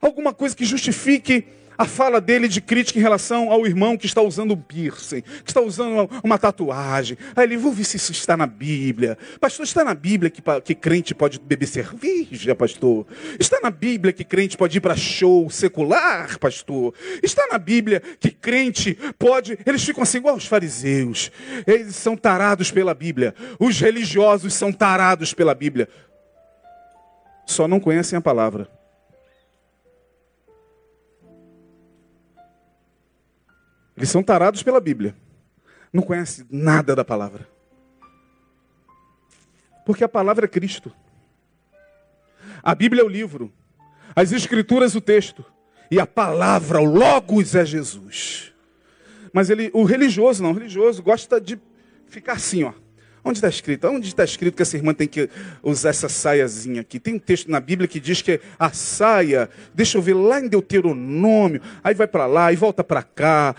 alguma 0.00 0.34
coisa 0.34 0.54
que 0.54 0.64
justifique 0.64 1.46
a 1.76 1.84
fala 1.84 2.20
dele 2.20 2.48
de 2.48 2.60
crítica 2.60 2.98
em 2.98 3.02
relação 3.02 3.50
ao 3.50 3.66
irmão 3.66 3.96
que 3.96 4.06
está 4.06 4.22
usando 4.22 4.54
um 4.54 4.56
piercing, 4.56 5.22
que 5.22 5.50
está 5.50 5.60
usando 5.60 6.08
uma 6.22 6.38
tatuagem. 6.38 7.18
Aí 7.34 7.44
ele, 7.44 7.56
vou 7.56 7.72
ver 7.72 7.84
se 7.84 7.96
isso 7.96 8.12
está 8.12 8.36
na 8.36 8.46
Bíblia. 8.46 9.18
Pastor, 9.40 9.64
está 9.64 9.84
na 9.84 9.94
Bíblia 9.94 10.30
que, 10.30 10.42
que 10.62 10.74
crente 10.74 11.14
pode 11.14 11.38
beber 11.38 11.66
cerveja, 11.66 12.54
pastor? 12.54 13.06
Está 13.38 13.60
na 13.62 13.70
Bíblia 13.70 14.12
que 14.12 14.24
crente 14.24 14.56
pode 14.56 14.78
ir 14.78 14.80
para 14.80 14.96
show 14.96 15.48
secular, 15.50 16.38
pastor? 16.38 16.94
Está 17.22 17.46
na 17.50 17.58
Bíblia 17.58 18.00
que 18.20 18.30
crente 18.30 18.96
pode. 19.18 19.58
Eles 19.66 19.84
ficam 19.84 20.02
assim, 20.02 20.18
igual 20.18 20.36
os 20.36 20.46
fariseus. 20.46 21.30
Eles 21.66 21.96
são 21.96 22.16
tarados 22.16 22.70
pela 22.70 22.94
Bíblia. 22.94 23.34
Os 23.58 23.80
religiosos 23.80 24.54
são 24.54 24.72
tarados 24.72 25.34
pela 25.34 25.54
Bíblia. 25.54 25.88
Só 27.46 27.68
não 27.68 27.80
conhecem 27.80 28.16
a 28.16 28.22
palavra. 28.22 28.68
Eles 33.96 34.10
são 34.10 34.22
tarados 34.22 34.62
pela 34.62 34.80
Bíblia. 34.80 35.16
Não 35.92 36.02
conhecem 36.02 36.46
nada 36.50 36.96
da 36.96 37.04
palavra. 37.04 37.48
Porque 39.84 40.02
a 40.02 40.08
palavra 40.08 40.46
é 40.46 40.48
Cristo. 40.48 40.92
A 42.62 42.74
Bíblia 42.74 43.02
é 43.02 43.04
o 43.04 43.08
livro. 43.08 43.52
As 44.16 44.32
Escrituras 44.32 44.94
o 44.94 45.00
texto. 45.00 45.44
E 45.90 46.00
a 46.00 46.06
palavra, 46.06 46.80
o 46.80 46.84
Logos 46.84 47.54
é 47.54 47.64
Jesus. 47.64 48.52
Mas 49.32 49.50
ele, 49.50 49.70
o 49.72 49.84
religioso 49.84 50.42
não, 50.42 50.50
o 50.50 50.54
religioso 50.54 51.02
gosta 51.02 51.40
de 51.40 51.58
ficar 52.06 52.34
assim, 52.34 52.64
ó. 52.64 52.72
Onde 53.24 53.38
está 53.38 53.48
escrito? 53.48 53.88
Onde 53.88 54.06
está 54.06 54.22
escrito 54.22 54.54
que 54.54 54.60
essa 54.60 54.76
irmã 54.76 54.92
tem 54.92 55.08
que 55.08 55.30
usar 55.62 55.88
essa 55.88 56.10
saiazinha 56.10 56.82
aqui? 56.82 57.00
Tem 57.00 57.14
um 57.14 57.18
texto 57.18 57.50
na 57.50 57.58
Bíblia 57.58 57.88
que 57.88 57.98
diz 57.98 58.20
que 58.20 58.38
a 58.58 58.70
saia, 58.70 59.48
deixa 59.72 59.96
eu 59.96 60.02
ver 60.02 60.12
lá 60.12 60.40
em 60.40 60.46
Deuteronômio, 60.46 61.62
aí 61.82 61.94
vai 61.94 62.06
para 62.06 62.26
lá 62.26 62.52
e 62.52 62.56
volta 62.56 62.84
para 62.84 63.02
cá. 63.02 63.56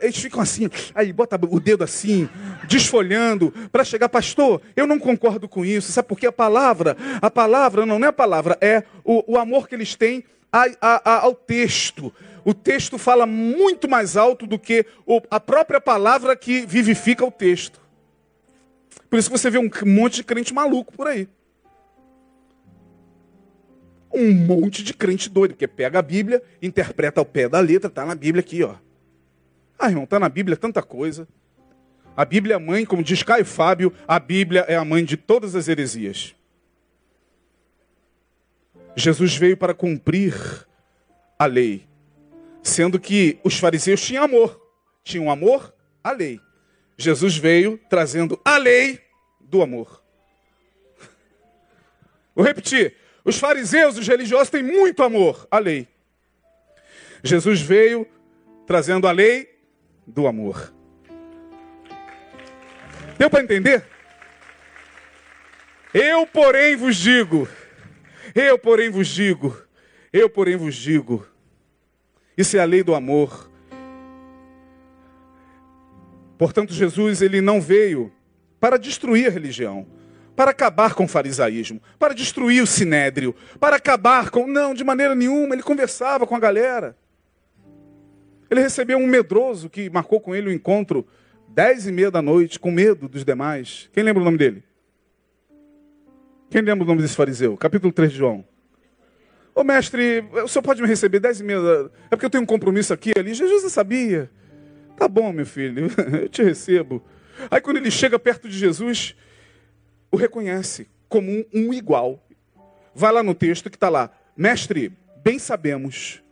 Eles 0.00 0.16
ficam 0.16 0.40
assim, 0.40 0.70
aí 0.94 1.12
bota 1.12 1.36
o 1.50 1.58
dedo 1.58 1.82
assim, 1.82 2.28
desfolhando, 2.68 3.52
para 3.72 3.82
chegar, 3.82 4.08
pastor, 4.08 4.62
eu 4.76 4.86
não 4.86 4.98
concordo 4.98 5.48
com 5.48 5.64
isso. 5.64 5.90
Sabe 5.90 6.06
por 6.06 6.16
quê? 6.16 6.28
A 6.28 6.32
palavra, 6.32 6.96
a 7.20 7.28
palavra 7.28 7.84
não 7.84 7.98
é 8.04 8.06
a 8.06 8.12
palavra, 8.12 8.56
é 8.60 8.84
o, 9.04 9.32
o 9.32 9.38
amor 9.38 9.66
que 9.66 9.74
eles 9.74 9.96
têm 9.96 10.24
a, 10.52 10.66
a, 10.80 11.10
a, 11.10 11.20
ao 11.22 11.34
texto. 11.34 12.14
o 12.44 12.54
texto 12.54 12.96
fala 12.96 13.26
muito 13.26 13.88
mais 13.88 14.16
alto 14.16 14.46
do 14.46 14.56
que 14.56 14.86
a 15.28 15.40
própria 15.40 15.80
palavra 15.80 16.36
que 16.36 16.64
vivifica 16.64 17.24
o 17.24 17.30
texto. 17.30 17.81
Por 19.12 19.18
isso 19.18 19.30
que 19.30 19.36
você 19.36 19.50
vê 19.50 19.58
um 19.58 19.68
monte 19.84 20.14
de 20.14 20.24
crente 20.24 20.54
maluco 20.54 20.90
por 20.90 21.06
aí. 21.06 21.28
Um 24.10 24.32
monte 24.32 24.82
de 24.82 24.94
crente 24.94 25.28
doido, 25.28 25.50
porque 25.50 25.68
pega 25.68 25.98
a 25.98 26.02
Bíblia, 26.02 26.42
interpreta 26.62 27.20
ao 27.20 27.26
pé 27.26 27.46
da 27.46 27.60
letra, 27.60 27.88
está 27.88 28.06
na 28.06 28.14
Bíblia 28.14 28.40
aqui, 28.40 28.62
ó. 28.62 28.76
Ah, 29.78 29.90
irmão, 29.90 30.04
está 30.04 30.18
na 30.18 30.30
Bíblia 30.30 30.56
tanta 30.56 30.82
coisa. 30.82 31.28
A 32.16 32.24
Bíblia 32.24 32.54
é 32.54 32.58
mãe, 32.58 32.86
como 32.86 33.02
diz 33.02 33.22
Caio 33.22 33.44
Fábio, 33.44 33.92
a 34.08 34.18
Bíblia 34.18 34.64
é 34.66 34.76
a 34.76 34.84
mãe 34.84 35.04
de 35.04 35.18
todas 35.18 35.54
as 35.54 35.68
heresias. 35.68 36.34
Jesus 38.96 39.36
veio 39.36 39.58
para 39.58 39.74
cumprir 39.74 40.34
a 41.38 41.44
lei, 41.44 41.86
sendo 42.62 42.98
que 42.98 43.38
os 43.44 43.58
fariseus 43.58 44.00
tinham 44.00 44.24
amor, 44.24 44.58
tinham 45.04 45.30
amor 45.30 45.74
à 46.02 46.12
lei. 46.12 46.40
Jesus 47.02 47.36
veio 47.36 47.78
trazendo 47.88 48.40
a 48.44 48.56
lei 48.56 49.00
do 49.40 49.62
amor. 49.62 50.02
Vou 52.34 52.44
repetir. 52.44 52.96
Os 53.24 53.38
fariseus, 53.38 53.98
os 53.98 54.06
religiosos 54.06 54.50
têm 54.50 54.62
muito 54.62 55.02
amor 55.02 55.46
à 55.50 55.58
lei. 55.58 55.88
Jesus 57.22 57.60
veio 57.60 58.06
trazendo 58.66 59.06
a 59.06 59.12
lei 59.12 59.48
do 60.06 60.26
amor. 60.26 60.72
Deu 63.18 63.30
para 63.30 63.42
entender? 63.42 63.84
Eu, 65.94 66.26
porém, 66.26 66.74
vos 66.74 66.96
digo, 66.96 67.46
eu, 68.34 68.58
porém, 68.58 68.88
vos 68.90 69.06
digo, 69.06 69.56
eu, 70.12 70.28
porém, 70.28 70.56
vos 70.56 70.74
digo, 70.74 71.26
isso 72.36 72.56
é 72.56 72.60
a 72.60 72.64
lei 72.64 72.82
do 72.82 72.94
amor. 72.94 73.51
Portanto, 76.42 76.74
Jesus, 76.74 77.22
ele 77.22 77.40
não 77.40 77.60
veio 77.60 78.10
para 78.58 78.76
destruir 78.76 79.28
a 79.28 79.30
religião, 79.30 79.86
para 80.34 80.50
acabar 80.50 80.92
com 80.92 81.04
o 81.04 81.08
farisaísmo, 81.08 81.80
para 82.00 82.12
destruir 82.12 82.60
o 82.60 82.66
sinédrio, 82.66 83.32
para 83.60 83.76
acabar 83.76 84.28
com. 84.28 84.44
Não, 84.44 84.74
de 84.74 84.82
maneira 84.82 85.14
nenhuma, 85.14 85.54
ele 85.54 85.62
conversava 85.62 86.26
com 86.26 86.34
a 86.34 86.40
galera. 86.40 86.96
Ele 88.50 88.60
recebeu 88.60 88.98
um 88.98 89.06
medroso 89.06 89.70
que 89.70 89.88
marcou 89.88 90.20
com 90.20 90.34
ele 90.34 90.48
o 90.48 90.50
um 90.50 90.52
encontro 90.52 91.06
dez 91.48 91.86
e 91.86 91.92
meia 91.92 92.10
da 92.10 92.20
noite, 92.20 92.58
com 92.58 92.72
medo 92.72 93.08
dos 93.08 93.24
demais. 93.24 93.88
Quem 93.92 94.02
lembra 94.02 94.20
o 94.20 94.24
nome 94.24 94.36
dele? 94.36 94.64
Quem 96.50 96.60
lembra 96.60 96.82
o 96.82 96.88
nome 96.88 97.02
desse 97.02 97.14
fariseu? 97.14 97.56
Capítulo 97.56 97.92
3 97.92 98.10
de 98.10 98.18
João. 98.18 98.44
Ô 99.54 99.62
mestre, 99.62 100.24
o 100.44 100.48
senhor 100.48 100.64
pode 100.64 100.82
me 100.82 100.88
receber 100.88 101.20
dez 101.20 101.38
e 101.38 101.44
meia? 101.44 101.60
Da... 101.62 101.90
É 102.10 102.16
porque 102.16 102.26
eu 102.26 102.30
tenho 102.30 102.42
um 102.42 102.46
compromisso 102.46 102.92
aqui 102.92 103.12
ali. 103.16 103.32
Jesus 103.32 103.70
sabia. 103.70 104.28
Tá 104.96 105.08
bom, 105.08 105.32
meu 105.32 105.46
filho, 105.46 105.88
eu 106.22 106.28
te 106.28 106.42
recebo. 106.42 107.02
Aí 107.50 107.60
quando 107.60 107.78
ele 107.78 107.90
chega 107.90 108.18
perto 108.18 108.48
de 108.48 108.56
Jesus, 108.56 109.16
o 110.10 110.16
reconhece 110.16 110.88
como 111.08 111.30
um, 111.30 111.44
um 111.52 111.74
igual. 111.74 112.24
Vai 112.94 113.12
lá 113.12 113.22
no 113.22 113.34
texto 113.34 113.70
que 113.70 113.76
está 113.76 113.88
lá. 113.88 114.10
Mestre, 114.36 114.92
bem 115.22 115.38
sabemos. 115.38 116.22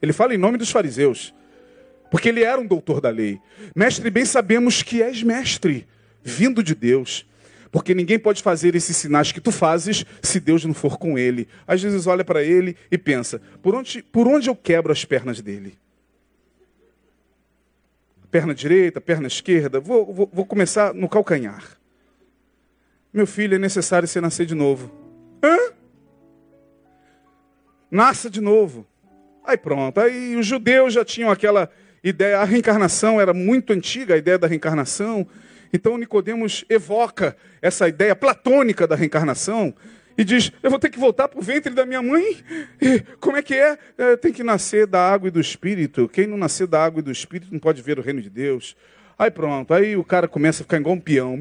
Ele 0.00 0.12
fala 0.12 0.34
em 0.34 0.38
nome 0.38 0.58
dos 0.58 0.70
fariseus. 0.70 1.34
Porque 2.10 2.28
ele 2.28 2.42
era 2.42 2.60
um 2.60 2.66
doutor 2.66 3.00
da 3.00 3.08
lei. 3.08 3.40
Mestre, 3.74 4.10
bem 4.10 4.24
sabemos 4.24 4.82
que 4.82 5.02
és 5.02 5.22
mestre, 5.22 5.86
vindo 6.22 6.62
de 6.62 6.74
Deus. 6.74 7.26
Porque 7.70 7.94
ninguém 7.94 8.18
pode 8.18 8.42
fazer 8.42 8.74
esses 8.74 8.94
sinais 8.94 9.32
que 9.32 9.40
tu 9.40 9.50
fazes 9.50 10.04
se 10.20 10.38
Deus 10.38 10.62
não 10.64 10.74
for 10.74 10.98
com 10.98 11.18
ele. 11.18 11.48
Às 11.66 11.82
vezes 11.82 12.06
olha 12.06 12.22
para 12.22 12.42
ele 12.42 12.76
e 12.90 12.98
pensa: 12.98 13.40
por 13.62 13.74
onde, 13.74 14.02
por 14.02 14.28
onde 14.28 14.50
eu 14.50 14.54
quebro 14.54 14.92
as 14.92 15.06
pernas 15.06 15.40
dele? 15.40 15.78
Perna 18.32 18.54
direita, 18.54 18.98
perna 18.98 19.26
esquerda, 19.26 19.78
vou, 19.78 20.10
vou, 20.12 20.30
vou 20.32 20.46
começar 20.46 20.94
no 20.94 21.06
calcanhar. 21.06 21.76
Meu 23.12 23.26
filho, 23.26 23.56
é 23.56 23.58
necessário 23.58 24.08
você 24.08 24.22
nascer 24.22 24.46
de 24.46 24.54
novo. 24.54 24.90
Hã? 25.44 25.74
Nasça 27.90 28.30
de 28.30 28.40
novo. 28.40 28.86
Aí 29.44 29.58
pronto. 29.58 30.00
Aí 30.00 30.34
os 30.34 30.46
judeus 30.46 30.94
já 30.94 31.04
tinham 31.04 31.30
aquela 31.30 31.70
ideia, 32.02 32.38
a 32.38 32.44
reencarnação 32.44 33.20
era 33.20 33.34
muito 33.34 33.74
antiga, 33.74 34.14
a 34.14 34.16
ideia 34.16 34.38
da 34.38 34.46
reencarnação. 34.46 35.26
Então 35.70 35.98
Nicodemos 35.98 36.64
evoca 36.70 37.36
essa 37.60 37.86
ideia 37.86 38.16
platônica 38.16 38.86
da 38.86 38.96
reencarnação 38.96 39.74
e 40.16 40.24
diz: 40.24 40.52
Eu 40.62 40.70
vou 40.70 40.78
ter 40.78 40.90
que 40.90 40.98
voltar 40.98 41.28
para 41.28 41.38
o 41.38 41.42
ventre 41.42 41.72
da 41.72 41.86
minha 41.86 42.02
mãe? 42.02 42.36
Como 43.20 43.36
é 43.36 43.42
que 43.42 43.54
é? 43.54 43.78
é? 43.96 44.16
Tem 44.16 44.32
que 44.32 44.42
nascer 44.42 44.86
da 44.86 45.00
água 45.00 45.28
e 45.28 45.30
do 45.30 45.40
espírito. 45.40 46.08
Quem 46.08 46.26
não 46.26 46.36
nascer 46.36 46.66
da 46.66 46.84
água 46.84 47.00
e 47.00 47.02
do 47.02 47.10
espírito 47.10 47.52
não 47.52 47.60
pode 47.60 47.82
ver 47.82 47.98
o 47.98 48.02
reino 48.02 48.20
de 48.20 48.30
Deus. 48.30 48.76
Aí 49.18 49.30
pronto, 49.30 49.72
aí 49.72 49.96
o 49.96 50.02
cara 50.02 50.26
começa 50.26 50.62
a 50.62 50.64
ficar 50.64 50.78
igual 50.78 50.94
um 50.94 51.00
peão. 51.00 51.38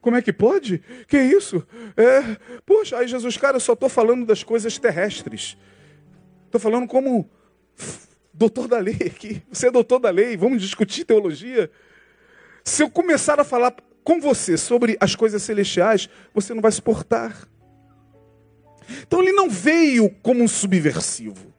como 0.00 0.16
é 0.16 0.22
que 0.22 0.32
pode? 0.32 0.82
Que 1.06 1.18
isso? 1.18 1.66
É, 1.96 2.36
poxa, 2.64 2.96
aí 2.96 3.06
Jesus, 3.06 3.36
cara, 3.36 3.56
eu 3.56 3.60
só 3.60 3.74
estou 3.74 3.88
falando 3.88 4.24
das 4.24 4.42
coisas 4.42 4.78
terrestres. 4.78 5.56
Estou 6.46 6.60
falando 6.60 6.86
como 6.86 7.28
doutor 8.32 8.68
da 8.68 8.78
lei 8.78 8.96
aqui. 9.04 9.42
Você 9.52 9.68
é 9.68 9.70
doutor 9.70 9.98
da 9.98 10.10
lei, 10.10 10.36
vamos 10.36 10.62
discutir 10.62 11.04
teologia. 11.04 11.70
Se 12.64 12.82
eu 12.82 12.88
começar 12.88 13.38
a 13.40 13.44
falar 13.44 13.74
com 14.04 14.20
você 14.20 14.56
sobre 14.56 14.96
as 15.00 15.14
coisas 15.14 15.42
celestiais, 15.42 16.08
você 16.32 16.54
não 16.54 16.62
vai 16.62 16.72
suportar. 16.72 17.46
Então 19.02 19.20
ele 19.20 19.32
não 19.32 19.48
veio 19.50 20.10
como 20.22 20.42
um 20.42 20.48
subversivo. 20.48 21.52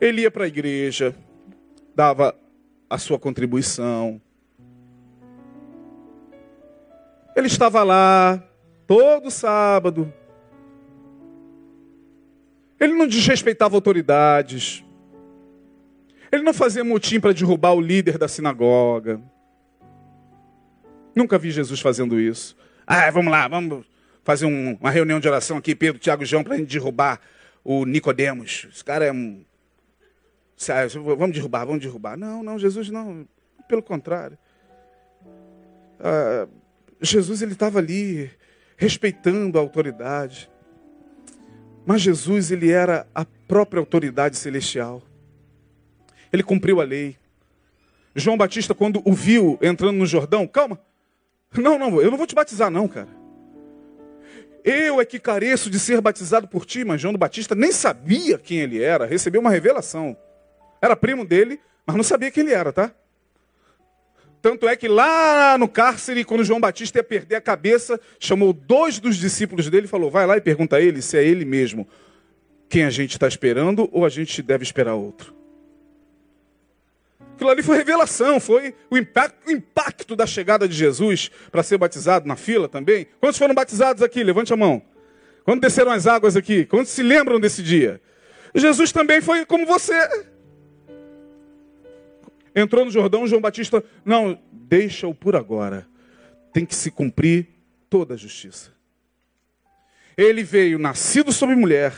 Ele 0.00 0.22
ia 0.22 0.30
para 0.30 0.44
a 0.44 0.48
igreja, 0.48 1.14
dava 1.94 2.34
a 2.88 2.98
sua 2.98 3.18
contribuição. 3.18 4.20
Ele 7.34 7.46
estava 7.46 7.82
lá 7.82 8.42
todo 8.86 9.30
sábado. 9.30 10.12
Ele 12.78 12.94
não 12.94 13.06
desrespeitava 13.06 13.74
autoridades. 13.74 14.84
Ele 16.30 16.42
não 16.42 16.54
fazia 16.54 16.84
motim 16.84 17.20
para 17.20 17.32
derrubar 17.32 17.72
o 17.72 17.80
líder 17.80 18.18
da 18.18 18.28
sinagoga. 18.28 19.20
Nunca 21.14 21.38
vi 21.38 21.50
Jesus 21.50 21.80
fazendo 21.80 22.20
isso. 22.20 22.56
Ah, 22.86 23.10
vamos 23.10 23.32
lá, 23.32 23.48
vamos 23.48 23.84
fazer 24.26 24.44
um, 24.44 24.76
uma 24.80 24.90
reunião 24.90 25.20
de 25.20 25.28
oração 25.28 25.56
aqui, 25.56 25.72
Pedro, 25.72 26.00
Tiago 26.00 26.24
e 26.24 26.26
João, 26.26 26.42
para 26.42 26.54
a 26.54 26.58
gente 26.58 26.68
derrubar 26.68 27.20
o 27.62 27.84
Nicodemos. 27.84 28.66
Esse 28.72 28.84
cara 28.84 29.04
é 29.04 29.12
um. 29.12 29.44
Vamos 31.16 31.32
derrubar, 31.32 31.64
vamos 31.64 31.80
derrubar. 31.80 32.16
Não, 32.16 32.42
não, 32.42 32.58
Jesus 32.58 32.90
não. 32.90 33.24
Pelo 33.68 33.82
contrário. 33.82 34.36
Ah, 36.00 36.48
Jesus 37.00 37.40
ele 37.40 37.52
estava 37.52 37.78
ali 37.78 38.28
respeitando 38.76 39.58
a 39.58 39.60
autoridade. 39.60 40.50
Mas 41.86 42.02
Jesus 42.02 42.50
ele 42.50 42.72
era 42.72 43.06
a 43.14 43.24
própria 43.46 43.78
autoridade 43.78 44.36
celestial. 44.36 45.00
Ele 46.32 46.42
cumpriu 46.42 46.80
a 46.80 46.84
lei. 46.84 47.16
João 48.12 48.36
Batista, 48.36 48.74
quando 48.74 49.00
o 49.04 49.12
viu 49.12 49.56
entrando 49.62 49.98
no 49.98 50.06
Jordão, 50.06 50.48
calma. 50.48 50.80
Não, 51.56 51.78
não, 51.78 52.00
eu 52.00 52.10
não 52.10 52.18
vou 52.18 52.26
te 52.26 52.34
batizar, 52.34 52.72
não, 52.72 52.88
cara. 52.88 53.25
Eu 54.68 55.00
é 55.00 55.04
que 55.04 55.20
careço 55.20 55.70
de 55.70 55.78
ser 55.78 56.00
batizado 56.00 56.48
por 56.48 56.66
ti, 56.66 56.84
mas 56.84 57.00
João 57.00 57.14
Batista 57.14 57.54
nem 57.54 57.70
sabia 57.70 58.36
quem 58.36 58.58
ele 58.58 58.82
era, 58.82 59.06
recebeu 59.06 59.40
uma 59.40 59.48
revelação. 59.48 60.16
Era 60.82 60.96
primo 60.96 61.24
dele, 61.24 61.60
mas 61.86 61.94
não 61.94 62.02
sabia 62.02 62.32
quem 62.32 62.42
ele 62.42 62.52
era, 62.52 62.72
tá? 62.72 62.92
Tanto 64.42 64.68
é 64.68 64.74
que 64.74 64.88
lá 64.88 65.56
no 65.56 65.68
cárcere, 65.68 66.24
quando 66.24 66.42
João 66.42 66.58
Batista 66.58 66.98
ia 66.98 67.04
perder 67.04 67.36
a 67.36 67.40
cabeça, 67.40 68.00
chamou 68.18 68.52
dois 68.52 68.98
dos 68.98 69.16
discípulos 69.16 69.70
dele 69.70 69.86
e 69.86 69.88
falou: 69.88 70.10
Vai 70.10 70.26
lá 70.26 70.36
e 70.36 70.40
pergunta 70.40 70.76
a 70.76 70.80
ele 70.80 71.00
se 71.00 71.16
é 71.16 71.24
ele 71.24 71.44
mesmo 71.44 71.86
quem 72.68 72.84
a 72.84 72.90
gente 72.90 73.12
está 73.12 73.28
esperando 73.28 73.88
ou 73.92 74.04
a 74.04 74.08
gente 74.08 74.42
deve 74.42 74.64
esperar 74.64 74.94
outro. 74.94 75.32
Aquilo 77.36 77.50
ali 77.50 77.62
foi 77.62 77.76
revelação, 77.76 78.40
foi 78.40 78.74
o 78.90 78.96
impacto, 78.96 79.46
o 79.46 79.50
impacto 79.52 80.16
da 80.16 80.26
chegada 80.26 80.66
de 80.66 80.74
Jesus 80.74 81.30
para 81.52 81.62
ser 81.62 81.76
batizado 81.76 82.26
na 82.26 82.34
fila 82.34 82.66
também. 82.66 83.06
Quantos 83.20 83.36
foram 83.36 83.54
batizados 83.54 84.02
aqui? 84.02 84.24
Levante 84.24 84.54
a 84.54 84.56
mão. 84.56 84.82
Quando 85.44 85.60
desceram 85.60 85.92
as 85.92 86.06
águas 86.06 86.34
aqui? 86.34 86.64
Quantos 86.64 86.92
se 86.92 87.02
lembram 87.02 87.38
desse 87.38 87.62
dia? 87.62 88.00
Jesus 88.54 88.90
também 88.90 89.20
foi 89.20 89.44
como 89.44 89.66
você. 89.66 89.94
Entrou 92.54 92.86
no 92.86 92.90
Jordão, 92.90 93.26
João 93.26 93.42
Batista, 93.42 93.84
não, 94.02 94.40
deixa-o 94.50 95.14
por 95.14 95.36
agora. 95.36 95.86
Tem 96.54 96.64
que 96.64 96.74
se 96.74 96.90
cumprir 96.90 97.48
toda 97.90 98.14
a 98.14 98.16
justiça. 98.16 98.72
Ele 100.16 100.42
veio 100.42 100.78
nascido 100.78 101.30
sob 101.32 101.54
mulher, 101.54 101.92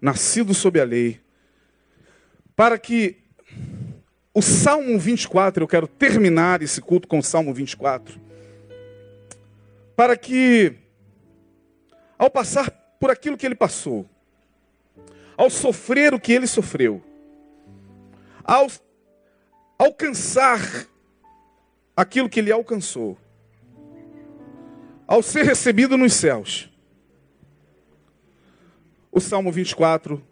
nascido 0.00 0.54
sob 0.54 0.80
a 0.80 0.84
lei, 0.84 1.20
para 2.54 2.78
que 2.78 3.20
o 4.32 4.40
Salmo 4.40 4.98
24, 4.98 5.64
eu 5.64 5.68
quero 5.68 5.88
terminar 5.88 6.62
esse 6.62 6.80
culto 6.80 7.08
com 7.08 7.18
o 7.18 7.22
Salmo 7.22 7.52
24, 7.52 8.20
para 9.96 10.16
que, 10.16 10.74
ao 12.16 12.30
passar 12.30 12.70
por 13.00 13.10
aquilo 13.10 13.36
que 13.36 13.44
ele 13.44 13.56
passou, 13.56 14.08
ao 15.36 15.50
sofrer 15.50 16.14
o 16.14 16.20
que 16.20 16.32
ele 16.32 16.46
sofreu, 16.46 17.02
ao 18.44 18.68
alcançar 19.78 20.86
aquilo 21.96 22.28
que 22.28 22.38
ele 22.38 22.52
alcançou, 22.52 23.18
ao 25.06 25.22
ser 25.22 25.44
recebido 25.44 25.96
nos 25.96 26.12
céus, 26.14 26.70
o 29.10 29.20
Salmo 29.20 29.50
24 29.50 30.22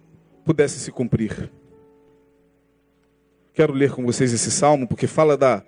pudesse 0.45 0.79
se 0.79 0.93
cumprir. 0.93 1.51
Quero 3.59 3.73
ler 3.73 3.91
com 3.91 4.07
vocês 4.07 4.33
esse 4.33 4.53
salmo 4.53 4.87
porque 4.87 5.09
fala 5.09 5.37
da, 5.37 5.65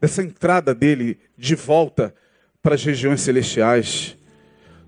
dessa 0.00 0.22
entrada 0.22 0.72
dele 0.72 1.18
de 1.36 1.56
volta 1.56 2.14
para 2.62 2.76
as 2.76 2.84
regiões 2.84 3.20
celestiais. 3.20 4.16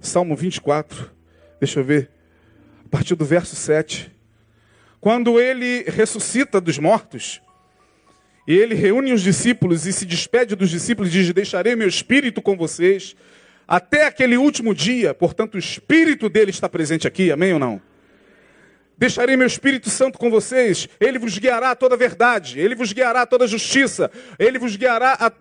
Salmo 0.01 0.37
24, 0.37 1.11
deixa 1.59 1.81
eu 1.81 1.85
ver, 1.85 2.09
a 2.87 2.89
partir 2.89 3.17
do 3.17 3.25
verso 3.25 3.57
7. 3.57 4.09
Quando 5.01 5.41
ele 5.41 5.83
ressuscita 5.89 6.61
dos 6.61 6.79
mortos, 6.79 7.43
e 8.47 8.55
ele 8.55 8.77
reúne 8.77 9.13
os 9.13 9.23
discípulos 9.23 9.85
e 9.85 9.93
se 9.93 10.07
despede 10.07 10.55
dos 10.55 10.71
discípulos 10.71 11.11
e 11.11 11.13
diz: 11.13 11.33
Deixarei 11.33 11.75
meu 11.75 11.89
espírito 11.89 12.41
com 12.41 12.57
vocês 12.57 13.17
até 13.67 14.07
aquele 14.07 14.37
último 14.37 14.73
dia. 14.73 15.13
Portanto, 15.13 15.57
o 15.57 15.59
espírito 15.59 16.29
dele 16.29 16.51
está 16.51 16.69
presente 16.69 17.09
aqui, 17.09 17.33
amém 17.33 17.53
ou 17.53 17.59
não? 17.59 17.83
Deixarei 18.97 19.37
meu 19.37 19.47
Espírito 19.47 19.91
Santo 19.91 20.19
com 20.19 20.31
vocês, 20.31 20.89
ele 21.01 21.19
vos 21.19 21.37
guiará 21.37 21.73
a 21.73 21.77
toda 21.77 21.97
a 21.97 21.99
verdade, 21.99 22.61
ele 22.61 22.77
vos 22.77 22.93
guiará 22.93 23.23
a 23.23 23.27
toda 23.27 23.45
a 23.45 23.49
justiça, 23.49 24.11
ele 24.39 24.59
vos 24.59 24.77
guiará 24.77 25.17
a 25.19 25.33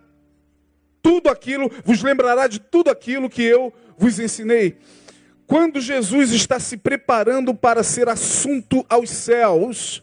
tudo 1.03 1.29
aquilo, 1.29 1.69
vos 1.83 2.01
lembrará 2.01 2.47
de 2.47 2.59
tudo 2.59 2.89
aquilo 2.89 3.29
que 3.29 3.43
eu 3.43 3.71
vos 3.97 4.17
ensinei. 4.19 4.77
Quando 5.45 5.79
Jesus 5.79 6.31
está 6.31 6.59
se 6.59 6.77
preparando 6.77 7.53
para 7.53 7.83
ser 7.83 8.09
assunto 8.09 8.83
aos 8.89 9.09
céus, 9.09 10.01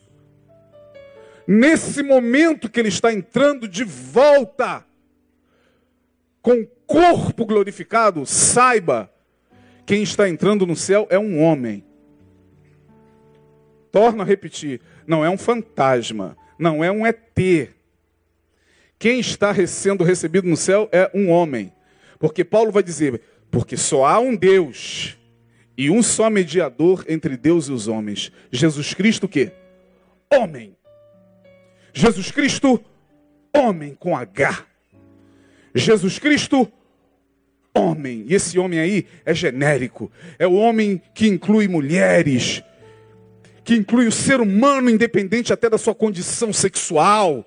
nesse 1.47 2.03
momento 2.03 2.69
que 2.69 2.79
ele 2.79 2.91
está 2.91 3.13
entrando 3.13 3.67
de 3.67 3.83
volta 3.83 4.85
com 6.41 6.61
o 6.61 6.67
corpo 6.87 7.45
glorificado, 7.45 8.25
saiba, 8.25 9.11
quem 9.85 10.03
está 10.03 10.29
entrando 10.29 10.67
no 10.67 10.77
céu 10.77 11.07
é 11.11 11.19
um 11.19 11.43
homem. 11.43 11.85
Torno 13.91 14.23
a 14.23 14.25
repetir, 14.25 14.81
não 15.07 15.25
é 15.25 15.31
um 15.31 15.39
fantasma, 15.39 16.37
não 16.59 16.85
é 16.85 16.91
um 16.91 17.07
ET. 17.07 17.71
Quem 18.99 19.19
está 19.19 19.55
sendo 19.67 20.05
recebido 20.05 20.47
no 20.47 20.57
céu 20.57 20.89
é 20.93 21.11
um 21.15 21.31
homem. 21.31 21.73
Porque 22.19 22.45
Paulo 22.45 22.71
vai 22.71 22.83
dizer, 22.83 23.21
porque 23.51 23.77
só 23.77 24.05
há 24.05 24.21
um 24.21 24.37
Deus 24.37 25.17
e 25.77 25.91
um 25.91 26.03
só 26.03 26.29
mediador 26.29 27.05
entre 27.09 27.37
Deus 27.37 27.69
e 27.69 27.73
os 27.73 27.89
homens. 27.89 28.31
Jesus 28.53 28.93
Cristo 28.93 29.27
que? 29.27 29.51
Homem. 30.31 30.77
Jesus 31.93 32.31
Cristo, 32.31 32.85
homem 33.57 33.97
com 33.99 34.15
H. 34.15 34.67
Jesus 35.75 36.19
Cristo, 36.19 36.71
homem. 37.75 38.27
E 38.29 38.35
esse 38.35 38.59
homem 38.59 38.79
aí 38.79 39.07
é 39.25 39.35
genérico. 39.35 40.13
É 40.39 40.47
o 40.47 40.53
homem 40.53 41.01
que 41.15 41.27
inclui 41.27 41.67
mulheres, 41.67 42.63
que 43.65 43.75
inclui 43.75 44.07
o 44.07 44.13
ser 44.13 44.41
humano, 44.41 44.91
independente 44.91 45.53
até 45.53 45.69
da 45.69 45.79
sua 45.79 45.95
condição 45.95 46.53
sexual. 46.53 47.45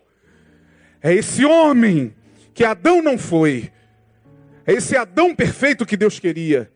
É 1.02 1.14
esse 1.14 1.44
homem 1.46 2.16
que 2.54 2.64
Adão 2.64 3.02
não 3.02 3.18
foi. 3.18 3.72
É 4.66 4.74
esse 4.74 4.96
Adão 4.96 5.36
perfeito 5.36 5.86
que 5.86 5.98
Deus 5.98 6.20
queria. 6.20 6.72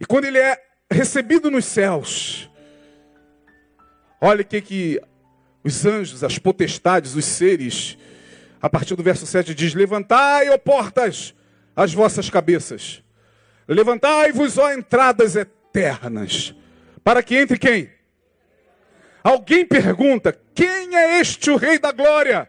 E 0.00 0.04
quando 0.04 0.24
ele 0.24 0.38
é 0.38 0.60
recebido 0.90 1.50
nos 1.50 1.64
céus, 1.64 2.50
olha 4.20 4.42
o 4.42 4.44
que, 4.44 4.60
que 4.60 5.00
os 5.62 5.84
anjos, 5.84 6.24
as 6.24 6.38
potestades, 6.38 7.14
os 7.14 7.24
seres, 7.24 7.98
a 8.60 8.68
partir 8.68 8.96
do 8.96 9.02
verso 9.02 9.26
7 9.26 9.54
diz: 9.54 9.74
Levantai, 9.74 10.48
ó 10.48 10.58
portas, 10.58 11.34
as 11.76 11.92
vossas 11.92 12.28
cabeças. 12.30 13.02
Levantai-vos, 13.68 14.56
ó 14.56 14.72
entradas 14.72 15.36
eternas. 15.36 16.54
Para 17.04 17.22
que 17.22 17.36
entre 17.36 17.58
quem? 17.58 17.97
Alguém 19.22 19.64
pergunta: 19.64 20.36
quem 20.54 20.96
é 20.96 21.20
este 21.20 21.50
o 21.50 21.56
Rei 21.56 21.78
da 21.78 21.92
Glória? 21.92 22.48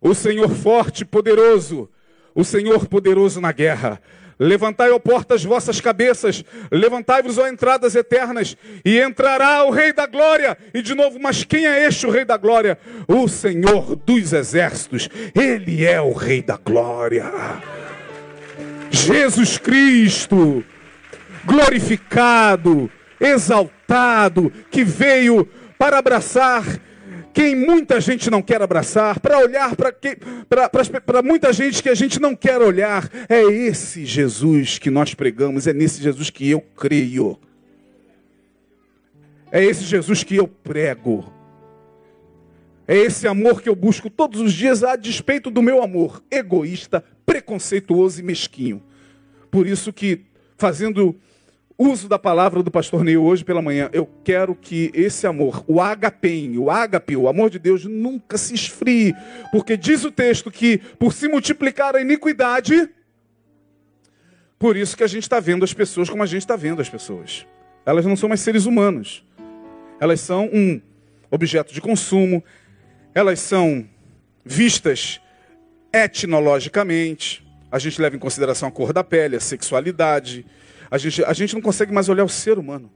O 0.00 0.14
Senhor 0.14 0.50
forte 0.50 1.00
e 1.00 1.04
poderoso, 1.04 1.88
o 2.34 2.44
Senhor 2.44 2.86
poderoso 2.86 3.40
na 3.40 3.52
guerra. 3.52 4.00
Levantai, 4.38 4.90
ó 4.90 4.98
portas, 4.98 5.42
vossas 5.42 5.80
cabeças, 5.80 6.44
levantai-vos, 6.70 7.38
ó 7.38 7.48
entradas 7.48 7.94
eternas, 7.94 8.54
e 8.84 9.00
entrará 9.00 9.64
o 9.64 9.70
Rei 9.70 9.94
da 9.94 10.06
Glória. 10.06 10.58
E 10.74 10.82
de 10.82 10.94
novo, 10.94 11.18
mas 11.18 11.42
quem 11.42 11.66
é 11.66 11.86
este 11.86 12.06
o 12.06 12.10
Rei 12.10 12.24
da 12.24 12.36
Glória? 12.36 12.78
O 13.08 13.26
Senhor 13.28 13.96
dos 13.96 14.34
Exércitos, 14.34 15.08
Ele 15.34 15.86
é 15.86 16.00
o 16.02 16.12
Rei 16.12 16.42
da 16.42 16.58
Glória. 16.58 17.32
Jesus 18.90 19.56
Cristo, 19.56 20.62
glorificado, 21.46 22.90
exaltado, 23.20 24.52
que 24.70 24.84
veio 24.84 25.46
para 25.78 25.98
abraçar 25.98 26.80
quem 27.36 27.54
muita 27.54 28.00
gente 28.00 28.30
não 28.30 28.40
quer 28.40 28.62
abraçar, 28.62 29.20
para 29.20 29.38
olhar 29.38 29.76
para 29.76 31.22
muita 31.22 31.52
gente 31.52 31.82
que 31.82 31.90
a 31.90 31.94
gente 31.94 32.18
não 32.18 32.34
quer 32.34 32.62
olhar. 32.62 33.10
É 33.28 33.42
esse 33.42 34.06
Jesus 34.06 34.78
que 34.78 34.90
nós 34.90 35.12
pregamos, 35.12 35.66
é 35.66 35.74
nesse 35.74 36.02
Jesus 36.02 36.30
que 36.30 36.48
eu 36.48 36.62
creio. 36.62 37.38
É 39.52 39.62
esse 39.62 39.84
Jesus 39.84 40.24
que 40.24 40.34
eu 40.34 40.48
prego. 40.48 41.30
É 42.88 42.96
esse 42.96 43.28
amor 43.28 43.60
que 43.60 43.68
eu 43.68 43.74
busco 43.74 44.08
todos 44.08 44.40
os 44.40 44.54
dias 44.54 44.82
a 44.82 44.96
despeito 44.96 45.50
do 45.50 45.60
meu 45.60 45.82
amor 45.82 46.22
egoísta, 46.30 47.04
preconceituoso 47.26 48.18
e 48.18 48.22
mesquinho. 48.22 48.82
Por 49.50 49.66
isso 49.66 49.92
que 49.92 50.22
fazendo 50.56 51.14
uso 51.78 52.08
da 52.08 52.18
palavra 52.18 52.62
do 52.62 52.70
pastor 52.70 53.04
Neil 53.04 53.22
hoje 53.22 53.44
pela 53.44 53.60
manhã. 53.60 53.90
Eu 53.92 54.08
quero 54.24 54.54
que 54.54 54.90
esse 54.94 55.26
amor, 55.26 55.62
o 55.66 55.80
agapem, 55.80 56.56
o 56.58 56.70
agape, 56.70 57.16
o 57.16 57.28
amor 57.28 57.50
de 57.50 57.58
Deus, 57.58 57.84
nunca 57.84 58.38
se 58.38 58.54
esfrie. 58.54 59.14
Porque 59.52 59.76
diz 59.76 60.04
o 60.04 60.10
texto 60.10 60.50
que 60.50 60.78
por 60.98 61.12
se 61.12 61.28
multiplicar 61.28 61.94
a 61.94 62.00
iniquidade, 62.00 62.88
por 64.58 64.76
isso 64.76 64.96
que 64.96 65.04
a 65.04 65.06
gente 65.06 65.24
está 65.24 65.38
vendo 65.38 65.64
as 65.64 65.74
pessoas 65.74 66.08
como 66.08 66.22
a 66.22 66.26
gente 66.26 66.42
está 66.42 66.56
vendo 66.56 66.80
as 66.80 66.88
pessoas. 66.88 67.46
Elas 67.84 68.06
não 68.06 68.16
são 68.16 68.28
mais 68.28 68.40
seres 68.40 68.64
humanos. 68.64 69.24
Elas 70.00 70.20
são 70.20 70.48
um 70.52 70.80
objeto 71.30 71.74
de 71.74 71.80
consumo. 71.80 72.42
Elas 73.14 73.38
são 73.40 73.86
vistas 74.44 75.20
etnologicamente. 75.92 77.46
A 77.70 77.78
gente 77.78 78.00
leva 78.00 78.16
em 78.16 78.18
consideração 78.18 78.68
a 78.68 78.72
cor 78.72 78.92
da 78.92 79.04
pele, 79.04 79.36
a 79.36 79.40
sexualidade 79.40 80.46
a 80.90 80.98
gente, 80.98 81.24
a 81.24 81.32
gente 81.32 81.54
não 81.54 81.60
consegue 81.60 81.92
mais 81.92 82.08
olhar 82.08 82.24
o 82.24 82.28
ser 82.28 82.58
humano. 82.58 82.90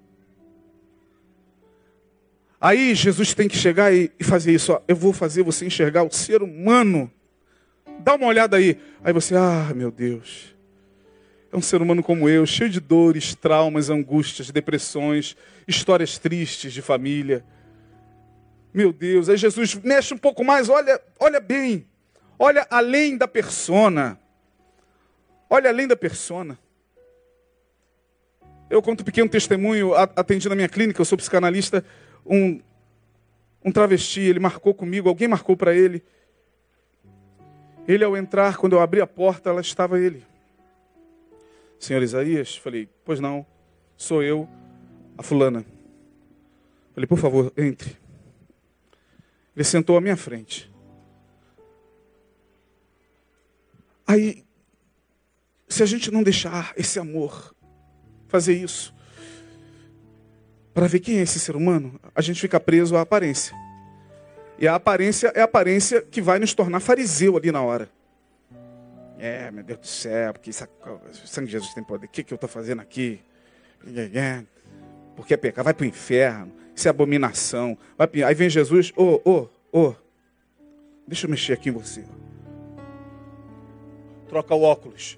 Aí 2.60 2.94
Jesus 2.94 3.32
tem 3.32 3.48
que 3.48 3.56
chegar 3.56 3.92
e, 3.92 4.12
e 4.18 4.24
fazer 4.24 4.52
isso. 4.52 4.72
Ó, 4.72 4.82
eu 4.86 4.94
vou 4.94 5.12
fazer 5.12 5.42
você 5.42 5.64
enxergar 5.64 6.02
o 6.02 6.12
ser 6.12 6.42
humano. 6.42 7.10
Dá 8.00 8.14
uma 8.14 8.26
olhada 8.26 8.56
aí. 8.56 8.78
Aí 9.02 9.12
você, 9.12 9.34
ah, 9.34 9.72
meu 9.74 9.90
Deus. 9.90 10.54
É 11.52 11.56
um 11.56 11.62
ser 11.62 11.82
humano 11.82 12.02
como 12.02 12.28
eu, 12.28 12.46
cheio 12.46 12.70
de 12.70 12.78
dores, 12.78 13.34
traumas, 13.34 13.90
angústias, 13.90 14.50
depressões, 14.50 15.36
histórias 15.66 16.16
tristes 16.16 16.72
de 16.72 16.80
família. 16.80 17.44
Meu 18.72 18.92
Deus, 18.92 19.28
aí 19.28 19.36
Jesus 19.36 19.74
mexe 19.74 20.14
um 20.14 20.18
pouco 20.18 20.44
mais, 20.44 20.68
olha, 20.68 21.00
olha 21.18 21.40
bem. 21.40 21.86
Olha 22.38 22.66
além 22.70 23.16
da 23.16 23.26
persona. 23.26 24.18
Olha 25.48 25.70
além 25.70 25.88
da 25.88 25.96
persona. 25.96 26.58
Eu 28.70 28.80
conto 28.80 29.00
um 29.00 29.04
pequeno 29.04 29.28
testemunho, 29.28 29.94
atendi 29.94 30.48
na 30.48 30.54
minha 30.54 30.68
clínica, 30.68 31.00
eu 31.00 31.04
sou 31.04 31.18
psicanalista, 31.18 31.84
um, 32.24 32.60
um 33.64 33.72
travesti, 33.72 34.20
ele 34.20 34.38
marcou 34.38 34.72
comigo, 34.72 35.08
alguém 35.08 35.26
marcou 35.26 35.56
para 35.56 35.74
ele. 35.74 36.04
Ele, 37.88 38.04
ao 38.04 38.16
entrar, 38.16 38.56
quando 38.56 38.74
eu 38.74 38.80
abri 38.80 39.00
a 39.00 39.06
porta, 39.08 39.50
ela 39.50 39.60
estava 39.60 39.98
ele. 39.98 40.24
Senhor 41.80 42.00
Isaías, 42.00 42.56
falei, 42.56 42.88
pois 43.04 43.18
não, 43.18 43.44
sou 43.96 44.22
eu, 44.22 44.48
a 45.18 45.22
fulana. 45.22 45.64
Falei, 46.94 47.08
por 47.08 47.18
favor, 47.18 47.52
entre. 47.56 47.96
Ele 49.56 49.64
sentou 49.64 49.96
à 49.96 50.00
minha 50.00 50.16
frente. 50.16 50.70
Aí, 54.06 54.44
se 55.68 55.82
a 55.82 55.86
gente 55.86 56.10
não 56.10 56.22
deixar 56.22 56.72
esse 56.76 57.00
amor 57.00 57.52
fazer 58.30 58.54
isso. 58.54 58.94
Para 60.72 60.86
ver 60.86 61.00
quem 61.00 61.18
é 61.18 61.22
esse 61.22 61.38
ser 61.38 61.56
humano, 61.56 62.00
a 62.14 62.22
gente 62.22 62.40
fica 62.40 62.58
preso 62.58 62.96
à 62.96 63.02
aparência. 63.02 63.54
E 64.58 64.68
a 64.68 64.74
aparência 64.74 65.32
é 65.34 65.40
a 65.40 65.44
aparência 65.44 66.02
que 66.02 66.22
vai 66.22 66.38
nos 66.38 66.54
tornar 66.54 66.80
fariseu 66.80 67.36
ali 67.36 67.50
na 67.50 67.62
hora. 67.62 67.90
É, 69.18 69.50
meu 69.50 69.64
Deus 69.64 69.80
do 69.80 69.86
céu, 69.86 70.32
porque 70.32 70.50
isso, 70.50 70.66
sangue 71.26 71.46
de 71.46 71.52
Jesus 71.52 71.74
tem 71.74 71.84
poder. 71.84 72.06
O 72.06 72.08
que, 72.08 72.22
que 72.22 72.32
eu 72.32 72.36
estou 72.36 72.48
fazendo 72.48 72.80
aqui? 72.80 73.20
Porque 75.16 75.34
é 75.34 75.36
pecado, 75.36 75.64
vai 75.64 75.74
para 75.74 75.84
o 75.84 75.86
inferno. 75.86 76.52
Isso 76.74 76.88
é 76.88 76.90
abominação. 76.90 77.76
Vai, 77.98 78.08
aí 78.22 78.34
vem 78.34 78.48
Jesus, 78.48 78.92
ô, 78.96 79.20
ô, 79.24 79.48
Ô, 79.72 79.94
deixa 81.06 81.26
eu 81.26 81.30
mexer 81.30 81.52
aqui 81.52 81.68
em 81.68 81.72
você. 81.72 82.04
Troca 84.28 84.54
o 84.54 84.62
óculos. 84.62 85.16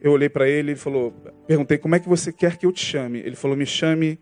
Eu 0.00 0.12
olhei 0.12 0.28
para 0.28 0.48
ele 0.48 0.72
e 0.72 0.76
falou, 0.76 1.12
perguntei 1.46 1.76
como 1.76 1.94
é 1.94 1.98
que 1.98 2.08
você 2.08 2.32
quer 2.32 2.56
que 2.56 2.64
eu 2.64 2.72
te 2.72 2.84
chame. 2.84 3.18
Ele 3.18 3.34
falou, 3.34 3.56
me 3.56 3.66
chame 3.66 4.18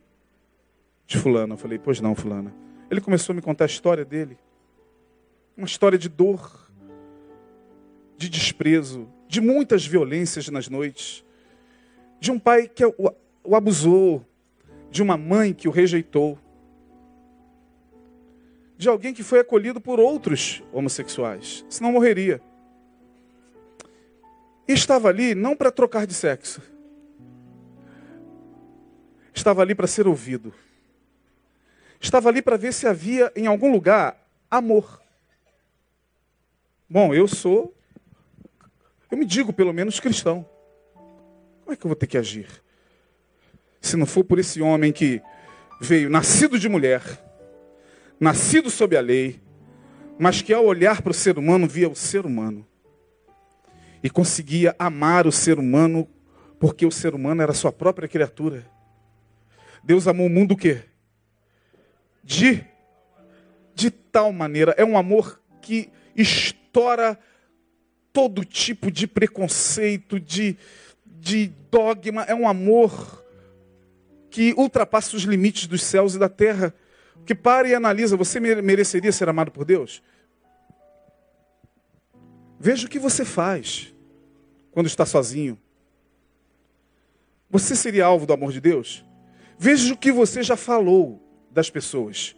de 1.07 1.18
fulano. 1.18 1.55
Eu 1.55 1.59
falei, 1.59 1.79
pois 1.79 2.01
não, 2.01 2.14
fulana. 2.14 2.55
Ele 2.91 3.01
começou 3.01 3.33
a 3.33 3.37
me 3.37 3.43
contar 3.43 3.64
a 3.64 3.66
história 3.66 4.05
dele. 4.05 4.39
Uma 5.57 5.66
história 5.66 5.99
de 5.99 6.09
dor, 6.09 6.70
de 8.16 8.29
desprezo, 8.29 9.09
de 9.29 9.41
muitas 9.41 9.87
violências 9.87 10.49
nas 10.49 10.68
noites. 10.68 11.24
De 12.18 12.31
um 12.31 12.39
pai 12.39 12.68
que 12.68 12.85
o, 12.85 12.95
o 13.45 13.55
abusou, 13.55 14.24
de 14.91 15.03
uma 15.03 15.16
mãe 15.16 15.53
que 15.53 15.68
o 15.68 15.70
rejeitou. 15.70 16.39
De 18.79 18.89
alguém 18.89 19.12
que 19.12 19.22
foi 19.22 19.41
acolhido 19.41 19.81
por 19.81 20.01
outros 20.01 20.62
homossexuais, 20.72 21.64
senão 21.68 21.93
morreria. 21.93 22.41
Estava 24.69 25.09
ali 25.09 25.35
não 25.35 25.55
para 25.57 25.71
trocar 25.71 26.07
de 26.07 26.14
sexo. 26.14 26.61
Estava 29.33 29.62
ali 29.62 29.75
para 29.75 29.87
ser 29.87 30.09
ouvido. 30.09 30.53
Estava 32.01 32.29
ali 32.29 32.43
para 32.43 32.57
ver 32.57 32.73
se 32.73 32.87
havia 32.87 33.31
em 33.37 33.47
algum 33.47 33.71
lugar 33.71 34.21
amor. 34.51 35.01
Bom, 36.89 37.14
eu 37.14 37.29
sou, 37.29 37.75
eu 39.11 39.17
me 39.17 39.25
digo 39.25 39.53
pelo 39.53 39.73
menos 39.73 40.01
cristão. 40.01 40.49
Como 41.62 41.73
é 41.73 41.77
que 41.77 41.85
eu 41.85 41.89
vou 41.89 41.97
ter 41.97 42.07
que 42.07 42.19
agir? 42.19 42.49
Se 43.81 43.97
não 43.97 44.07
for 44.07 44.25
por 44.25 44.39
esse 44.39 44.61
homem 44.61 44.93
que 44.93 45.23
veio 45.81 46.11
nascido 46.11 46.59
de 46.59 46.69
mulher, 46.69 47.03
nascido 48.19 48.71
sob 48.71 48.97
a 48.97 49.01
lei, 49.01 49.41
mas 50.19 50.43
que 50.43 50.53
ao 50.53 50.64
olhar 50.64 51.03
para 51.03 51.11
o 51.11 51.14
ser 51.14 51.39
humano 51.39 51.69
via 51.69 51.89
o 51.89 51.95
ser 51.95 52.25
humano 52.25 52.67
e 54.07 54.11
conseguia 54.11 54.72
amar 54.78 55.26
o 55.26 55.32
ser 55.32 55.59
humano 55.59 56.09
porque 56.61 56.86
o 56.86 56.92
ser 56.92 57.12
humano 57.12 57.42
era 57.42 57.52
sua 57.52 57.72
própria 57.72 58.07
criatura. 58.07 58.64
Deus 59.82 60.07
amou 60.07 60.28
o 60.28 60.30
mundo 60.30 60.52
o 60.52 60.57
quê? 60.57 60.82
De 62.22 62.64
de 63.74 63.90
tal 63.90 64.32
maneira, 64.32 64.72
é 64.78 64.84
um 64.84 64.96
amor 64.96 65.40
que 65.61 65.90
estoura 66.14 67.18
todo 68.12 68.44
tipo 68.44 68.92
de 68.92 69.09
preconceito, 69.09 70.20
de, 70.20 70.57
de 71.04 71.48
dogma, 71.68 72.22
é 72.22 72.34
um 72.34 72.46
amor 72.46 73.24
que 74.30 74.54
ultrapassa 74.57 75.16
os 75.16 75.24
limites 75.24 75.66
dos 75.66 75.82
céus 75.82 76.14
e 76.14 76.18
da 76.20 76.28
terra. 76.28 76.72
Que 77.26 77.34
para 77.34 77.66
e 77.66 77.74
analisa, 77.74 78.16
você 78.16 78.38
mereceria 78.38 79.11
ser 79.11 79.28
amado 79.28 79.50
por 79.50 79.64
Deus? 79.64 80.00
Veja 82.59 82.86
o 82.86 82.88
que 82.88 83.00
você 83.00 83.24
faz 83.24 83.95
quando 84.77 84.89
está 84.89 85.07
sozinho. 85.07 85.59
Você 87.49 87.74
seria 87.74 88.05
alvo 88.05 88.27
do 88.27 88.35
amor 88.35 88.53
de 88.53 88.61
Deus? 88.61 89.03
Veja 89.59 89.95
o 89.95 89.97
que 89.97 90.12
você 90.12 90.43
já 90.43 90.55
falou 90.55 91.18
das 91.51 91.70
pessoas, 91.70 92.37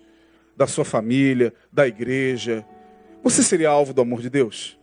da 0.57 0.64
sua 0.64 0.84
família, 0.84 1.53
da 1.72 1.89
igreja. 1.89 2.64
Você 3.24 3.43
seria 3.43 3.70
alvo 3.70 3.93
do 3.93 4.03
amor 4.03 4.20
de 4.20 4.30
Deus? 4.30 4.78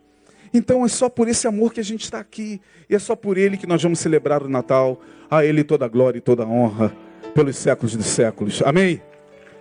Então 0.54 0.84
é 0.84 0.90
só 0.90 1.08
por 1.08 1.30
esse 1.30 1.48
amor 1.48 1.72
que 1.72 1.80
a 1.80 1.84
gente 1.84 2.04
está 2.04 2.20
aqui. 2.20 2.60
E 2.90 2.96
é 2.96 3.00
só 3.00 3.16
por 3.16 3.38
ele 3.38 3.56
que 3.56 3.66
nós 3.66 3.82
vamos 3.82 4.00
celebrar 4.00 4.44
o 4.44 4.50
Natal. 4.50 5.02
A 5.32 5.46
ele 5.46 5.64
toda 5.64 5.86
a 5.86 5.88
glória 5.88 6.18
e 6.18 6.22
toda 6.22 6.44
a 6.44 6.46
honra 6.46 6.94
pelos 7.34 7.56
séculos 7.56 7.96
dos 7.96 8.08
séculos. 8.08 8.62
Amém? 8.64 9.02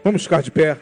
Vamos 0.03 0.25
ficar 0.25 0.43
de 0.43 0.51
pé. 0.51 0.81